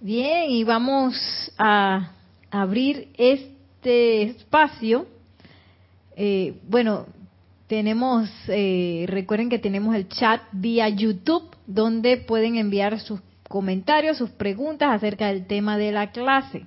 Bien, 0.00 0.48
y 0.48 0.62
vamos 0.62 1.16
a 1.58 2.12
abrir 2.52 3.08
este 3.18 4.22
espacio. 4.22 5.08
Eh, 6.14 6.60
bueno, 6.68 7.06
tenemos, 7.66 8.30
eh, 8.46 9.06
recuerden 9.08 9.48
que 9.48 9.58
tenemos 9.58 9.96
el 9.96 10.08
chat 10.08 10.40
vía 10.52 10.88
YouTube, 10.88 11.50
donde 11.66 12.16
pueden 12.16 12.54
enviar 12.54 13.00
sus 13.00 13.18
comentarios, 13.48 14.18
sus 14.18 14.30
preguntas 14.30 14.90
acerca 14.94 15.26
del 15.26 15.46
tema 15.46 15.76
de 15.76 15.90
la 15.90 16.12
clase. 16.12 16.64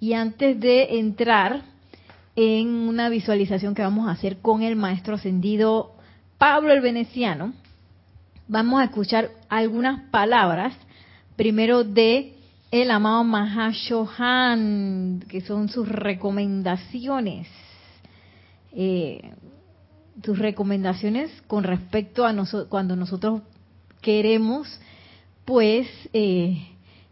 Y 0.00 0.14
antes 0.14 0.58
de 0.58 1.00
entrar 1.00 1.64
en 2.34 2.68
una 2.68 3.10
visualización 3.10 3.74
que 3.74 3.82
vamos 3.82 4.08
a 4.08 4.12
hacer 4.12 4.38
con 4.38 4.62
el 4.62 4.74
maestro 4.74 5.16
ascendido 5.16 5.92
Pablo 6.38 6.72
el 6.72 6.80
Veneciano, 6.80 7.52
vamos 8.46 8.80
a 8.80 8.84
escuchar 8.84 9.32
algunas 9.50 10.00
palabras, 10.08 10.72
primero 11.36 11.84
de 11.84 12.37
el 12.70 12.90
amado 12.90 13.24
Mahashohan, 13.24 15.24
que 15.28 15.40
son 15.40 15.68
sus 15.68 15.88
recomendaciones. 15.88 17.48
Eh, 18.72 19.32
sus 20.22 20.38
recomendaciones 20.38 21.30
con 21.46 21.64
respecto 21.64 22.26
a 22.26 22.32
nosotros, 22.32 22.68
cuando 22.68 22.96
nosotros 22.96 23.42
queremos, 24.00 24.80
pues, 25.44 25.88
eh, 26.12 26.66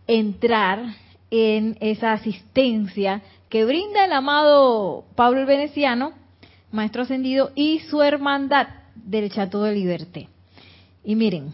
entrar 0.06 0.94
en 1.30 1.76
esa 1.80 2.12
asistencia 2.12 3.22
que 3.48 3.64
brinda 3.64 4.04
el 4.04 4.12
amado 4.12 5.04
Pablo 5.14 5.40
el 5.40 5.46
Veneciano, 5.46 6.12
Maestro 6.72 7.02
Ascendido, 7.02 7.52
y 7.54 7.80
su 7.80 8.02
hermandad 8.02 8.68
del 8.94 9.30
Chateau 9.30 9.62
de 9.62 9.74
Liberté. 9.74 10.28
Y 11.04 11.14
miren, 11.14 11.52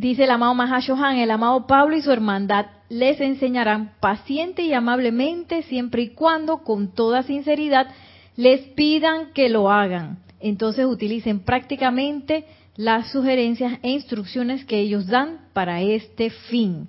Dice 0.00 0.24
el 0.24 0.30
amado 0.30 0.54
Mahashohan, 0.54 1.18
el 1.18 1.30
amado 1.30 1.66
Pablo 1.66 1.94
y 1.94 2.00
su 2.00 2.10
hermandad 2.10 2.68
les 2.88 3.20
enseñarán 3.20 3.92
paciente 4.00 4.62
y 4.62 4.72
amablemente 4.72 5.62
siempre 5.64 6.00
y 6.00 6.08
cuando 6.14 6.64
con 6.64 6.94
toda 6.94 7.22
sinceridad 7.22 7.86
les 8.34 8.62
pidan 8.68 9.34
que 9.34 9.50
lo 9.50 9.70
hagan. 9.70 10.20
Entonces 10.40 10.86
utilicen 10.86 11.40
prácticamente 11.40 12.46
las 12.76 13.12
sugerencias 13.12 13.78
e 13.82 13.90
instrucciones 13.90 14.64
que 14.64 14.80
ellos 14.80 15.06
dan 15.06 15.40
para 15.52 15.82
este 15.82 16.30
fin. 16.30 16.88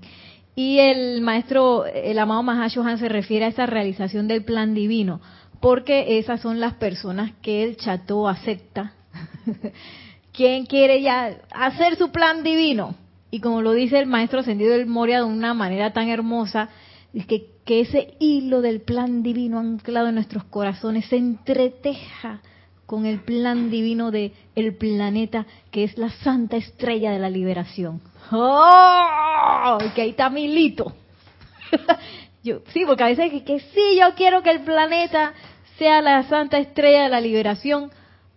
Y 0.55 0.77
el 0.79 1.19
maestro, 1.19 1.85
el 1.85 2.17
amado 2.17 2.43
Mahashohan 2.43 2.97
se 2.97 3.09
refiere 3.09 3.43
a 3.43 3.49
esa 3.49 3.65
realización 3.65 4.29
del 4.29 4.45
plan 4.45 4.73
divino, 4.73 5.19
porque 5.59 6.17
esas 6.17 6.39
son 6.39 6.61
las 6.61 6.75
personas 6.75 7.33
que 7.41 7.65
el 7.65 7.75
chato 7.75 8.29
acepta. 8.29 8.93
¿Quién 10.31 10.65
quiere 10.65 11.01
ya 11.01 11.41
hacer 11.53 11.97
su 11.97 12.09
plan 12.09 12.41
divino? 12.41 12.95
Y 13.31 13.39
como 13.39 13.61
lo 13.61 13.71
dice 13.71 13.97
el 13.97 14.07
maestro 14.07 14.41
ascendido 14.41 14.73
del 14.73 14.85
Moria 14.85 15.19
de 15.19 15.23
una 15.23 15.53
manera 15.53 15.93
tan 15.93 16.09
hermosa, 16.09 16.69
es 17.13 17.25
que, 17.25 17.47
que 17.65 17.81
ese 17.81 18.15
hilo 18.19 18.61
del 18.61 18.81
plan 18.81 19.23
divino 19.23 19.59
anclado 19.59 20.09
en 20.09 20.15
nuestros 20.15 20.43
corazones 20.43 21.05
se 21.05 21.17
entreteja 21.17 22.41
con 22.85 23.05
el 23.05 23.21
plan 23.21 23.71
divino 23.71 24.11
de 24.11 24.33
planeta 24.77 25.45
que 25.71 25.85
es 25.85 25.97
la 25.97 26.09
santa 26.09 26.57
estrella 26.57 27.11
de 27.11 27.19
la 27.19 27.29
liberación. 27.29 28.01
¡Oh! 28.31 29.77
Que 29.95 30.01
ahí 30.01 30.09
está 30.09 30.29
mi 30.29 30.49
lito. 30.49 30.93
yo, 32.43 32.59
sí, 32.73 32.83
porque 32.85 33.03
a 33.03 33.07
veces 33.07 33.31
que, 33.31 33.45
que 33.45 33.61
sí, 33.61 33.97
yo 33.97 34.13
quiero 34.15 34.43
que 34.43 34.51
el 34.51 34.59
planeta 34.59 35.31
sea 35.77 36.01
la 36.01 36.23
santa 36.23 36.57
estrella 36.57 37.03
de 37.03 37.09
la 37.09 37.21
liberación, 37.21 37.91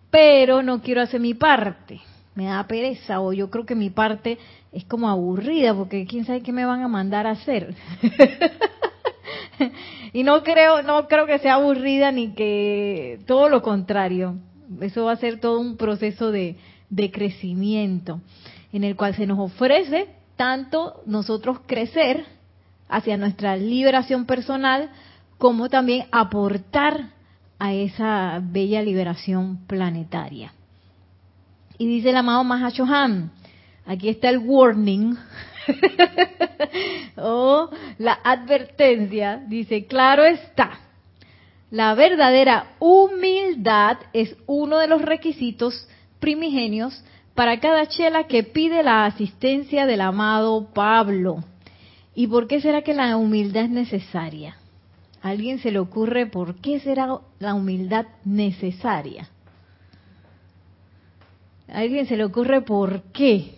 pero 0.09 0.63
no 0.63 0.81
quiero 0.81 1.01
hacer 1.01 1.19
mi 1.19 1.33
parte. 1.33 1.99
Me 2.33 2.45
da 2.45 2.65
pereza 2.65 3.19
o 3.19 3.33
yo 3.33 3.49
creo 3.49 3.65
que 3.65 3.75
mi 3.75 3.89
parte 3.89 4.37
es 4.75 4.83
como 4.83 5.09
aburrida 5.09 5.73
porque 5.73 6.05
quién 6.05 6.25
sabe 6.25 6.41
qué 6.41 6.51
me 6.51 6.65
van 6.65 6.81
a 6.81 6.89
mandar 6.89 7.25
a 7.25 7.31
hacer. 7.31 7.73
y 10.13 10.23
no 10.23 10.43
creo, 10.43 10.83
no 10.83 11.07
creo 11.07 11.25
que 11.25 11.39
sea 11.39 11.55
aburrida 11.55 12.11
ni 12.11 12.33
que 12.33 13.19
todo 13.25 13.47
lo 13.47 13.61
contrario. 13.61 14.35
Eso 14.81 15.05
va 15.05 15.13
a 15.13 15.17
ser 15.17 15.39
todo 15.39 15.61
un 15.61 15.77
proceso 15.77 16.29
de, 16.29 16.57
de 16.89 17.09
crecimiento 17.09 18.19
en 18.73 18.83
el 18.83 18.97
cual 18.97 19.15
se 19.15 19.25
nos 19.25 19.39
ofrece 19.39 20.09
tanto 20.35 21.01
nosotros 21.05 21.61
crecer 21.65 22.25
hacia 22.89 23.15
nuestra 23.15 23.55
liberación 23.55 24.25
personal 24.25 24.89
como 25.37 25.69
también 25.69 26.07
aportar 26.11 27.11
a 27.59 27.73
esa 27.73 28.41
bella 28.43 28.81
liberación 28.81 29.65
planetaria. 29.67 30.53
Y 31.77 31.87
dice 31.87 32.09
el 32.09 32.17
amado 32.17 32.43
Mahashohan, 32.43 33.31
Aquí 33.85 34.09
está 34.09 34.29
el 34.29 34.39
warning 34.39 35.15
o 37.17 37.69
la 37.97 38.19
advertencia. 38.23 39.43
Dice, 39.47 39.85
claro 39.85 40.23
está, 40.25 40.79
la 41.71 41.93
verdadera 41.93 42.75
humildad 42.79 43.97
es 44.13 44.35
uno 44.47 44.77
de 44.79 44.87
los 44.87 45.01
requisitos 45.01 45.87
primigenios 46.19 47.03
para 47.33 47.59
cada 47.59 47.85
chela 47.87 48.27
que 48.27 48.43
pide 48.43 48.81
la 48.81 49.05
asistencia 49.05 49.85
del 49.85 50.01
amado 50.01 50.69
Pablo. 50.73 51.43
¿Y 52.15 52.27
por 52.27 52.47
qué 52.47 52.61
será 52.61 52.81
que 52.81 52.93
la 52.93 53.17
humildad 53.17 53.65
es 53.65 53.69
necesaria? 53.69 54.55
¿A 55.21 55.29
alguien 55.29 55.59
se 55.59 55.71
le 55.71 55.79
ocurre 55.79 56.27
por 56.27 56.55
qué 56.61 56.79
será 56.79 57.19
la 57.39 57.53
humildad 57.53 58.05
necesaria? 58.23 59.27
¿A 61.67 61.79
alguien 61.79 62.05
se 62.05 62.15
le 62.15 62.23
ocurre 62.23 62.61
por 62.61 63.01
qué? 63.11 63.54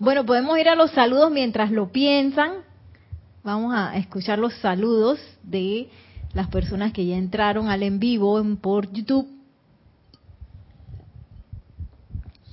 Bueno, 0.00 0.24
podemos 0.24 0.58
ir 0.58 0.66
a 0.70 0.74
los 0.74 0.92
saludos 0.92 1.30
mientras 1.30 1.70
lo 1.70 1.92
piensan. 1.92 2.52
Vamos 3.44 3.74
a 3.74 3.98
escuchar 3.98 4.38
los 4.38 4.54
saludos 4.54 5.20
de 5.42 5.90
las 6.32 6.48
personas 6.48 6.94
que 6.94 7.04
ya 7.04 7.18
entraron 7.18 7.68
al 7.68 7.82
en 7.82 7.98
vivo 8.00 8.42
por 8.62 8.90
YouTube. 8.90 9.28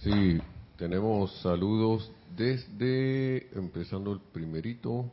Sí, 0.04 0.42
tenemos 0.76 1.32
saludos 1.42 2.12
desde, 2.36 3.48
empezando 3.58 4.12
el 4.12 4.20
primerito, 4.34 5.10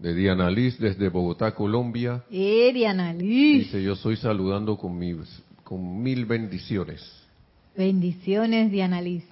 de 0.00 0.14
Diana 0.14 0.50
Liz 0.50 0.76
desde 0.80 1.08
Bogotá, 1.08 1.54
Colombia. 1.54 2.24
Eh, 2.32 2.72
Diana 2.74 3.12
Liz. 3.12 3.66
Dice, 3.66 3.80
yo 3.80 3.94
soy 3.94 4.16
saludando 4.16 4.76
con, 4.76 4.98
mi, 4.98 5.14
con 5.62 6.02
mil 6.02 6.26
bendiciones. 6.26 7.00
Bendiciones, 7.76 8.72
Diana 8.72 9.00
Liz. 9.00 9.22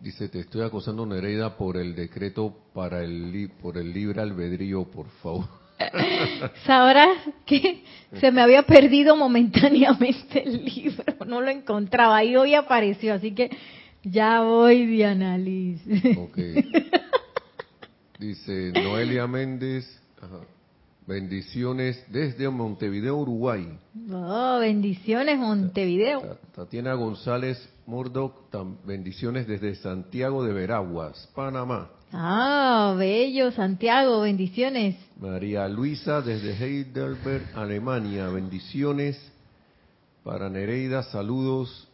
Dice, 0.00 0.28
te 0.28 0.40
estoy 0.40 0.62
acosando 0.62 1.04
Nereida 1.04 1.56
por 1.56 1.76
el 1.76 1.96
decreto 1.96 2.56
para 2.72 3.02
el 3.02 3.50
por 3.60 3.76
el 3.76 3.92
libre 3.92 4.20
albedrío, 4.22 4.84
por 4.84 5.08
favor. 5.22 5.46
Sabrás 6.66 7.18
que 7.44 7.82
se 8.20 8.30
me 8.30 8.40
había 8.40 8.62
perdido 8.62 9.16
momentáneamente 9.16 10.44
el 10.44 10.64
libro, 10.64 11.04
no 11.26 11.40
lo 11.40 11.50
encontraba 11.50 12.22
y 12.22 12.36
hoy 12.36 12.54
apareció, 12.54 13.14
así 13.14 13.32
que 13.32 13.50
ya 14.04 14.42
voy 14.42 14.86
Diana 14.86 15.36
Liz. 15.36 15.80
Dice 18.20 18.72
Noelia 18.72 19.26
Méndez, 19.26 19.84
bendiciones 21.06 22.04
desde 22.08 22.48
Montevideo, 22.48 23.16
Uruguay. 23.16 23.68
Oh, 24.12 24.58
bendiciones 24.60 25.38
Montevideo. 25.38 26.38
Tatiana 26.54 26.94
González 26.94 27.68
Murdoch, 27.88 28.34
bendiciones 28.84 29.46
desde 29.46 29.74
Santiago 29.76 30.44
de 30.44 30.52
Veraguas, 30.52 31.26
Panamá. 31.34 31.90
Ah, 32.12 32.94
bello, 32.98 33.50
Santiago, 33.50 34.20
bendiciones. 34.20 34.94
María 35.18 35.66
Luisa 35.68 36.20
desde 36.20 36.52
Heidelberg, 36.52 37.46
Alemania, 37.54 38.28
bendiciones 38.28 39.18
para 40.22 40.50
Nereida, 40.50 41.02
saludos 41.04 41.88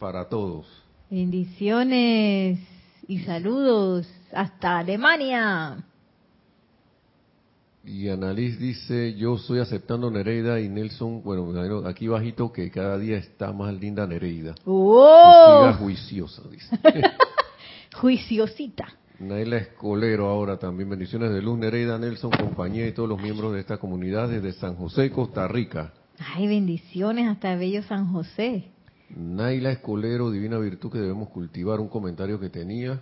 para 0.00 0.28
todos. 0.28 0.66
Bendiciones 1.10 2.58
y 3.06 3.20
saludos 3.20 4.08
hasta 4.32 4.78
Alemania. 4.78 5.76
Y 7.86 8.08
Annalise 8.08 8.58
dice, 8.58 9.14
yo 9.14 9.36
estoy 9.36 9.60
aceptando 9.60 10.10
Nereida 10.10 10.60
y 10.60 10.68
Nelson, 10.68 11.22
bueno, 11.22 11.52
aquí 11.86 12.08
bajito 12.08 12.52
que 12.52 12.68
cada 12.68 12.98
día 12.98 13.16
está 13.16 13.52
más 13.52 13.72
linda 13.74 14.04
Nereida. 14.08 14.56
¡Oh! 14.64 15.60
siga 15.60 15.74
juiciosa, 15.74 16.42
dice. 16.50 16.76
Juiciosita. 17.94 18.88
Naila 19.20 19.58
Escolero 19.58 20.26
ahora 20.26 20.58
también. 20.58 20.90
Bendiciones 20.90 21.30
de 21.30 21.40
Luz, 21.40 21.58
Nereida, 21.58 21.96
Nelson, 21.96 22.32
compañía 22.32 22.88
y 22.88 22.92
todos 22.92 23.08
los 23.08 23.22
miembros 23.22 23.54
de 23.54 23.60
esta 23.60 23.78
comunidad 23.78 24.28
desde 24.28 24.52
San 24.54 24.74
José, 24.74 25.12
Costa 25.12 25.46
Rica. 25.46 25.92
Ay, 26.18 26.48
bendiciones 26.48 27.28
hasta 27.28 27.52
el 27.52 27.60
bello 27.60 27.84
San 27.84 28.12
José. 28.12 28.64
Naila 29.10 29.70
Escolero, 29.70 30.32
divina 30.32 30.58
virtud 30.58 30.90
que 30.90 30.98
debemos 30.98 31.28
cultivar, 31.28 31.78
un 31.78 31.88
comentario 31.88 32.40
que 32.40 32.50
tenía. 32.50 33.00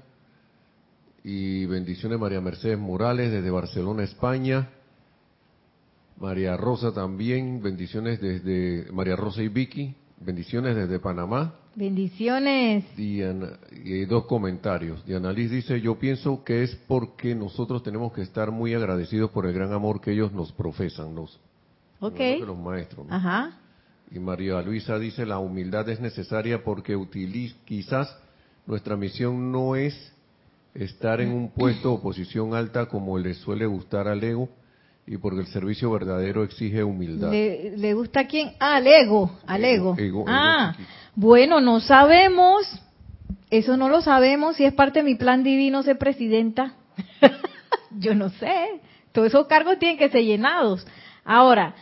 Y 1.27 1.65
bendiciones 1.65 2.21
María 2.21 2.43
Mercedes 2.43 2.79
Morales 2.79 3.33
desde 3.33 3.51
Barcelona, 3.51 4.05
España. 4.05 4.69
María 6.21 6.55
Rosa 6.57 6.93
también, 6.93 7.63
bendiciones 7.63 8.21
desde 8.21 8.93
María 8.93 9.17
Rosa 9.17 9.43
y 9.43 9.49
Vicky, 9.49 9.95
bendiciones 10.21 10.77
desde 10.77 10.99
Panamá. 10.99 11.55
Bendiciones. 11.75 12.85
y 12.97 14.05
dos 14.05 14.27
comentarios. 14.27 15.05
Diana 15.07 15.33
Liz 15.33 15.51
dice, 15.51 15.81
yo 15.81 15.99
pienso 15.99 16.45
que 16.45 16.63
es 16.63 16.77
porque 16.87 17.35
nosotros 17.35 17.83
tenemos 17.83 18.13
que 18.13 18.21
estar 18.21 18.51
muy 18.51 18.75
agradecidos 18.75 19.31
por 19.31 19.47
el 19.47 19.55
gran 19.55 19.73
amor 19.73 20.03
que 20.03 20.13
ellos 20.13 20.31
nos 20.31 20.53
profesan, 20.53 21.15
los, 21.15 21.41
okay. 22.01 22.39
los 22.41 22.57
maestros. 22.57 23.07
Ajá. 23.09 23.59
Y 24.11 24.19
María 24.19 24.61
Luisa 24.61 24.99
dice, 24.99 25.25
la 25.25 25.39
humildad 25.39 25.89
es 25.89 26.01
necesaria 26.01 26.63
porque 26.63 26.97
quizás 27.65 28.15
nuestra 28.67 28.97
misión 28.97 29.51
no 29.51 29.75
es 29.75 30.14
estar 30.75 31.21
en 31.21 31.33
un 31.33 31.51
puesto 31.51 31.93
o 31.93 32.03
posición 32.03 32.55
alta 32.55 32.87
como 32.87 33.17
le 33.19 33.35
suele 33.35 33.67
gustar 33.67 34.09
al 34.09 34.23
ego, 34.23 34.49
y 35.07 35.19
porque 35.19 35.41
el 35.41 35.47
servicio 35.47 35.91
verdadero 35.91 36.45
exige 36.45 36.83
humildad. 36.83 37.31
¿Le, 37.31 37.95
gusta 37.95 38.21
a 38.21 38.27
quién? 38.27 38.53
Ah, 38.59 38.77
al 38.77 38.87
ego, 38.87 39.39
al 39.47 39.65
ego. 39.65 39.97
ah, 40.27 40.75
bueno, 41.15 41.61
no 41.61 41.81
sabemos, 41.81 42.67
eso 43.51 43.77
no 43.77 43.89
lo 43.89 44.01
sabemos, 44.01 44.57
si 44.57 44.65
es 44.65 44.73
parte 44.73 45.01
de 45.01 45.05
mi 45.05 45.15
plan 45.15 45.45
divino 45.45 45.83
ser 45.83 45.99
presidenta. 45.99 46.75
Yo 47.99 48.15
no 48.15 48.31
sé, 48.31 48.81
todos 49.13 49.29
esos 49.29 49.47
cargos 49.47 49.79
tienen 49.79 49.99
que 49.99 50.09
ser 50.09 50.25
llenados. 50.25 50.85
Ahora, 51.25 51.75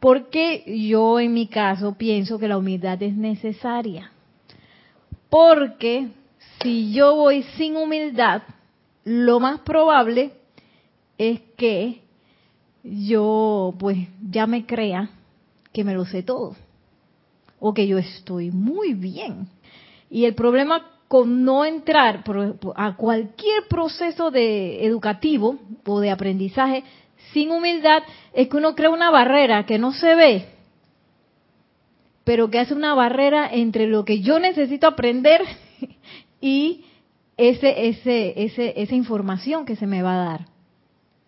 ¿por 0.00 0.30
qué 0.30 0.64
yo 0.88 1.20
en 1.20 1.34
mi 1.34 1.46
caso 1.46 1.96
pienso 1.98 2.38
que 2.38 2.48
la 2.48 2.56
humildad 2.56 3.00
es 3.02 3.14
necesaria? 3.14 4.10
Porque 5.28 6.08
si 6.62 6.92
yo 6.92 7.14
voy 7.16 7.42
sin 7.56 7.76
humildad, 7.76 8.42
lo 9.04 9.40
más 9.40 9.60
probable 9.60 10.32
es 11.16 11.40
que 11.56 12.02
yo 12.82 13.74
pues 13.78 13.98
ya 14.30 14.46
me 14.46 14.66
crea 14.66 15.10
que 15.72 15.84
me 15.84 15.94
lo 15.94 16.04
sé 16.04 16.22
todo 16.22 16.56
o 17.58 17.74
que 17.74 17.86
yo 17.86 17.98
estoy 17.98 18.50
muy 18.50 18.94
bien. 18.94 19.48
Y 20.10 20.24
el 20.24 20.34
problema 20.34 20.86
con 21.08 21.44
no 21.44 21.64
entrar 21.64 22.24
a 22.76 22.96
cualquier 22.96 23.64
proceso 23.68 24.30
de 24.30 24.86
educativo 24.86 25.58
o 25.84 26.00
de 26.00 26.10
aprendizaje 26.10 26.84
sin 27.32 27.50
humildad 27.50 28.02
es 28.32 28.48
que 28.48 28.56
uno 28.56 28.74
crea 28.74 28.90
una 28.90 29.10
barrera 29.10 29.66
que 29.66 29.78
no 29.78 29.92
se 29.92 30.14
ve, 30.14 30.48
pero 32.24 32.50
que 32.50 32.60
hace 32.60 32.74
una 32.74 32.94
barrera 32.94 33.48
entre 33.52 33.86
lo 33.86 34.04
que 34.04 34.20
yo 34.20 34.38
necesito 34.38 34.86
aprender 34.86 35.42
y 36.40 36.84
ese, 37.36 37.88
ese, 37.88 38.42
ese, 38.42 38.80
esa 38.80 38.94
información 38.94 39.64
que 39.64 39.76
se 39.76 39.86
me 39.86 40.02
va 40.02 40.14
a 40.14 40.24
dar. 40.24 40.46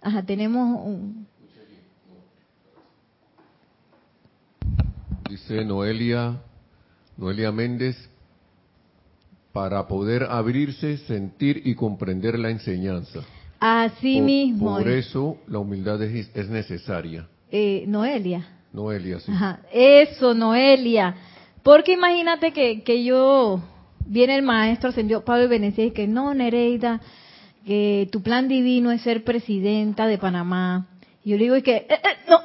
Ajá, 0.00 0.22
tenemos 0.24 0.80
un, 0.84 1.26
Dice 5.32 5.64
Noelia, 5.64 6.42
Noelia 7.16 7.50
Méndez, 7.50 7.96
para 9.50 9.88
poder 9.88 10.24
abrirse, 10.24 10.98
sentir 10.98 11.62
y 11.64 11.74
comprender 11.74 12.38
la 12.38 12.50
enseñanza. 12.50 13.20
Así 13.58 14.20
mismo. 14.20 14.76
Por 14.76 14.88
eso 14.88 15.38
la 15.46 15.58
humildad 15.58 16.02
es, 16.02 16.50
necesaria. 16.50 17.26
Eh, 17.50 17.84
Noelia. 17.86 18.46
Noelia, 18.74 19.20
sí. 19.20 19.32
Eso, 19.72 20.34
Noelia. 20.34 21.14
Porque 21.62 21.92
imagínate 21.92 22.52
que, 22.52 22.82
que 22.82 23.02
yo, 23.02 23.62
viene 24.06 24.36
el 24.36 24.42
maestro 24.42 24.90
ascendió 24.90 25.24
Pablo 25.24 25.48
Venecia 25.48 25.84
y 25.84 25.90
que 25.92 26.06
no, 26.06 26.34
Nereida, 26.34 27.00
que 27.66 28.08
tu 28.10 28.22
plan 28.22 28.48
divino 28.48 28.90
es 28.90 29.02
ser 29.02 29.24
presidenta 29.24 30.06
de 30.06 30.18
Panamá. 30.18 30.86
Y 31.24 31.30
yo 31.30 31.36
le 31.36 31.44
digo, 31.44 31.56
y 31.56 31.62
que, 31.62 31.76
eh, 31.76 31.86
eh, 31.90 32.28
no, 32.28 32.40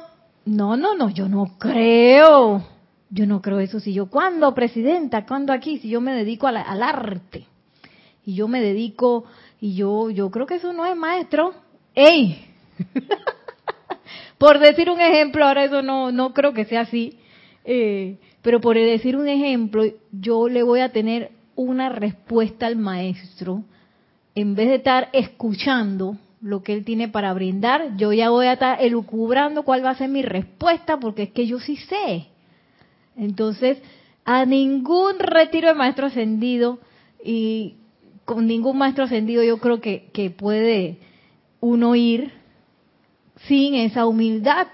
no, 0.46 0.76
no, 0.76 0.94
no, 0.94 1.10
yo 1.10 1.28
no 1.28 1.58
creo. 1.58 2.64
Yo 3.10 3.26
no 3.26 3.40
creo 3.40 3.58
eso. 3.60 3.80
Si 3.80 3.92
yo, 3.92 4.06
¿cuándo, 4.10 4.54
presidenta? 4.54 5.24
¿Cuándo 5.26 5.52
aquí? 5.52 5.78
Si 5.78 5.88
yo 5.88 6.00
me 6.00 6.14
dedico 6.14 6.46
al 6.46 6.56
arte. 6.56 7.46
Y 8.24 8.34
yo 8.34 8.46
me 8.48 8.60
dedico, 8.60 9.24
y 9.60 9.74
yo, 9.74 10.10
yo 10.10 10.30
creo 10.30 10.46
que 10.46 10.56
eso 10.56 10.72
no 10.72 10.84
es 10.84 10.94
maestro. 10.94 11.54
¡Ey! 11.94 12.44
por 14.38 14.58
decir 14.58 14.90
un 14.90 15.00
ejemplo, 15.00 15.44
ahora 15.44 15.64
eso 15.64 15.82
no, 15.82 16.12
no 16.12 16.34
creo 16.34 16.52
que 16.52 16.66
sea 16.66 16.82
así. 16.82 17.18
Eh, 17.64 18.18
pero 18.42 18.60
por 18.60 18.76
decir 18.76 19.16
un 19.16 19.28
ejemplo, 19.28 19.84
yo 20.12 20.48
le 20.48 20.62
voy 20.62 20.80
a 20.80 20.92
tener 20.92 21.32
una 21.58 21.88
respuesta 21.88 22.66
al 22.66 22.76
maestro. 22.76 23.64
En 24.36 24.54
vez 24.54 24.68
de 24.68 24.76
estar 24.76 25.08
escuchando 25.12 26.16
lo 26.40 26.62
que 26.62 26.72
él 26.72 26.84
tiene 26.84 27.08
para 27.08 27.34
brindar, 27.34 27.96
yo 27.96 28.12
ya 28.12 28.30
voy 28.30 28.46
a 28.46 28.52
estar 28.52 28.80
elucubrando 28.80 29.64
cuál 29.64 29.84
va 29.84 29.90
a 29.90 29.96
ser 29.96 30.08
mi 30.08 30.22
respuesta, 30.22 30.98
porque 30.98 31.24
es 31.24 31.30
que 31.30 31.48
yo 31.48 31.58
sí 31.58 31.76
sé. 31.76 32.28
Entonces, 33.16 33.78
a 34.24 34.44
ningún 34.44 35.18
retiro 35.18 35.68
de 35.68 35.74
maestro 35.74 36.06
ascendido 36.06 36.78
y 37.24 37.74
con 38.24 38.46
ningún 38.46 38.78
maestro 38.78 39.04
ascendido 39.04 39.42
yo 39.42 39.58
creo 39.58 39.80
que, 39.80 40.10
que 40.12 40.30
puede 40.30 40.98
uno 41.60 41.96
ir 41.96 42.30
sin 43.48 43.74
esa 43.74 44.06
humildad, 44.06 44.68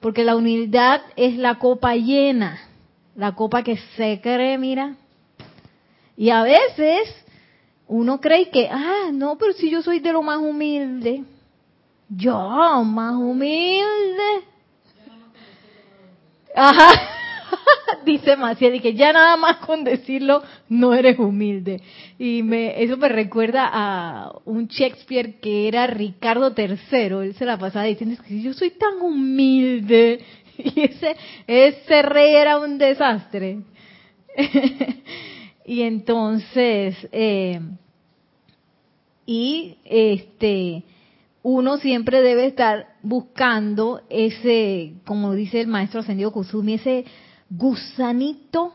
porque 0.00 0.24
la 0.24 0.34
humildad 0.34 1.00
es 1.14 1.36
la 1.36 1.60
copa 1.60 1.94
llena, 1.94 2.58
la 3.14 3.36
copa 3.36 3.62
que 3.62 3.76
se 3.96 4.20
cree, 4.20 4.58
mira. 4.58 4.96
Y 6.18 6.30
a 6.30 6.42
veces 6.42 7.14
uno 7.86 8.20
cree 8.20 8.50
que, 8.50 8.68
ah, 8.68 9.10
no, 9.12 9.38
pero 9.38 9.52
si 9.52 9.70
yo 9.70 9.80
soy 9.82 10.00
de 10.00 10.12
lo 10.12 10.20
más 10.20 10.38
humilde, 10.38 11.22
yo 12.08 12.84
más 12.84 13.14
humilde. 13.14 14.42
Ajá. 16.56 16.90
dice 18.04 18.36
Maciel, 18.36 18.82
que 18.82 18.94
ya 18.94 19.12
nada 19.12 19.36
más 19.36 19.58
con 19.58 19.84
decirlo 19.84 20.42
no 20.68 20.92
eres 20.92 21.20
humilde. 21.20 21.80
Y 22.18 22.42
me, 22.42 22.82
eso 22.82 22.96
me 22.96 23.08
recuerda 23.08 23.70
a 23.72 24.32
un 24.44 24.66
Shakespeare 24.66 25.38
que 25.40 25.68
era 25.68 25.86
Ricardo 25.86 26.52
III. 26.56 26.74
Él 27.22 27.34
se 27.38 27.44
la 27.44 27.58
pasaba 27.58 27.84
diciendo 27.84 28.20
que 28.26 28.42
yo 28.42 28.52
soy 28.54 28.70
tan 28.70 29.00
humilde. 29.00 30.20
Y 30.60 30.80
ese, 30.80 31.16
ese 31.46 32.02
rey 32.02 32.34
era 32.34 32.58
un 32.58 32.78
desastre. 32.78 33.60
y 35.68 35.82
entonces, 35.82 36.96
eh, 37.12 37.60
y 39.26 39.76
este, 39.84 40.82
uno 41.42 41.76
siempre 41.76 42.22
debe 42.22 42.46
estar 42.46 42.94
buscando 43.02 44.00
ese, 44.08 44.94
como 45.04 45.34
dice 45.34 45.60
el 45.60 45.66
maestro 45.66 46.00
ascendido 46.00 46.32
Kusumi, 46.32 46.72
ese 46.72 47.04
gusanito 47.50 48.72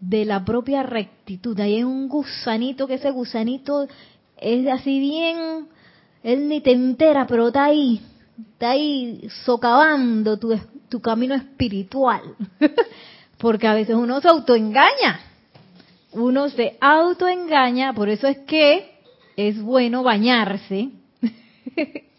de 0.00 0.24
la 0.24 0.42
propia 0.42 0.82
rectitud. 0.82 1.60
Ahí 1.60 1.74
hay 1.74 1.84
un 1.84 2.08
gusanito, 2.08 2.86
que 2.86 2.94
ese 2.94 3.10
gusanito 3.10 3.86
es 4.38 4.66
así 4.66 4.98
bien, 4.98 5.68
él 6.22 6.48
ni 6.48 6.62
te 6.62 6.72
entera, 6.72 7.26
pero 7.26 7.48
está 7.48 7.64
ahí, 7.64 8.00
está 8.54 8.70
ahí 8.70 9.28
socavando 9.44 10.38
tu, 10.38 10.58
tu 10.88 11.02
camino 11.02 11.34
espiritual. 11.34 12.22
Porque 13.36 13.66
a 13.66 13.74
veces 13.74 13.94
uno 13.94 14.22
se 14.22 14.28
autoengaña, 14.28 15.20
uno 16.12 16.48
se 16.48 16.76
autoengaña, 16.80 17.92
por 17.94 18.08
eso 18.08 18.26
es 18.26 18.38
que 18.38 18.90
es 19.36 19.60
bueno 19.60 20.02
bañarse 20.02 20.90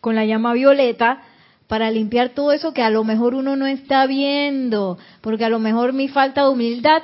con 0.00 0.14
la 0.14 0.24
llama 0.24 0.52
violeta 0.52 1.22
para 1.66 1.90
limpiar 1.90 2.30
todo 2.30 2.52
eso 2.52 2.72
que 2.72 2.82
a 2.82 2.90
lo 2.90 3.04
mejor 3.04 3.34
uno 3.34 3.54
no 3.54 3.66
está 3.66 4.06
viendo, 4.06 4.98
porque 5.20 5.44
a 5.44 5.48
lo 5.48 5.58
mejor 5.58 5.92
mi 5.92 6.08
falta 6.08 6.42
de 6.42 6.48
humildad 6.48 7.02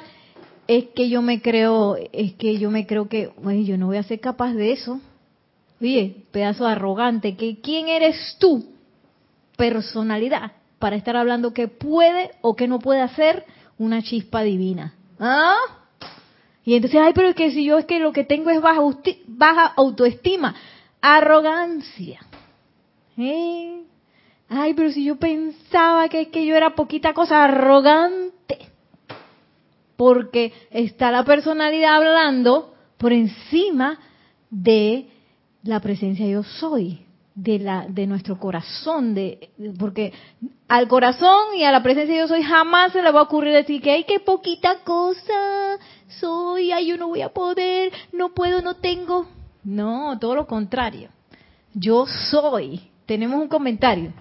es 0.66 0.86
que 0.94 1.08
yo 1.08 1.22
me 1.22 1.40
creo, 1.40 1.96
es 2.12 2.34
que 2.34 2.58
yo 2.58 2.70
me 2.70 2.86
creo 2.86 3.08
que, 3.08 3.30
oye, 3.44 3.64
yo 3.64 3.78
no 3.78 3.86
voy 3.86 3.98
a 3.98 4.02
ser 4.02 4.18
capaz 4.18 4.54
de 4.54 4.72
eso. 4.72 5.00
Oye, 5.80 6.24
pedazo 6.32 6.66
arrogante, 6.66 7.36
que 7.36 7.60
quién 7.60 7.88
eres 7.88 8.36
tú, 8.40 8.66
personalidad, 9.56 10.52
para 10.78 10.96
estar 10.96 11.16
hablando 11.16 11.52
que 11.52 11.68
puede 11.68 12.32
o 12.40 12.56
que 12.56 12.66
no 12.66 12.80
puede 12.80 13.02
hacer 13.02 13.44
una 13.78 14.02
chispa 14.02 14.42
divina. 14.42 14.94
¿Ah? 15.20 15.85
Y 16.66 16.74
entonces, 16.74 17.00
ay, 17.00 17.12
pero 17.14 17.28
es 17.28 17.36
que 17.36 17.52
si 17.52 17.64
yo 17.64 17.78
es 17.78 17.84
que 17.84 18.00
lo 18.00 18.12
que 18.12 18.24
tengo 18.24 18.50
es 18.50 18.60
baja, 18.60 18.80
baja 19.28 19.66
autoestima, 19.76 20.56
arrogancia. 21.00 22.20
¿Eh? 23.16 23.84
Ay, 24.48 24.74
pero 24.74 24.90
si 24.90 25.04
yo 25.04 25.14
pensaba 25.14 26.08
que, 26.08 26.28
que 26.28 26.44
yo 26.44 26.56
era 26.56 26.74
poquita 26.74 27.14
cosa 27.14 27.44
arrogante. 27.44 28.58
Porque 29.96 30.52
está 30.70 31.12
la 31.12 31.24
personalidad 31.24 31.98
hablando 31.98 32.74
por 32.98 33.12
encima 33.12 34.00
de 34.50 35.06
la 35.62 35.78
presencia 35.78 36.26
yo 36.26 36.42
soy, 36.42 36.98
de 37.36 37.60
la 37.60 37.86
de 37.88 38.08
nuestro 38.08 38.40
corazón, 38.40 39.14
de 39.14 39.50
porque 39.78 40.12
al 40.66 40.88
corazón 40.88 41.54
y 41.56 41.62
a 41.62 41.70
la 41.70 41.82
presencia 41.84 42.16
yo 42.16 42.26
soy 42.26 42.42
jamás 42.42 42.92
se 42.92 43.02
le 43.02 43.12
va 43.12 43.20
a 43.20 43.24
ocurrir 43.24 43.54
decir 43.54 43.80
que 43.80 43.92
hay 43.92 44.04
que 44.04 44.18
poquita 44.18 44.80
cosa 44.84 45.78
soy, 46.08 46.72
ay 46.72 46.88
yo 46.88 46.96
no 46.96 47.08
voy 47.08 47.22
a 47.22 47.30
poder, 47.30 47.92
no 48.12 48.34
puedo, 48.34 48.62
no 48.62 48.76
tengo. 48.76 49.26
No, 49.64 50.18
todo 50.18 50.34
lo 50.34 50.46
contrario. 50.46 51.10
Yo 51.74 52.06
soy. 52.06 52.80
Tenemos 53.04 53.40
un 53.40 53.48
comentario. 53.48 54.12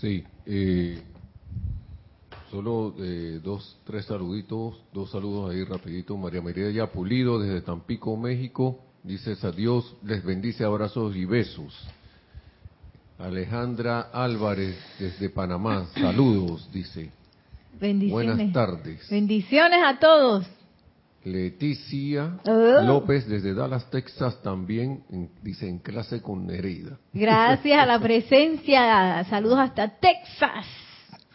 Sí, 0.00 0.24
eh, 0.46 1.02
solo 2.50 2.94
eh, 2.98 3.40
dos, 3.42 3.78
tres 3.84 4.06
saluditos, 4.06 4.80
dos 4.92 5.10
saludos 5.10 5.50
ahí 5.50 5.64
rapidito. 5.64 6.16
María 6.16 6.42
María 6.42 6.86
Pulido 6.90 7.38
desde 7.38 7.60
Tampico, 7.60 8.16
México. 8.16 8.78
Dices 9.02 9.42
adiós, 9.44 9.96
les 10.04 10.24
bendice, 10.24 10.64
abrazos 10.64 11.16
y 11.16 11.24
besos. 11.24 11.74
Alejandra 13.18 14.10
Álvarez 14.12 14.76
desde 14.98 15.28
Panamá, 15.30 15.86
saludos, 15.94 16.68
dice. 16.72 17.10
Bendiciones. 17.80 18.36
Buenas 18.36 18.52
tardes. 18.52 19.10
Bendiciones 19.10 19.80
a 19.84 19.98
todos. 19.98 20.46
Leticia 21.24 22.38
Oh. 22.46 22.82
López 22.82 23.28
desde 23.28 23.54
Dallas, 23.54 23.88
Texas, 23.90 24.42
también 24.42 25.04
dice 25.42 25.68
en 25.68 25.78
clase 25.78 26.20
con 26.20 26.46
Nereida. 26.46 26.98
Gracias 27.12 27.78
a 27.78 27.86
la 27.86 28.00
presencia. 28.00 29.24
Saludos 29.30 29.58
hasta 29.60 29.88
Texas. 30.00 30.66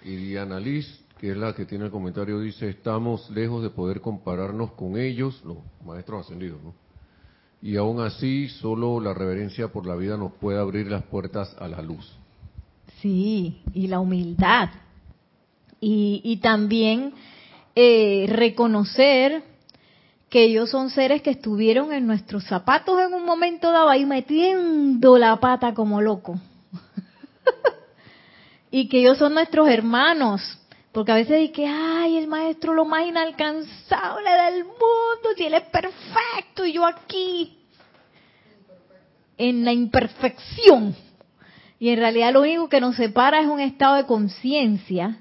Y 0.03 0.15
Diana 0.15 0.59
Liz, 0.59 0.85
que 1.19 1.31
es 1.31 1.37
la 1.37 1.53
que 1.53 1.65
tiene 1.65 1.85
el 1.85 1.91
comentario, 1.91 2.39
dice, 2.41 2.69
estamos 2.69 3.29
lejos 3.29 3.63
de 3.63 3.69
poder 3.69 4.01
compararnos 4.01 4.71
con 4.73 4.97
ellos, 4.97 5.41
los 5.45 5.57
maestros 5.85 6.25
ascendidos, 6.25 6.61
¿no? 6.61 6.73
Y 7.61 7.75
aún 7.77 8.01
así, 8.01 8.49
solo 8.49 8.99
la 8.99 9.13
reverencia 9.13 9.69
por 9.69 9.85
la 9.87 9.95
vida 9.95 10.15
nos 10.15 10.33
puede 10.33 10.59
abrir 10.59 10.91
las 10.91 11.03
puertas 11.03 11.55
a 11.59 11.67
la 11.67 11.81
luz. 11.81 12.13
Sí, 13.01 13.61
y 13.73 13.87
la 13.87 13.99
humildad. 13.99 14.69
Y, 15.79 16.21
y 16.23 16.37
también 16.37 17.13
eh, 17.75 18.25
reconocer 18.27 19.43
que 20.29 20.43
ellos 20.43 20.71
son 20.71 20.89
seres 20.89 21.21
que 21.21 21.29
estuvieron 21.29 21.93
en 21.93 22.07
nuestros 22.07 22.43
zapatos 22.45 22.99
en 22.99 23.13
un 23.13 23.23
momento 23.23 23.71
dado 23.71 23.89
ahí 23.89 24.05
metiendo 24.05 25.17
la 25.17 25.39
pata 25.39 25.73
como 25.73 26.01
loco. 26.01 26.39
y 28.71 28.89
que 28.89 28.99
ellos 28.99 29.17
son 29.17 29.35
nuestros 29.35 29.69
hermanos. 29.69 30.59
Porque 30.91 31.11
a 31.11 31.15
veces 31.15 31.37
dicen 31.37 31.53
que, 31.53 31.67
ay, 31.67 32.17
el 32.17 32.27
maestro 32.27 32.73
lo 32.73 32.83
más 32.83 33.05
inalcanzable 33.05 34.31
del 34.31 34.63
mundo, 34.63 35.29
si 35.35 35.45
él 35.45 35.53
es 35.53 35.63
perfecto 35.65 36.65
y 36.65 36.73
yo 36.73 36.83
aquí, 36.83 37.59
en 39.37 39.63
la 39.63 39.71
imperfección. 39.71 40.95
Y 41.77 41.89
en 41.89 41.99
realidad 41.99 42.33
lo 42.33 42.41
único 42.41 42.69
que 42.69 42.81
nos 42.81 42.95
separa 42.95 43.39
es 43.39 43.47
un 43.47 43.59
estado 43.59 43.95
de 43.95 44.07
conciencia 44.07 45.19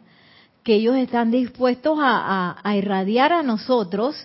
que 0.67 0.75
ellos 0.75 0.97
están 0.97 1.31
dispuestos 1.31 1.97
a, 2.03 2.61
irradiar 2.77 3.33
a 3.33 3.45
nosotros 3.45 4.17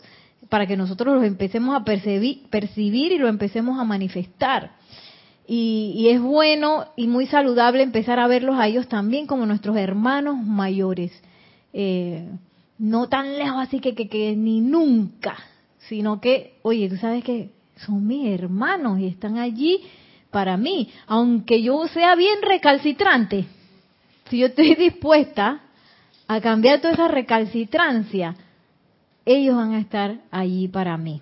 para 0.50 0.66
que 0.66 0.76
nosotros 0.76 1.14
los 1.14 1.24
empecemos 1.24 1.80
a 1.80 1.84
percibir, 1.84 2.48
percibir 2.50 3.12
y 3.12 3.20
lo 3.20 3.28
empecemos 3.28 3.80
a 3.80 3.84
manifestar. 3.84 4.72
Y, 5.48 5.94
y, 5.96 6.10
es 6.10 6.20
bueno 6.20 6.86
y 6.96 7.06
muy 7.06 7.28
saludable 7.28 7.84
empezar 7.84 8.20
a 8.20 8.26
verlos 8.26 8.56
a 8.58 8.66
ellos 8.66 8.88
también 8.88 9.28
como 9.28 9.46
nuestros 9.46 9.78
hermanos 9.78 10.44
mayores. 10.44 11.12
Eh, 11.74 12.28
no 12.80 13.08
tan 13.08 13.38
lejos 13.38 13.62
así 13.62 13.80
que, 13.80 13.94
que, 13.94 14.10
que 14.10 14.36
ni 14.36 14.62
nunca, 14.62 15.38
sino 15.90 16.20
que, 16.20 16.56
oye, 16.64 16.90
tú 16.90 16.98
sabes 16.98 17.24
que 17.24 17.52
son 17.86 18.08
mis 18.08 18.28
hermanos 18.34 19.00
y 19.00 19.06
están 19.06 19.38
allí 19.38 19.82
para 20.32 20.58
mí, 20.58 20.90
aunque 21.06 21.62
yo 21.62 21.88
sea 21.90 22.16
bien 22.16 22.42
recalcitrante, 22.42 23.46
si 24.28 24.40
yo 24.40 24.48
estoy 24.48 24.74
dispuesta 24.90 25.62
a 26.34 26.40
cambiar 26.40 26.80
toda 26.80 26.94
esa 26.94 27.10
recalcitrancia, 27.10 28.36
ellos 29.26 29.54
van 29.54 29.74
a 29.74 29.80
estar 29.80 30.16
allí 30.32 30.70
para 30.70 30.96
mí. 30.96 31.22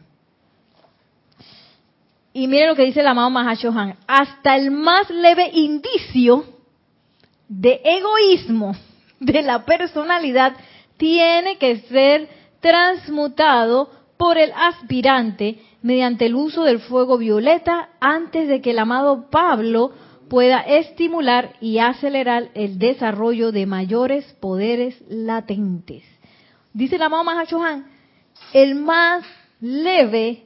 Y 2.31 2.47
miren 2.47 2.69
lo 2.69 2.75
que 2.75 2.85
dice 2.85 2.99
el 2.99 3.07
amado 3.07 3.31
Mahashohan, 3.31 3.95
hasta 4.05 4.55
el 4.55 4.69
más 4.69 5.09
leve 5.09 5.49
indicio 5.51 6.45
de 7.47 7.81
egoísmo 7.83 8.75
de 9.19 9.41
la 9.41 9.65
personalidad 9.65 10.53
tiene 10.97 11.57
que 11.57 11.79
ser 11.79 12.29
transmutado 12.59 13.89
por 14.15 14.37
el 14.37 14.51
aspirante 14.55 15.57
mediante 15.81 16.27
el 16.27 16.35
uso 16.35 16.63
del 16.65 16.81
fuego 16.81 17.17
violeta 17.17 17.89
antes 17.99 18.47
de 18.47 18.61
que 18.61 18.71
el 18.71 18.79
amado 18.79 19.27
Pablo 19.31 19.91
pueda 20.29 20.59
estimular 20.61 21.55
y 21.59 21.79
acelerar 21.79 22.49
el 22.53 22.79
desarrollo 22.79 23.51
de 23.51 23.65
mayores 23.65 24.25
poderes 24.39 24.95
latentes. 25.09 26.03
Dice 26.73 26.95
el 26.95 27.01
amado 27.01 27.23
Mahashohan, 27.23 27.87
el 28.53 28.75
más 28.75 29.25
leve 29.59 30.43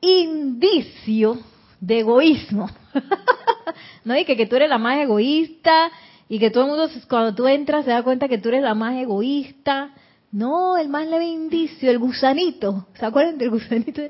indicio 0.00 1.38
de 1.80 2.00
egoísmo. 2.00 2.70
no 4.04 4.16
y 4.16 4.24
que, 4.24 4.36
que 4.36 4.46
tú 4.46 4.56
eres 4.56 4.68
la 4.70 4.78
más 4.78 4.98
egoísta 4.98 5.90
y 6.28 6.38
que 6.38 6.50
todo 6.50 6.64
el 6.64 6.70
mundo 6.70 6.88
cuando 7.08 7.34
tú 7.34 7.46
entras 7.46 7.84
se 7.84 7.90
da 7.90 8.02
cuenta 8.02 8.28
que 8.28 8.38
tú 8.38 8.48
eres 8.48 8.62
la 8.62 8.74
más 8.74 8.96
egoísta. 8.96 9.92
No, 10.32 10.76
el 10.76 10.88
más 10.88 11.06
leve 11.06 11.26
indicio, 11.26 11.90
el 11.90 11.98
gusanito. 11.98 12.86
¿Se 12.94 13.06
acuerdan 13.06 13.38
del 13.38 13.50
gusanito? 13.50 14.02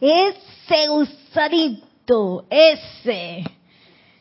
Ese 0.00 0.88
gusanito, 0.88 2.46
ese, 2.48 3.44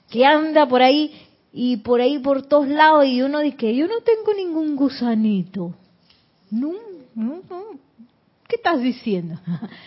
que 0.10 0.26
anda 0.26 0.68
por 0.68 0.82
ahí 0.82 1.12
y 1.54 1.78
por 1.78 2.02
ahí 2.02 2.20
por 2.20 2.44
todos 2.44 2.68
lados 2.68 3.06
y 3.06 3.22
uno 3.22 3.40
dice 3.40 3.58
que 3.58 3.76
yo 3.76 3.88
no 3.88 4.02
tengo 4.02 4.34
ningún 4.36 4.76
gusanito. 4.76 5.74
No, 6.52 6.74
no, 7.16 7.42
no. 7.50 7.64
¿Qué 8.48 8.58
estás 8.58 8.82
diciendo? 8.82 9.40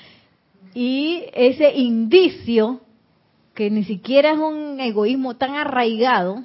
y 0.74 1.24
ese 1.34 1.74
indicio, 1.74 2.80
que 3.54 3.70
ni 3.70 3.84
siquiera 3.84 4.32
es 4.32 4.38
un 4.38 4.80
egoísmo 4.80 5.36
tan 5.36 5.54
arraigado, 5.54 6.42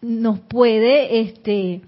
nos 0.00 0.38
puede 0.40 1.20
este, 1.20 1.82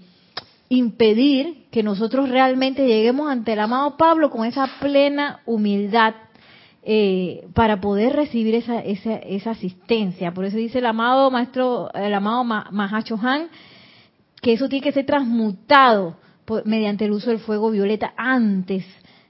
impedir 0.69 1.65
que 1.71 1.83
nosotros 1.83 2.29
realmente 2.29 2.85
lleguemos 2.85 3.29
ante 3.29 3.53
el 3.53 3.59
amado 3.59 3.97
Pablo 3.97 4.29
con 4.29 4.45
esa 4.45 4.69
plena 4.79 5.41
humildad 5.45 6.13
eh, 6.83 7.47
para 7.53 7.79
poder 7.79 8.13
recibir 8.13 8.55
esa, 8.55 8.79
esa, 8.79 9.15
esa, 9.17 9.51
asistencia. 9.51 10.33
Por 10.33 10.45
eso 10.45 10.57
dice 10.57 10.79
el 10.79 10.85
amado 10.87 11.29
maestro, 11.29 11.91
el 11.93 12.13
amado 12.13 12.43
Mahacho 12.43 13.19
Han, 13.21 13.49
que 14.41 14.53
eso 14.53 14.67
tiene 14.67 14.83
que 14.83 14.91
ser 14.91 15.05
transmutado 15.05 16.15
mediante 16.65 17.05
el 17.05 17.11
uso 17.11 17.29
del 17.29 17.39
fuego 17.39 17.69
violeta 17.69 18.13
antes 18.17 18.83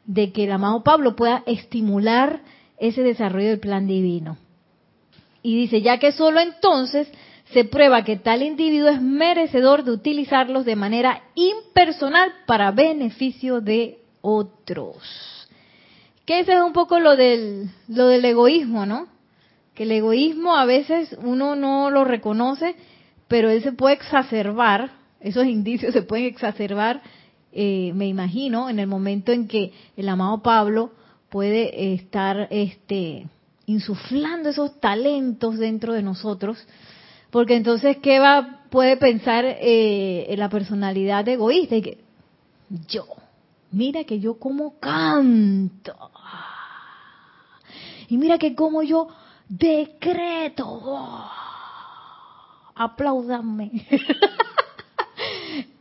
de 0.05 0.31
que 0.31 0.45
el 0.45 0.51
amado 0.51 0.83
Pablo 0.83 1.15
pueda 1.15 1.43
estimular 1.45 2.41
ese 2.77 3.03
desarrollo 3.03 3.49
del 3.49 3.59
plan 3.59 3.85
divino. 3.85 4.37
Y 5.43 5.55
dice, 5.55 5.81
ya 5.81 5.97
que 5.97 6.11
solo 6.11 6.39
entonces 6.39 7.11
se 7.51 7.65
prueba 7.65 8.03
que 8.03 8.15
tal 8.15 8.43
individuo 8.43 8.89
es 8.89 9.01
merecedor 9.01 9.83
de 9.83 9.91
utilizarlos 9.91 10.65
de 10.65 10.75
manera 10.75 11.23
impersonal 11.35 12.31
para 12.45 12.71
beneficio 12.71 13.59
de 13.59 13.99
otros. 14.21 15.40
Que 16.25 16.39
ese 16.39 16.53
es 16.53 16.61
un 16.61 16.73
poco 16.73 16.99
lo 16.99 17.15
del, 17.15 17.69
lo 17.87 18.07
del 18.07 18.23
egoísmo, 18.25 18.85
¿no? 18.85 19.07
Que 19.73 19.83
el 19.83 19.91
egoísmo 19.91 20.55
a 20.55 20.65
veces 20.65 21.17
uno 21.23 21.55
no 21.55 21.89
lo 21.89 22.03
reconoce, 22.03 22.75
pero 23.27 23.49
él 23.49 23.63
se 23.63 23.71
puede 23.71 23.95
exacerbar, 23.95 24.91
esos 25.19 25.45
indicios 25.45 25.93
se 25.93 26.01
pueden 26.01 26.25
exacerbar, 26.25 27.01
eh, 27.53 27.91
me 27.95 28.07
imagino, 28.07 28.69
en 28.69 28.79
el 28.79 28.87
momento 28.87 29.31
en 29.31 29.47
que 29.47 29.73
el 29.97 30.09
amado 30.09 30.41
Pablo 30.41 30.91
puede 31.29 31.93
estar 31.93 32.47
este, 32.49 33.27
insuflando 33.65 34.49
esos 34.49 34.79
talentos 34.79 35.57
dentro 35.57 35.93
de 35.93 36.03
nosotros, 36.03 36.57
porque 37.29 37.55
entonces, 37.55 37.97
¿qué 37.97 38.19
va, 38.19 38.65
puede 38.69 38.97
pensar 38.97 39.45
eh, 39.45 40.25
en 40.27 40.39
la 40.39 40.49
personalidad 40.49 41.27
egoísta? 41.27 41.77
Y 41.77 41.81
que 41.81 41.97
yo, 42.87 43.05
mira 43.71 44.03
que 44.03 44.19
yo 44.19 44.39
como 44.39 44.79
canto. 44.79 46.11
Y 48.07 48.17
mira 48.17 48.37
que 48.37 48.55
como 48.55 48.83
yo 48.83 49.07
decreto. 49.47 50.67
Oh, 50.67 51.29
apláudanme. 52.75 53.71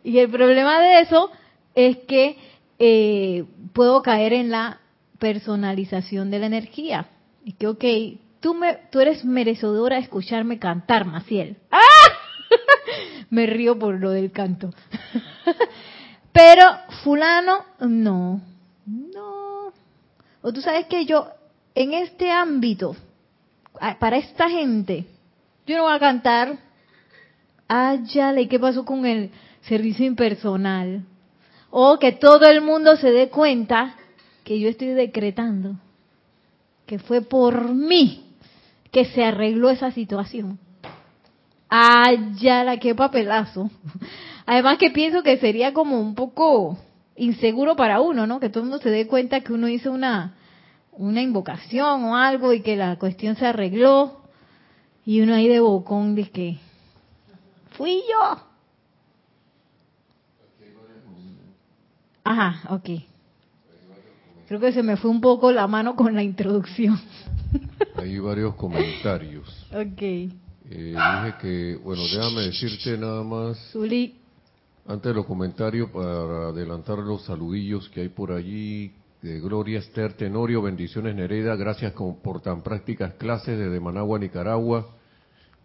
y 0.05 0.19
el 0.19 0.31
problema 0.31 0.81
de 0.81 1.01
eso 1.01 1.31
es 1.75 1.99
que 2.09 2.37
eh, 2.79 3.45
puedo 3.73 4.03
caer 4.03 4.33
en 4.33 4.51
la 4.51 4.81
personalización 5.19 6.31
de 6.31 6.39
la 6.39 6.47
energía. 6.47 7.09
Y 7.45 7.53
que, 7.53 7.69
ok, 7.69 7.85
tú, 8.41 8.55
me, 8.55 8.79
tú 8.91 9.01
eres 9.01 9.25
merecedora 9.25 9.97
de 9.97 10.03
escucharme 10.03 10.59
cantar, 10.59 11.07
Maciel. 11.07 11.57
¡Ah! 11.71 11.79
me 13.31 13.47
río 13.47 13.79
por 13.79 13.99
lo 13.99 14.11
del 14.11 14.33
canto. 14.33 14.71
Pero 16.33 16.65
fulano, 17.03 17.65
no, 17.81 18.41
no. 18.87 19.73
O 20.43 20.53
tú 20.53 20.61
sabes 20.61 20.87
que 20.87 21.05
yo, 21.05 21.29
en 21.75 21.93
este 21.95 22.31
ámbito, 22.31 22.97
para 23.99 24.17
esta 24.17 24.49
gente, 24.49 25.07
yo 25.67 25.77
no 25.77 25.85
voy 25.85 25.95
a 25.95 25.99
cantar, 25.99 26.59
ayale, 27.69 28.49
¿qué 28.49 28.59
pasó 28.59 28.85
con 28.85 29.07
el 29.07 29.31
servicio 29.63 30.07
impersonal? 30.07 31.05
O 31.71 31.99
que 31.99 32.13
todo 32.13 32.47
el 32.47 32.63
mundo 32.63 32.97
se 32.97 33.11
dé 33.13 33.29
cuenta 33.29 33.97
que 34.45 34.59
yo 34.59 34.69
estoy 34.69 34.89
decretando 34.89 35.77
que 36.91 36.99
fue 36.99 37.23
por 37.23 37.73
mí 37.73 38.25
que 38.91 39.05
se 39.05 39.23
arregló 39.23 39.71
esa 39.71 39.93
situación. 39.93 40.59
Ayala, 41.69 42.79
qué 42.79 42.97
papelazo. 42.97 43.71
Además 44.47 44.79
que 44.79 44.91
pienso 44.91 45.23
que 45.23 45.39
sería 45.39 45.73
como 45.73 46.01
un 46.01 46.15
poco 46.15 46.79
inseguro 47.17 47.77
para 47.77 48.01
uno, 48.01 48.27
¿no? 48.27 48.41
Que 48.41 48.49
todo 48.49 48.63
el 48.63 48.71
mundo 48.71 48.83
se 48.83 48.91
dé 48.91 49.07
cuenta 49.07 49.41
que 49.41 49.53
uno 49.53 49.69
hizo 49.69 49.93
una, 49.93 50.35
una 50.93 51.23
invocación 51.23 52.05
o 52.05 52.17
algo 52.17 52.53
y 52.53 52.63
que 52.63 52.77
la 52.77 52.99
cuestión 52.99 53.37
se 53.37 53.47
arregló 53.47 54.21
y 55.05 55.21
uno 55.21 55.35
ahí 55.35 55.49
de 55.49 55.61
bocón 55.61 56.15
dice 56.15 56.31
que 56.31 56.59
fui 57.77 58.03
yo. 58.11 58.51
Ajá, 62.25 62.75
ok. 62.75 62.91
Creo 64.47 64.61
que 64.61 64.73
se 64.73 64.83
me 64.83 64.97
fue 64.97 65.11
un 65.11 65.21
poco 65.21 65.53
la 65.53 65.67
mano 65.67 65.97
con 65.97 66.15
la 66.15 66.23
introducción. 66.23 67.01
Hay 67.97 68.19
varios 68.19 68.55
comentarios. 68.57 69.67
Ok. 69.73 70.03
Eh, 70.03 70.29
dije 70.71 71.35
que, 71.41 71.77
bueno, 71.83 72.03
déjame 72.03 72.43
decirte 72.43 72.97
nada 72.99 73.23
más. 73.23 73.59
Antes 74.87 75.11
de 75.11 75.15
los 75.15 75.27
comentarios, 75.27 75.91
para 75.91 76.49
adelantar 76.49 76.99
los 76.99 77.25
saludillos 77.25 77.89
que 77.91 78.01
hay 78.01 78.09
por 78.09 78.33
allí, 78.33 78.93
de 79.23 79.39
Gloria 79.39 79.79
Esther 79.81 80.15
Tenorio, 80.15 80.63
bendiciones 80.63 81.15
Nereda, 81.15 81.55
gracias 81.55 81.93
por 81.93 82.41
tan 82.41 82.63
prácticas 82.63 83.15
clases 83.15 83.59
desde 83.59 83.79
Managua, 83.79 84.19
Nicaragua. 84.19 84.89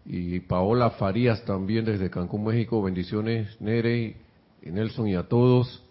Y 0.04 0.40
Paola 0.40 0.90
Farías 0.90 1.44
también 1.44 1.84
desde 1.84 2.10
Cancún, 2.10 2.44
México, 2.44 2.82
bendiciones 2.82 3.60
Nere, 3.60 4.16
Nelson 4.62 5.08
y 5.08 5.14
a 5.14 5.24
todos. 5.24 5.82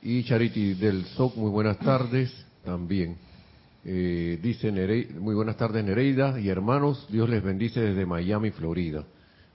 Y 0.00 0.24
Charity 0.24 0.74
del 0.74 1.04
SOC, 1.04 1.36
muy 1.36 1.50
buenas 1.50 1.78
tardes 1.78 2.32
también. 2.64 3.16
Eh, 3.84 4.38
dice 4.42 4.72
Nereida, 4.72 5.20
muy 5.20 5.34
buenas 5.34 5.56
tardes 5.56 5.84
Nereida 5.84 6.40
y 6.40 6.48
hermanos, 6.48 7.06
Dios 7.10 7.28
les 7.28 7.42
bendice 7.42 7.80
desde 7.80 8.06
Miami, 8.06 8.50
Florida. 8.50 9.04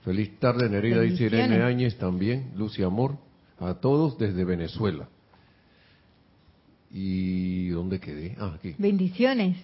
Feliz 0.04 0.38
tarde 0.38 0.68
Nereida, 0.68 1.00
dice 1.02 1.24
Irene 1.24 1.62
Áñez 1.62 1.96
también, 1.98 2.52
luz 2.56 2.78
y 2.78 2.82
amor 2.82 3.16
a 3.58 3.74
todos 3.74 4.18
desde 4.18 4.44
Venezuela. 4.44 5.08
¿Y 6.90 7.68
dónde 7.68 8.00
quedé? 8.00 8.36
Ah, 8.38 8.54
aquí. 8.56 8.74
Bendiciones. 8.78 9.56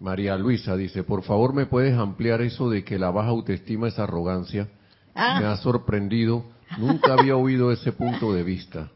María 0.00 0.36
Luisa 0.36 0.76
dice, 0.76 1.04
por 1.04 1.22
favor 1.22 1.54
me 1.54 1.66
puedes 1.66 1.96
ampliar 1.96 2.42
eso 2.42 2.68
de 2.68 2.82
que 2.82 2.98
la 2.98 3.10
baja 3.10 3.28
autoestima 3.28 3.88
es 3.88 3.98
arrogancia. 3.98 4.68
Ah. 5.14 5.38
Me 5.38 5.46
ha 5.46 5.56
sorprendido, 5.58 6.44
nunca 6.78 7.12
había 7.12 7.36
oído 7.36 7.70
ese 7.70 7.92
punto 7.92 8.32
de 8.32 8.42
vista. 8.42 8.90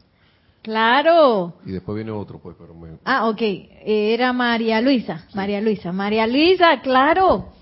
Claro. 0.63 1.55
Y 1.65 1.71
después 1.71 1.95
viene 1.95 2.11
otro, 2.11 2.41
pues, 2.41 2.57
pero 2.59 2.75
Ah, 3.05 3.29
ok. 3.29 3.41
Era 3.85 4.33
María 4.33 4.81
Luisa. 4.81 5.25
María 5.33 5.61
Luisa. 5.61 5.93
María 5.93 6.27
Luisa, 6.27 6.81
claro. 6.81 7.53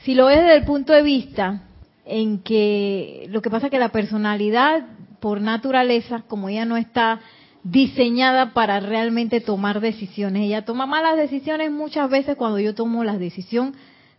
Si 0.00 0.14
lo 0.14 0.26
ves 0.26 0.40
desde 0.40 0.56
el 0.56 0.64
punto 0.64 0.92
de 0.92 1.02
vista 1.02 1.67
en 2.08 2.42
que 2.42 3.26
lo 3.28 3.42
que 3.42 3.50
pasa 3.50 3.66
es 3.66 3.70
que 3.70 3.78
la 3.78 3.92
personalidad, 3.92 4.86
por 5.20 5.40
naturaleza, 5.40 6.24
como 6.26 6.48
ella 6.48 6.64
no 6.64 6.76
está 6.76 7.20
diseñada 7.62 8.54
para 8.54 8.80
realmente 8.80 9.40
tomar 9.40 9.80
decisiones, 9.80 10.44
ella 10.44 10.64
toma 10.64 10.86
malas 10.86 11.16
decisiones 11.16 11.70
muchas 11.70 12.08
veces 12.08 12.36
cuando 12.36 12.58
yo 12.58 12.74
tomo 12.74 13.04
la 13.04 13.18
decisión 13.18 13.74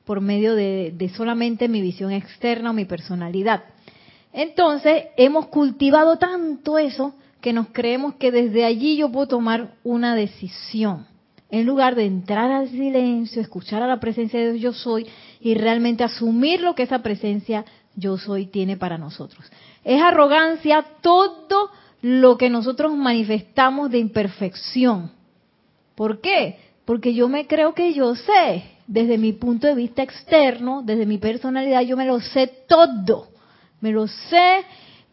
por 0.05 0.21
medio 0.21 0.55
de, 0.55 0.93
de 0.95 1.09
solamente 1.09 1.67
mi 1.67 1.81
visión 1.81 2.11
externa 2.11 2.69
o 2.69 2.73
mi 2.73 2.85
personalidad. 2.85 3.63
Entonces, 4.33 5.05
hemos 5.17 5.47
cultivado 5.47 6.17
tanto 6.17 6.77
eso 6.77 7.15
que 7.41 7.53
nos 7.53 7.67
creemos 7.69 8.15
que 8.15 8.31
desde 8.31 8.65
allí 8.65 8.97
yo 8.97 9.11
puedo 9.11 9.27
tomar 9.27 9.75
una 9.83 10.15
decisión. 10.15 11.07
En 11.51 11.65
lugar 11.65 11.95
de 11.95 12.05
entrar 12.05 12.51
al 12.51 12.69
silencio, 12.69 13.41
escuchar 13.41 13.81
a 13.81 13.87
la 13.87 13.99
presencia 13.99 14.39
de 14.39 14.53
Dios 14.53 14.61
yo 14.61 14.73
soy 14.73 15.07
y 15.39 15.55
realmente 15.55 16.03
asumir 16.03 16.61
lo 16.61 16.75
que 16.75 16.83
esa 16.83 17.01
presencia 17.01 17.65
yo 17.99 18.17
soy 18.17 18.47
tiene 18.47 18.77
para 18.77 18.97
nosotros. 18.97 19.45
Es 19.83 20.01
arrogancia 20.01 20.85
todo 21.01 21.71
lo 22.01 22.37
que 22.37 22.49
nosotros 22.49 22.95
manifestamos 22.95 23.91
de 23.91 23.99
imperfección. 23.99 25.11
¿Por 25.95 26.21
qué? 26.21 26.57
Porque 26.85 27.13
yo 27.13 27.27
me 27.27 27.45
creo 27.45 27.73
que 27.73 27.93
yo 27.93 28.15
sé, 28.15 28.63
desde 28.87 29.17
mi 29.17 29.33
punto 29.33 29.67
de 29.67 29.75
vista 29.75 30.01
externo, 30.01 30.81
desde 30.83 31.05
mi 31.05 31.17
personalidad, 31.17 31.81
yo 31.81 31.97
me 31.97 32.05
lo 32.05 32.19
sé 32.19 32.47
todo. 32.67 33.27
Me 33.81 33.91
lo 33.91 34.07
sé 34.07 34.63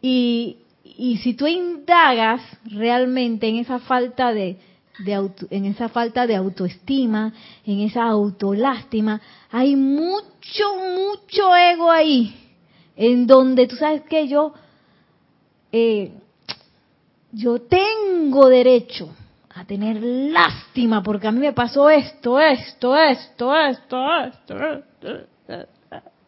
y, 0.01 0.59
y 0.85 1.19
si 1.19 1.35
tú 1.35 1.47
indagas 1.47 2.41
realmente 2.65 3.49
en 3.49 3.57
esa 3.57 3.79
falta 3.81 4.33
de, 4.33 4.59
en 5.51 5.65
esa 5.67 5.89
falta 5.89 6.27
de 6.27 6.37
autoestima, 6.37 7.33
en 7.65 7.81
esa 7.81 8.05
autolástima, 8.05 9.21
hay 9.51 9.77
mucho, 9.77 10.65
mucho 10.95 11.55
ego 11.55 11.91
ahí, 11.91 12.35
en 12.97 13.27
donde 13.27 13.67
tú 13.67 13.77
sabes 13.77 14.03
que 14.03 14.27
yo, 14.27 14.55
eh, 15.71 16.13
yo 17.33 17.61
tengo 17.61 18.49
derecho 18.49 19.11
a 19.55 19.65
tener 19.65 20.03
lástima 20.03 21.03
porque 21.03 21.29
a 21.29 21.33
mí 21.33 21.41
me 21.41 21.53
pasó 21.53 21.91
esto, 21.91 22.41
esto, 22.41 22.97
esto, 22.97 23.55
esto, 23.55 24.25
esto, 24.25 24.57
esto, 24.65 25.27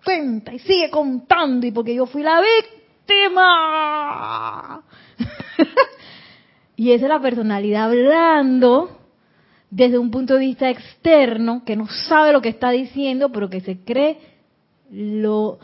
cuenta 0.04 0.52
y 0.54 0.59
sigue 0.61 0.90
contando 0.90 1.66
y 1.66 1.72
porque 1.72 1.94
yo 1.94 2.07
fui 2.07 2.22
la 2.22 2.40
víctima. 2.40 4.83
Y 6.78 6.92
esa 6.92 7.07
es 7.07 7.09
la 7.09 7.20
personalidad 7.20 7.87
hablando 7.87 9.00
desde 9.68 9.98
un 9.98 10.12
punto 10.12 10.35
de 10.35 10.40
vista 10.40 10.70
externo, 10.70 11.64
que 11.64 11.74
no 11.74 11.88
sabe 11.88 12.33
lo 12.33 12.40
que 12.40 12.50
está 12.50 12.70
diciendo, 12.70 13.33
pero 13.33 13.50
que 13.50 13.61
se 13.61 13.81
cree 13.81 14.20
lo, 14.92 15.59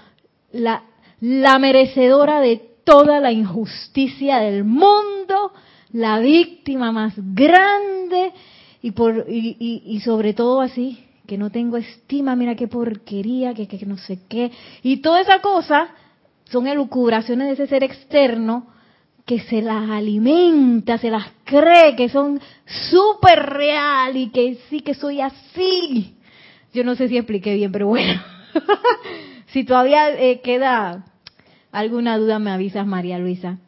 la, 0.50 0.82
la 1.24 1.58
merecedora 1.58 2.42
de 2.42 2.60
toda 2.84 3.18
la 3.18 3.32
injusticia 3.32 4.40
del 4.40 4.62
mundo, 4.62 5.52
la 5.90 6.18
víctima 6.18 6.92
más 6.92 7.14
grande 7.16 8.34
y, 8.82 8.90
por, 8.90 9.24
y, 9.26 9.82
y, 9.86 10.00
sobre 10.00 10.34
todo 10.34 10.60
así, 10.60 11.02
que 11.26 11.38
no 11.38 11.48
tengo 11.48 11.78
estima, 11.78 12.36
mira 12.36 12.56
qué 12.56 12.68
porquería, 12.68 13.54
que, 13.54 13.66
que 13.66 13.86
no 13.86 13.96
sé 13.96 14.18
qué, 14.28 14.50
y 14.82 14.98
toda 14.98 15.22
esa 15.22 15.40
cosa 15.40 15.88
son 16.44 16.66
elucubraciones 16.66 17.46
de 17.46 17.52
ese 17.54 17.68
ser 17.68 17.84
externo 17.84 18.66
que 19.24 19.40
se 19.40 19.62
las 19.62 19.88
alimenta, 19.88 20.98
se 20.98 21.08
las 21.08 21.24
cree 21.44 21.96
que 21.96 22.10
son 22.10 22.38
súper 22.90 23.46
real 23.46 24.14
y 24.14 24.28
que 24.28 24.58
sí 24.68 24.80
que 24.80 24.92
soy 24.92 25.22
así. 25.22 26.18
Yo 26.74 26.84
no 26.84 26.94
sé 26.94 27.08
si 27.08 27.16
expliqué 27.16 27.54
bien, 27.54 27.72
pero 27.72 27.86
bueno. 27.86 28.20
si 29.54 29.64
todavía 29.64 30.10
eh, 30.10 30.42
queda 30.42 31.06
alguna 31.80 32.18
duda, 32.18 32.38
me 32.38 32.50
avisas, 32.50 32.86
María 32.86 33.18
Luisa. 33.18 33.58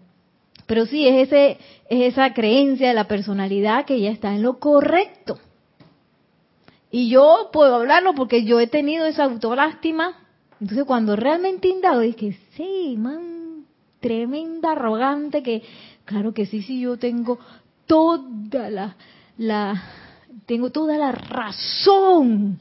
Pero 0.66 0.86
sí, 0.86 1.06
es, 1.06 1.28
ese, 1.28 1.58
es 1.88 2.12
esa 2.12 2.32
creencia 2.32 2.88
de 2.88 2.94
la 2.94 3.08
personalidad 3.08 3.84
que 3.84 4.00
ya 4.00 4.10
está 4.10 4.34
en 4.34 4.42
lo 4.42 4.58
correcto. 4.58 5.38
Y 6.90 7.08
yo 7.10 7.50
puedo 7.52 7.76
hablarlo 7.76 8.14
porque 8.14 8.44
yo 8.44 8.58
he 8.60 8.66
tenido 8.66 9.06
esa 9.06 9.24
autolástima 9.24 10.16
entonces 10.60 10.86
cuando 10.86 11.16
realmente 11.16 11.68
indago, 11.68 12.00
que 12.16 12.38
sí, 12.56 12.96
man, 12.98 13.66
tremenda 14.00 14.72
arrogante 14.72 15.42
que, 15.42 15.62
claro 16.04 16.32
que 16.32 16.46
sí, 16.46 16.62
sí, 16.62 16.80
yo 16.80 16.96
tengo 16.96 17.38
toda 17.86 18.70
la, 18.70 18.96
la, 19.36 19.82
tengo 20.46 20.70
toda 20.70 20.96
la 20.96 21.12
razón 21.12 22.58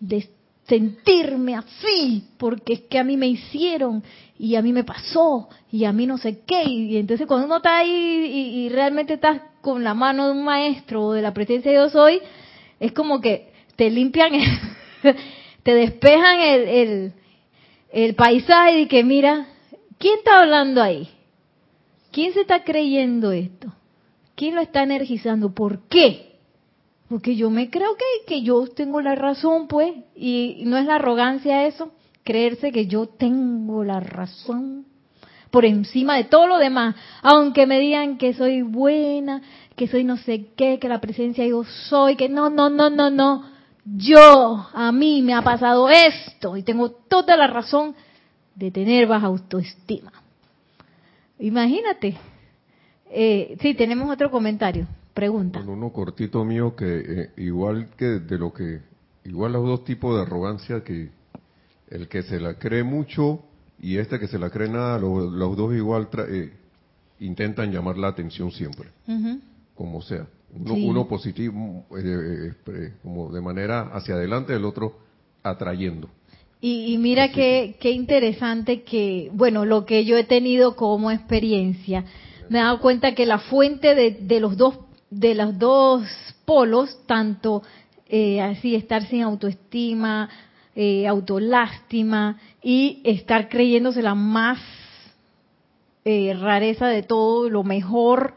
de 0.00 0.28
sentirme 0.68 1.56
así, 1.56 2.24
porque 2.36 2.74
es 2.74 2.80
que 2.82 2.98
a 2.98 3.04
mí 3.04 3.16
me 3.16 3.26
hicieron 3.26 4.02
y 4.38 4.54
a 4.54 4.62
mí 4.62 4.72
me 4.72 4.84
pasó 4.84 5.48
y 5.72 5.84
a 5.84 5.92
mí 5.92 6.06
no 6.06 6.18
sé 6.18 6.40
qué. 6.46 6.64
Y, 6.64 6.98
entonces 6.98 7.26
cuando 7.26 7.46
uno 7.46 7.56
está 7.56 7.78
ahí 7.78 7.90
y, 7.90 8.68
realmente 8.68 9.14
estás 9.14 9.40
con 9.62 9.82
la 9.82 9.94
mano 9.94 10.26
de 10.26 10.32
un 10.32 10.44
maestro 10.44 11.06
o 11.06 11.12
de 11.12 11.22
la 11.22 11.32
presencia 11.32 11.70
de 11.70 11.78
Dios 11.78 11.94
hoy, 11.94 12.20
es 12.80 12.92
como 12.92 13.20
que 13.20 13.50
te 13.76 13.90
limpian 13.90 14.34
el, 14.34 14.46
te 15.62 15.74
despejan 15.74 16.40
el, 16.40 17.12
el, 17.90 18.14
paisaje 18.14 18.80
y 18.80 18.86
que 18.86 19.02
mira, 19.04 19.48
¿quién 19.98 20.18
está 20.18 20.40
hablando 20.40 20.82
ahí? 20.82 21.08
¿Quién 22.12 22.34
se 22.34 22.42
está 22.42 22.62
creyendo 22.62 23.32
esto? 23.32 23.72
¿Quién 24.34 24.54
lo 24.54 24.60
está 24.60 24.82
energizando? 24.82 25.54
¿Por 25.54 25.88
qué? 25.88 26.27
Porque 27.08 27.36
yo 27.36 27.48
me 27.50 27.70
creo 27.70 27.96
que, 27.96 28.26
que 28.26 28.42
yo 28.42 28.66
tengo 28.66 29.00
la 29.00 29.14
razón, 29.14 29.66
pues, 29.66 29.92
y 30.14 30.62
no 30.66 30.76
es 30.76 30.84
la 30.84 30.96
arrogancia 30.96 31.66
eso, 31.66 31.92
creerse 32.22 32.72
que 32.72 32.86
yo 32.86 33.06
tengo 33.06 33.84
la 33.84 34.00
razón. 34.00 34.84
por 35.50 35.64
encima 35.64 36.16
de 36.16 36.24
todo 36.24 36.46
lo 36.46 36.58
demás, 36.58 36.94
aunque 37.22 37.66
me 37.66 37.80
digan 37.80 38.18
que 38.18 38.34
soy 38.34 38.60
buena, 38.60 39.40
que 39.76 39.88
soy 39.88 40.04
no 40.04 40.18
sé 40.18 40.48
qué, 40.54 40.78
que 40.78 40.88
la 40.88 41.00
presencia 41.00 41.46
yo 41.46 41.64
soy, 41.64 42.16
que 42.16 42.28
no, 42.28 42.50
no, 42.50 42.68
no, 42.68 42.90
no, 42.90 43.08
no. 43.08 43.44
Yo, 43.84 44.68
a 44.74 44.92
mí 44.92 45.22
me 45.22 45.32
ha 45.32 45.40
pasado 45.40 45.88
esto 45.88 46.58
y 46.58 46.62
tengo 46.62 46.90
toda 46.90 47.34
la 47.38 47.46
razón 47.46 47.94
de 48.54 48.70
tener 48.70 49.06
baja 49.06 49.28
autoestima. 49.28 50.12
Imagínate. 51.38 52.18
Eh, 53.10 53.56
sí, 53.62 53.72
tenemos 53.72 54.10
otro 54.10 54.30
comentario. 54.30 54.86
Pregunta. 55.18 55.58
uno 55.66 55.90
cortito 55.90 56.44
mío 56.44 56.76
que 56.76 56.86
eh, 56.86 57.30
igual 57.38 57.88
que 57.96 58.20
de 58.20 58.38
lo 58.38 58.52
que 58.52 58.82
igual 59.24 59.54
los 59.54 59.66
dos 59.66 59.84
tipos 59.84 60.14
de 60.14 60.22
arrogancia 60.22 60.84
que 60.84 61.08
el 61.90 62.06
que 62.06 62.22
se 62.22 62.38
la 62.38 62.54
cree 62.54 62.84
mucho 62.84 63.42
y 63.80 63.96
este 63.96 64.20
que 64.20 64.28
se 64.28 64.38
la 64.38 64.48
cree 64.48 64.68
nada, 64.68 64.96
los, 64.96 65.56
dos 65.56 65.74
igual 65.74 66.08
eh, 66.28 66.52
intentan 67.18 67.72
llamar 67.72 67.98
la 67.98 68.06
atención 68.06 68.52
siempre, 68.52 68.90
como 69.74 70.02
sea. 70.02 70.24
Uno, 70.54 71.08
positivo, 71.08 71.84
eh, 71.96 72.52
como 73.02 73.32
de 73.32 73.40
manera 73.40 73.90
hacia 73.92 74.14
adelante, 74.14 74.54
el 74.54 74.64
otro 74.64 74.98
atrayendo. 75.42 76.08
Y, 76.60 76.96
mira 76.98 77.32
qué, 77.32 77.76
qué 77.80 77.90
interesante 77.90 78.82
que, 78.82 79.30
bueno, 79.32 79.64
lo 79.64 79.84
que 79.84 80.04
yo 80.04 80.16
he 80.16 80.24
tenido 80.24 80.76
como 80.76 81.10
experiencia, 81.10 82.04
me 82.48 82.60
he 82.60 82.62
dado 82.62 82.80
cuenta 82.80 83.16
que 83.16 83.26
la 83.26 83.40
fuente 83.40 83.96
de, 83.96 84.12
de 84.12 84.40
los 84.40 84.56
dos 84.56 84.87
de 85.10 85.34
los 85.34 85.58
dos 85.58 86.02
polos, 86.44 86.98
tanto 87.06 87.62
eh, 88.08 88.40
así 88.40 88.74
estar 88.74 89.06
sin 89.06 89.22
autoestima, 89.22 90.28
eh, 90.80 91.08
autolástima 91.08 92.38
y 92.62 93.00
estar 93.02 93.48
creyéndose 93.48 94.00
la 94.00 94.14
más 94.14 94.60
eh, 96.04 96.36
rareza 96.40 96.86
de 96.86 97.02
todo, 97.02 97.50
lo 97.50 97.64
mejor, 97.64 98.34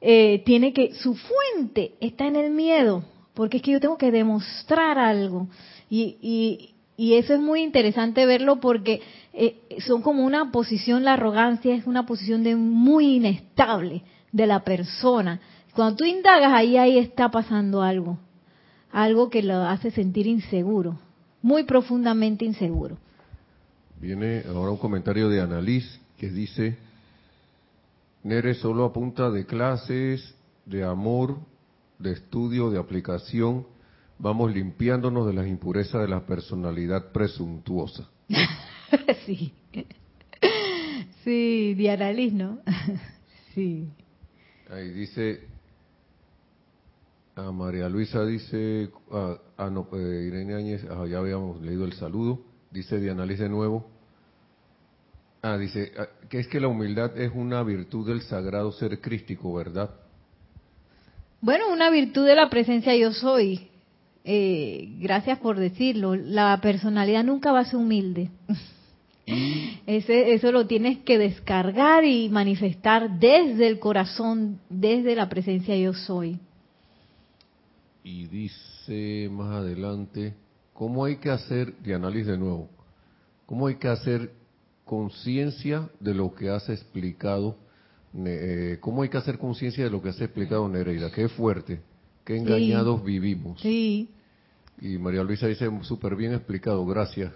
eh, 0.00 0.44
tiene 0.46 0.72
que, 0.72 0.94
su 0.94 1.16
fuente 1.16 1.94
está 1.98 2.28
en 2.28 2.36
el 2.36 2.52
miedo, 2.52 3.02
porque 3.34 3.56
es 3.56 3.62
que 3.64 3.72
yo 3.72 3.80
tengo 3.80 3.98
que 3.98 4.12
demostrar 4.12 5.00
algo. 5.00 5.48
Y, 5.90 6.16
y, 6.22 6.74
y 6.96 7.14
eso 7.14 7.34
es 7.34 7.40
muy 7.40 7.62
interesante 7.62 8.24
verlo 8.24 8.60
porque 8.60 9.02
son 9.80 10.00
como 10.00 10.24
una 10.24 10.52
posición, 10.52 11.02
la 11.02 11.14
arrogancia 11.14 11.74
es 11.74 11.88
una 11.88 12.06
posición 12.06 12.44
de 12.44 12.54
muy 12.54 13.16
inestable 13.16 14.04
de 14.30 14.46
la 14.46 14.62
persona. 14.62 15.40
Cuando 15.74 15.96
tú 15.96 16.04
indagas 16.04 16.52
ahí, 16.52 16.76
ahí 16.76 16.98
está 16.98 17.30
pasando 17.30 17.82
algo, 17.82 18.18
algo 18.92 19.28
que 19.28 19.42
lo 19.42 19.56
hace 19.56 19.90
sentir 19.90 20.26
inseguro, 20.26 20.98
muy 21.42 21.64
profundamente 21.64 22.44
inseguro. 22.44 22.96
Viene 24.00 24.44
ahora 24.46 24.70
un 24.70 24.76
comentario 24.76 25.28
de 25.28 25.40
Annalise 25.40 25.98
que 26.16 26.28
dice, 26.30 26.78
Nere 28.22 28.54
solo 28.54 28.84
apunta 28.84 29.30
de 29.30 29.46
clases, 29.46 30.34
de 30.64 30.84
amor, 30.84 31.38
de 31.98 32.12
estudio, 32.12 32.70
de 32.70 32.78
aplicación, 32.78 33.66
vamos 34.18 34.54
limpiándonos 34.54 35.26
de 35.26 35.32
las 35.32 35.48
impurezas 35.48 36.02
de 36.02 36.08
la 36.08 36.24
personalidad 36.24 37.10
presuntuosa. 37.10 38.08
sí. 39.26 39.52
Sí, 41.24 41.74
Diana 41.74 42.12
Liz, 42.12 42.32
¿no? 42.32 42.58
sí. 43.54 43.88
Ahí 44.70 44.90
dice, 44.90 45.53
a 47.36 47.50
María 47.50 47.88
Luisa 47.88 48.24
dice, 48.24 48.90
a, 49.56 49.70
no, 49.70 49.88
eh, 49.92 50.24
Irene 50.28 50.54
Áñez, 50.54 50.82
ya 50.82 51.18
habíamos 51.18 51.60
leído 51.60 51.84
el 51.84 51.92
saludo, 51.94 52.40
dice 52.70 53.00
Diana 53.00 53.26
Liz 53.26 53.40
de 53.40 53.48
nuevo. 53.48 53.86
Ah, 55.42 55.58
dice, 55.58 55.92
ah, 55.98 56.06
que 56.28 56.38
es 56.38 56.48
que 56.48 56.60
la 56.60 56.68
humildad 56.68 57.18
es 57.18 57.32
una 57.34 57.62
virtud 57.62 58.06
del 58.06 58.22
sagrado 58.22 58.70
ser 58.72 59.00
crístico, 59.00 59.52
¿verdad? 59.52 59.90
Bueno, 61.40 61.72
una 61.72 61.90
virtud 61.90 62.24
de 62.24 62.36
la 62.36 62.48
presencia 62.48 62.96
yo 62.96 63.12
soy. 63.12 63.68
Eh, 64.24 64.96
gracias 65.00 65.38
por 65.40 65.58
decirlo. 65.58 66.14
La 66.14 66.58
personalidad 66.62 67.24
nunca 67.24 67.52
va 67.52 67.60
a 67.60 67.64
ser 67.64 67.76
humilde. 67.76 68.30
Ese, 69.86 70.34
eso 70.34 70.52
lo 70.52 70.66
tienes 70.66 70.98
que 70.98 71.18
descargar 71.18 72.04
y 72.04 72.28
manifestar 72.28 73.18
desde 73.18 73.66
el 73.66 73.78
corazón, 73.78 74.60
desde 74.70 75.14
la 75.14 75.28
presencia 75.28 75.76
yo 75.76 75.92
soy 75.94 76.38
y 78.04 78.26
dice 78.26 79.28
más 79.32 79.50
adelante, 79.50 80.34
¿cómo 80.74 81.06
hay 81.06 81.16
que 81.16 81.30
hacer, 81.30 81.74
de 81.78 81.94
análisis 81.94 82.28
de 82.28 82.38
nuevo, 82.38 82.68
cómo 83.46 83.66
hay 83.66 83.76
que 83.76 83.88
hacer 83.88 84.30
conciencia 84.84 85.88
de 85.98 86.14
lo 86.14 86.34
que 86.34 86.50
has 86.50 86.68
explicado, 86.68 87.56
eh, 88.14 88.76
cómo 88.80 89.02
hay 89.02 89.08
que 89.08 89.16
hacer 89.16 89.38
conciencia 89.38 89.84
de 89.84 89.90
lo 89.90 90.02
que 90.02 90.10
has 90.10 90.20
explicado 90.20 90.68
Nereida, 90.68 91.10
qué 91.10 91.28
fuerte, 91.28 91.80
qué 92.24 92.36
engañados 92.36 93.02
vivimos. 93.02 93.60
Sí. 93.62 94.10
Y 94.80 94.98
María 94.98 95.22
Luisa 95.22 95.46
dice, 95.46 95.66
súper 95.82 96.14
bien 96.14 96.34
explicado, 96.34 96.84
gracias, 96.84 97.32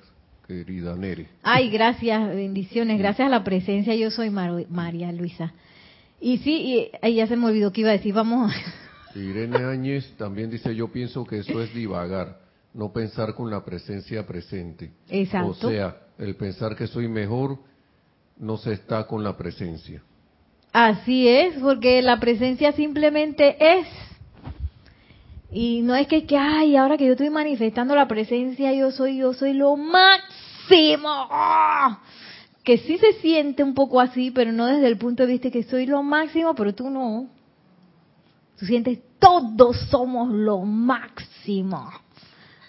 querida 0.46 0.94
Nere. 0.96 1.28
Ay, 1.42 1.70
gracias, 1.70 2.28
bendiciones, 2.28 2.98
gracias 2.98 3.26
a 3.26 3.30
la 3.30 3.42
presencia, 3.42 3.94
yo 3.94 4.10
soy 4.10 4.28
María 4.28 5.12
Luisa. 5.12 5.54
Y 6.20 6.38
sí, 6.38 6.90
y, 7.02 7.14
ya 7.14 7.26
se 7.26 7.36
me 7.36 7.46
olvidó 7.46 7.72
que 7.72 7.80
iba 7.80 7.90
a 7.90 7.94
decir, 7.94 8.12
vamos 8.12 8.52
Irene 9.18 9.64
Áñez 9.64 10.14
también 10.16 10.50
dice, 10.50 10.74
yo 10.74 10.88
pienso 10.88 11.24
que 11.24 11.38
eso 11.38 11.62
es 11.62 11.72
divagar, 11.74 12.38
no 12.74 12.92
pensar 12.92 13.34
con 13.34 13.50
la 13.50 13.64
presencia 13.64 14.26
presente. 14.26 14.90
Exacto. 15.08 15.50
O 15.50 15.54
sea, 15.54 15.96
el 16.18 16.34
pensar 16.36 16.76
que 16.76 16.86
soy 16.86 17.08
mejor 17.08 17.58
no 18.38 18.56
se 18.56 18.72
está 18.72 19.06
con 19.06 19.24
la 19.24 19.36
presencia. 19.36 20.02
Así 20.72 21.26
es, 21.26 21.54
porque 21.60 22.02
la 22.02 22.20
presencia 22.20 22.72
simplemente 22.72 23.56
es. 23.58 23.86
Y 25.50 25.80
no 25.80 25.94
es 25.94 26.06
que, 26.06 26.26
que, 26.26 26.36
ay, 26.36 26.76
ahora 26.76 26.98
que 26.98 27.06
yo 27.06 27.12
estoy 27.12 27.30
manifestando 27.30 27.96
la 27.96 28.06
presencia, 28.06 28.72
yo 28.74 28.90
soy, 28.90 29.16
yo 29.16 29.32
soy 29.32 29.54
lo 29.54 29.76
máximo. 29.76 31.28
Que 32.62 32.78
sí 32.78 32.98
se 32.98 33.14
siente 33.14 33.62
un 33.62 33.74
poco 33.74 34.00
así, 34.00 34.30
pero 34.30 34.52
no 34.52 34.66
desde 34.66 34.86
el 34.86 34.98
punto 34.98 35.24
de 35.24 35.32
vista 35.32 35.50
que 35.50 35.62
soy 35.62 35.86
lo 35.86 36.02
máximo, 36.02 36.54
pero 36.54 36.74
tú 36.74 36.90
no. 36.90 37.28
Tú 38.58 38.66
sientes, 38.66 38.98
todos 39.18 39.76
somos 39.88 40.30
lo 40.30 40.60
máximo. 40.60 41.90